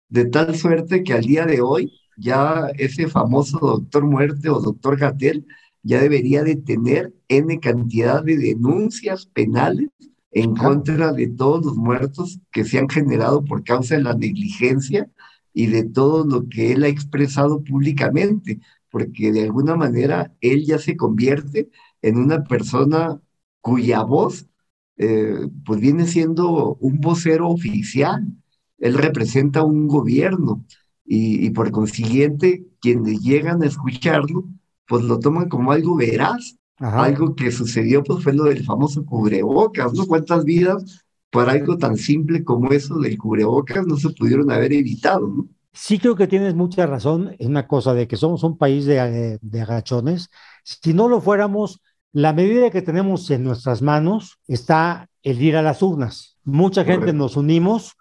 de 0.08 0.26
tal 0.26 0.54
suerte 0.54 1.02
que 1.02 1.14
al 1.14 1.22
día 1.22 1.46
de 1.46 1.60
hoy 1.60 1.92
ya 2.16 2.68
ese 2.78 3.08
famoso 3.08 3.58
doctor 3.58 4.04
muerte 4.04 4.48
o 4.48 4.60
doctor 4.60 4.96
Gatel 4.96 5.46
ya 5.82 6.00
debería 6.00 6.44
de 6.44 6.56
tener 6.56 7.12
N 7.28 7.58
cantidad 7.60 8.22
de 8.22 8.36
denuncias 8.36 9.26
penales 9.26 9.88
en 10.30 10.54
contra 10.54 11.12
de 11.12 11.26
todos 11.28 11.64
los 11.64 11.76
muertos 11.76 12.38
que 12.52 12.64
se 12.64 12.78
han 12.78 12.88
generado 12.88 13.44
por 13.44 13.64
causa 13.64 13.96
de 13.96 14.02
la 14.02 14.14
negligencia 14.14 15.10
y 15.52 15.66
de 15.66 15.84
todo 15.84 16.24
lo 16.24 16.48
que 16.48 16.72
él 16.72 16.84
ha 16.84 16.88
expresado 16.88 17.62
públicamente, 17.62 18.60
porque 18.90 19.32
de 19.32 19.42
alguna 19.44 19.76
manera 19.76 20.32
él 20.40 20.64
ya 20.64 20.78
se 20.78 20.96
convierte 20.96 21.70
en 22.02 22.18
una 22.18 22.44
persona 22.44 23.20
cuya 23.60 24.02
voz 24.02 24.46
eh, 24.96 25.48
pues 25.64 25.80
viene 25.80 26.06
siendo 26.06 26.76
un 26.76 27.00
vocero 27.00 27.48
oficial. 27.48 28.26
Él 28.78 28.94
representa 28.94 29.62
un 29.62 29.88
gobierno 29.88 30.64
y, 31.04 31.50
por 31.50 31.70
consiguiente 31.70 32.66
quienes 32.80 33.20
llegan 33.20 33.62
a 33.62 33.66
escucharlo, 33.66 34.44
pues 34.86 35.04
lo 35.04 35.18
toman 35.18 35.48
como 35.48 35.72
algo 35.72 35.96
veraz. 35.96 36.56
Algo 36.78 37.36
que 37.36 37.52
sucedió 37.52 38.02
pues 38.02 38.24
fue 38.24 38.32
lo 38.32 38.44
del 38.44 38.64
famoso 38.64 39.04
cubrebocas, 39.06 39.92
¿no? 39.94 40.04
¿Cuántas 40.06 40.44
vidas 40.44 41.01
por 41.32 41.48
algo 41.48 41.78
tan 41.78 41.96
simple 41.96 42.44
como 42.44 42.70
eso 42.72 42.98
del 42.98 43.16
cubrebocas 43.16 43.86
no 43.86 43.96
se 43.96 44.10
pudieron 44.10 44.52
haber 44.52 44.74
evitado, 44.74 45.26
¿no? 45.26 45.48
Sí 45.72 45.98
creo 45.98 46.14
que 46.14 46.26
tienes 46.26 46.54
mucha 46.54 46.84
razón 46.86 47.34
en 47.38 47.48
una 47.48 47.66
cosa 47.66 47.94
de 47.94 48.06
que 48.06 48.18
somos 48.18 48.44
un 48.44 48.58
país 48.58 48.84
de, 48.84 49.38
de 49.40 49.60
agachones. 49.62 50.28
Si 50.62 50.92
no 50.92 51.08
lo 51.08 51.22
fuéramos, 51.22 51.80
la 52.12 52.34
medida 52.34 52.68
que 52.68 52.82
tenemos 52.82 53.30
en 53.30 53.44
nuestras 53.44 53.80
manos 53.80 54.38
está 54.46 55.08
el 55.22 55.40
ir 55.40 55.56
a 55.56 55.62
las 55.62 55.80
urnas. 55.82 56.36
Mucha 56.44 56.84
gente 56.84 57.14
nos 57.14 57.38
unimos 57.38 57.96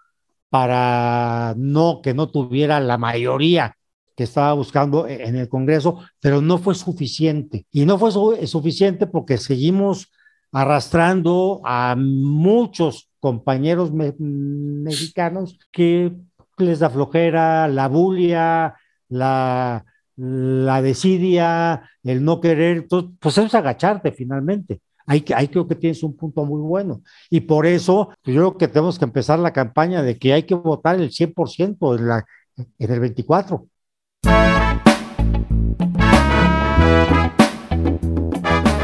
para 0.49 1.53
no 1.55 2.01
que 2.03 2.13
no 2.13 2.29
tuviera 2.29 2.81
la 2.81 2.97
mayoría 2.97 3.77
que 4.17 4.25
estaba 4.25 4.51
buscando 4.51 5.07
e-, 5.07 5.23
en 5.25 5.37
el 5.37 5.47
Congreso, 5.47 5.99
pero 6.19 6.41
no 6.41 6.57
fue 6.57 6.75
suficiente. 6.75 7.65
Y 7.71 7.85
no 7.85 7.97
fue 7.97 8.11
suficiente 8.45 9.07
porque 9.07 9.37
seguimos 9.37 10.11
arrastrando 10.51 11.61
a 11.63 11.95
muchos 11.97 13.09
compañeros 13.19 13.91
mexicanos 13.93 15.57
que 15.71 16.11
les 16.57 16.79
da 16.79 16.89
flojera, 16.89 17.67
la 17.67 17.87
bulia, 17.87 18.75
la, 19.09 19.85
la 20.15 20.81
desidia, 20.81 21.89
el 22.03 22.23
no 22.23 22.41
querer, 22.41 22.87
pues 23.19 23.37
es 23.37 23.55
agacharte 23.55 24.11
finalmente. 24.11 24.81
Ahí, 25.07 25.25
ahí 25.35 25.47
creo 25.47 25.67
que 25.67 25.75
tienes 25.75 26.03
un 26.03 26.15
punto 26.15 26.45
muy 26.45 26.61
bueno. 26.61 27.01
Y 27.29 27.41
por 27.41 27.65
eso 27.65 28.09
pues 28.21 28.35
yo 28.35 28.41
creo 28.41 28.57
que 28.57 28.67
tenemos 28.67 28.99
que 28.99 29.05
empezar 29.05 29.39
la 29.39 29.53
campaña 29.53 30.03
de 30.03 30.17
que 30.17 30.33
hay 30.33 30.43
que 30.43 30.55
votar 30.55 30.95
el 30.95 31.09
100% 31.09 31.97
en, 31.97 32.07
la, 32.07 32.25
en 32.57 32.91
el 32.91 32.99
24. 32.99 33.67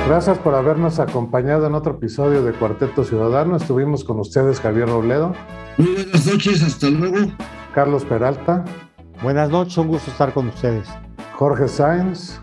Gracias 0.08 0.38
por 0.38 0.56
habernos 0.56 1.00
acompañado 1.00 1.68
en 1.68 1.76
otro 1.76 1.96
episodio 1.96 2.42
de 2.42 2.54
Cuarteto 2.54 3.04
Ciudadano. 3.04 3.58
Estuvimos 3.58 4.06
con 4.06 4.22
ustedes 4.22 4.62
Javier 4.62 4.88
Robledo. 4.88 5.34
Muy 5.78 5.96
buenas 5.96 6.26
noches, 6.26 6.64
hasta 6.64 6.88
luego. 6.88 7.18
Carlos 7.76 8.06
Peralta. 8.06 8.64
Buenas 9.22 9.50
noches, 9.50 9.78
un 9.78 9.90
gusto 9.90 10.10
estar 10.10 10.32
con 10.32 10.48
ustedes. 10.48 10.88
Jorge 11.34 11.68
Sáenz. 11.68 12.40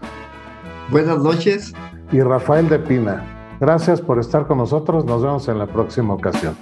Buenas 0.91 1.21
noches. 1.21 1.73
Y 2.13 2.21
Rafael 2.21 2.69
de 2.69 2.81
Pina. 2.81 3.57
Gracias 3.61 4.03
por 4.03 4.19
estar 4.19 4.47
con 4.47 4.59
nosotros. 4.59 5.07
Nos 5.07 5.23
vemos 5.23 5.49
en 5.49 5.59
la 5.59 5.67
próxima 5.67 6.13
ocasión. 6.13 6.55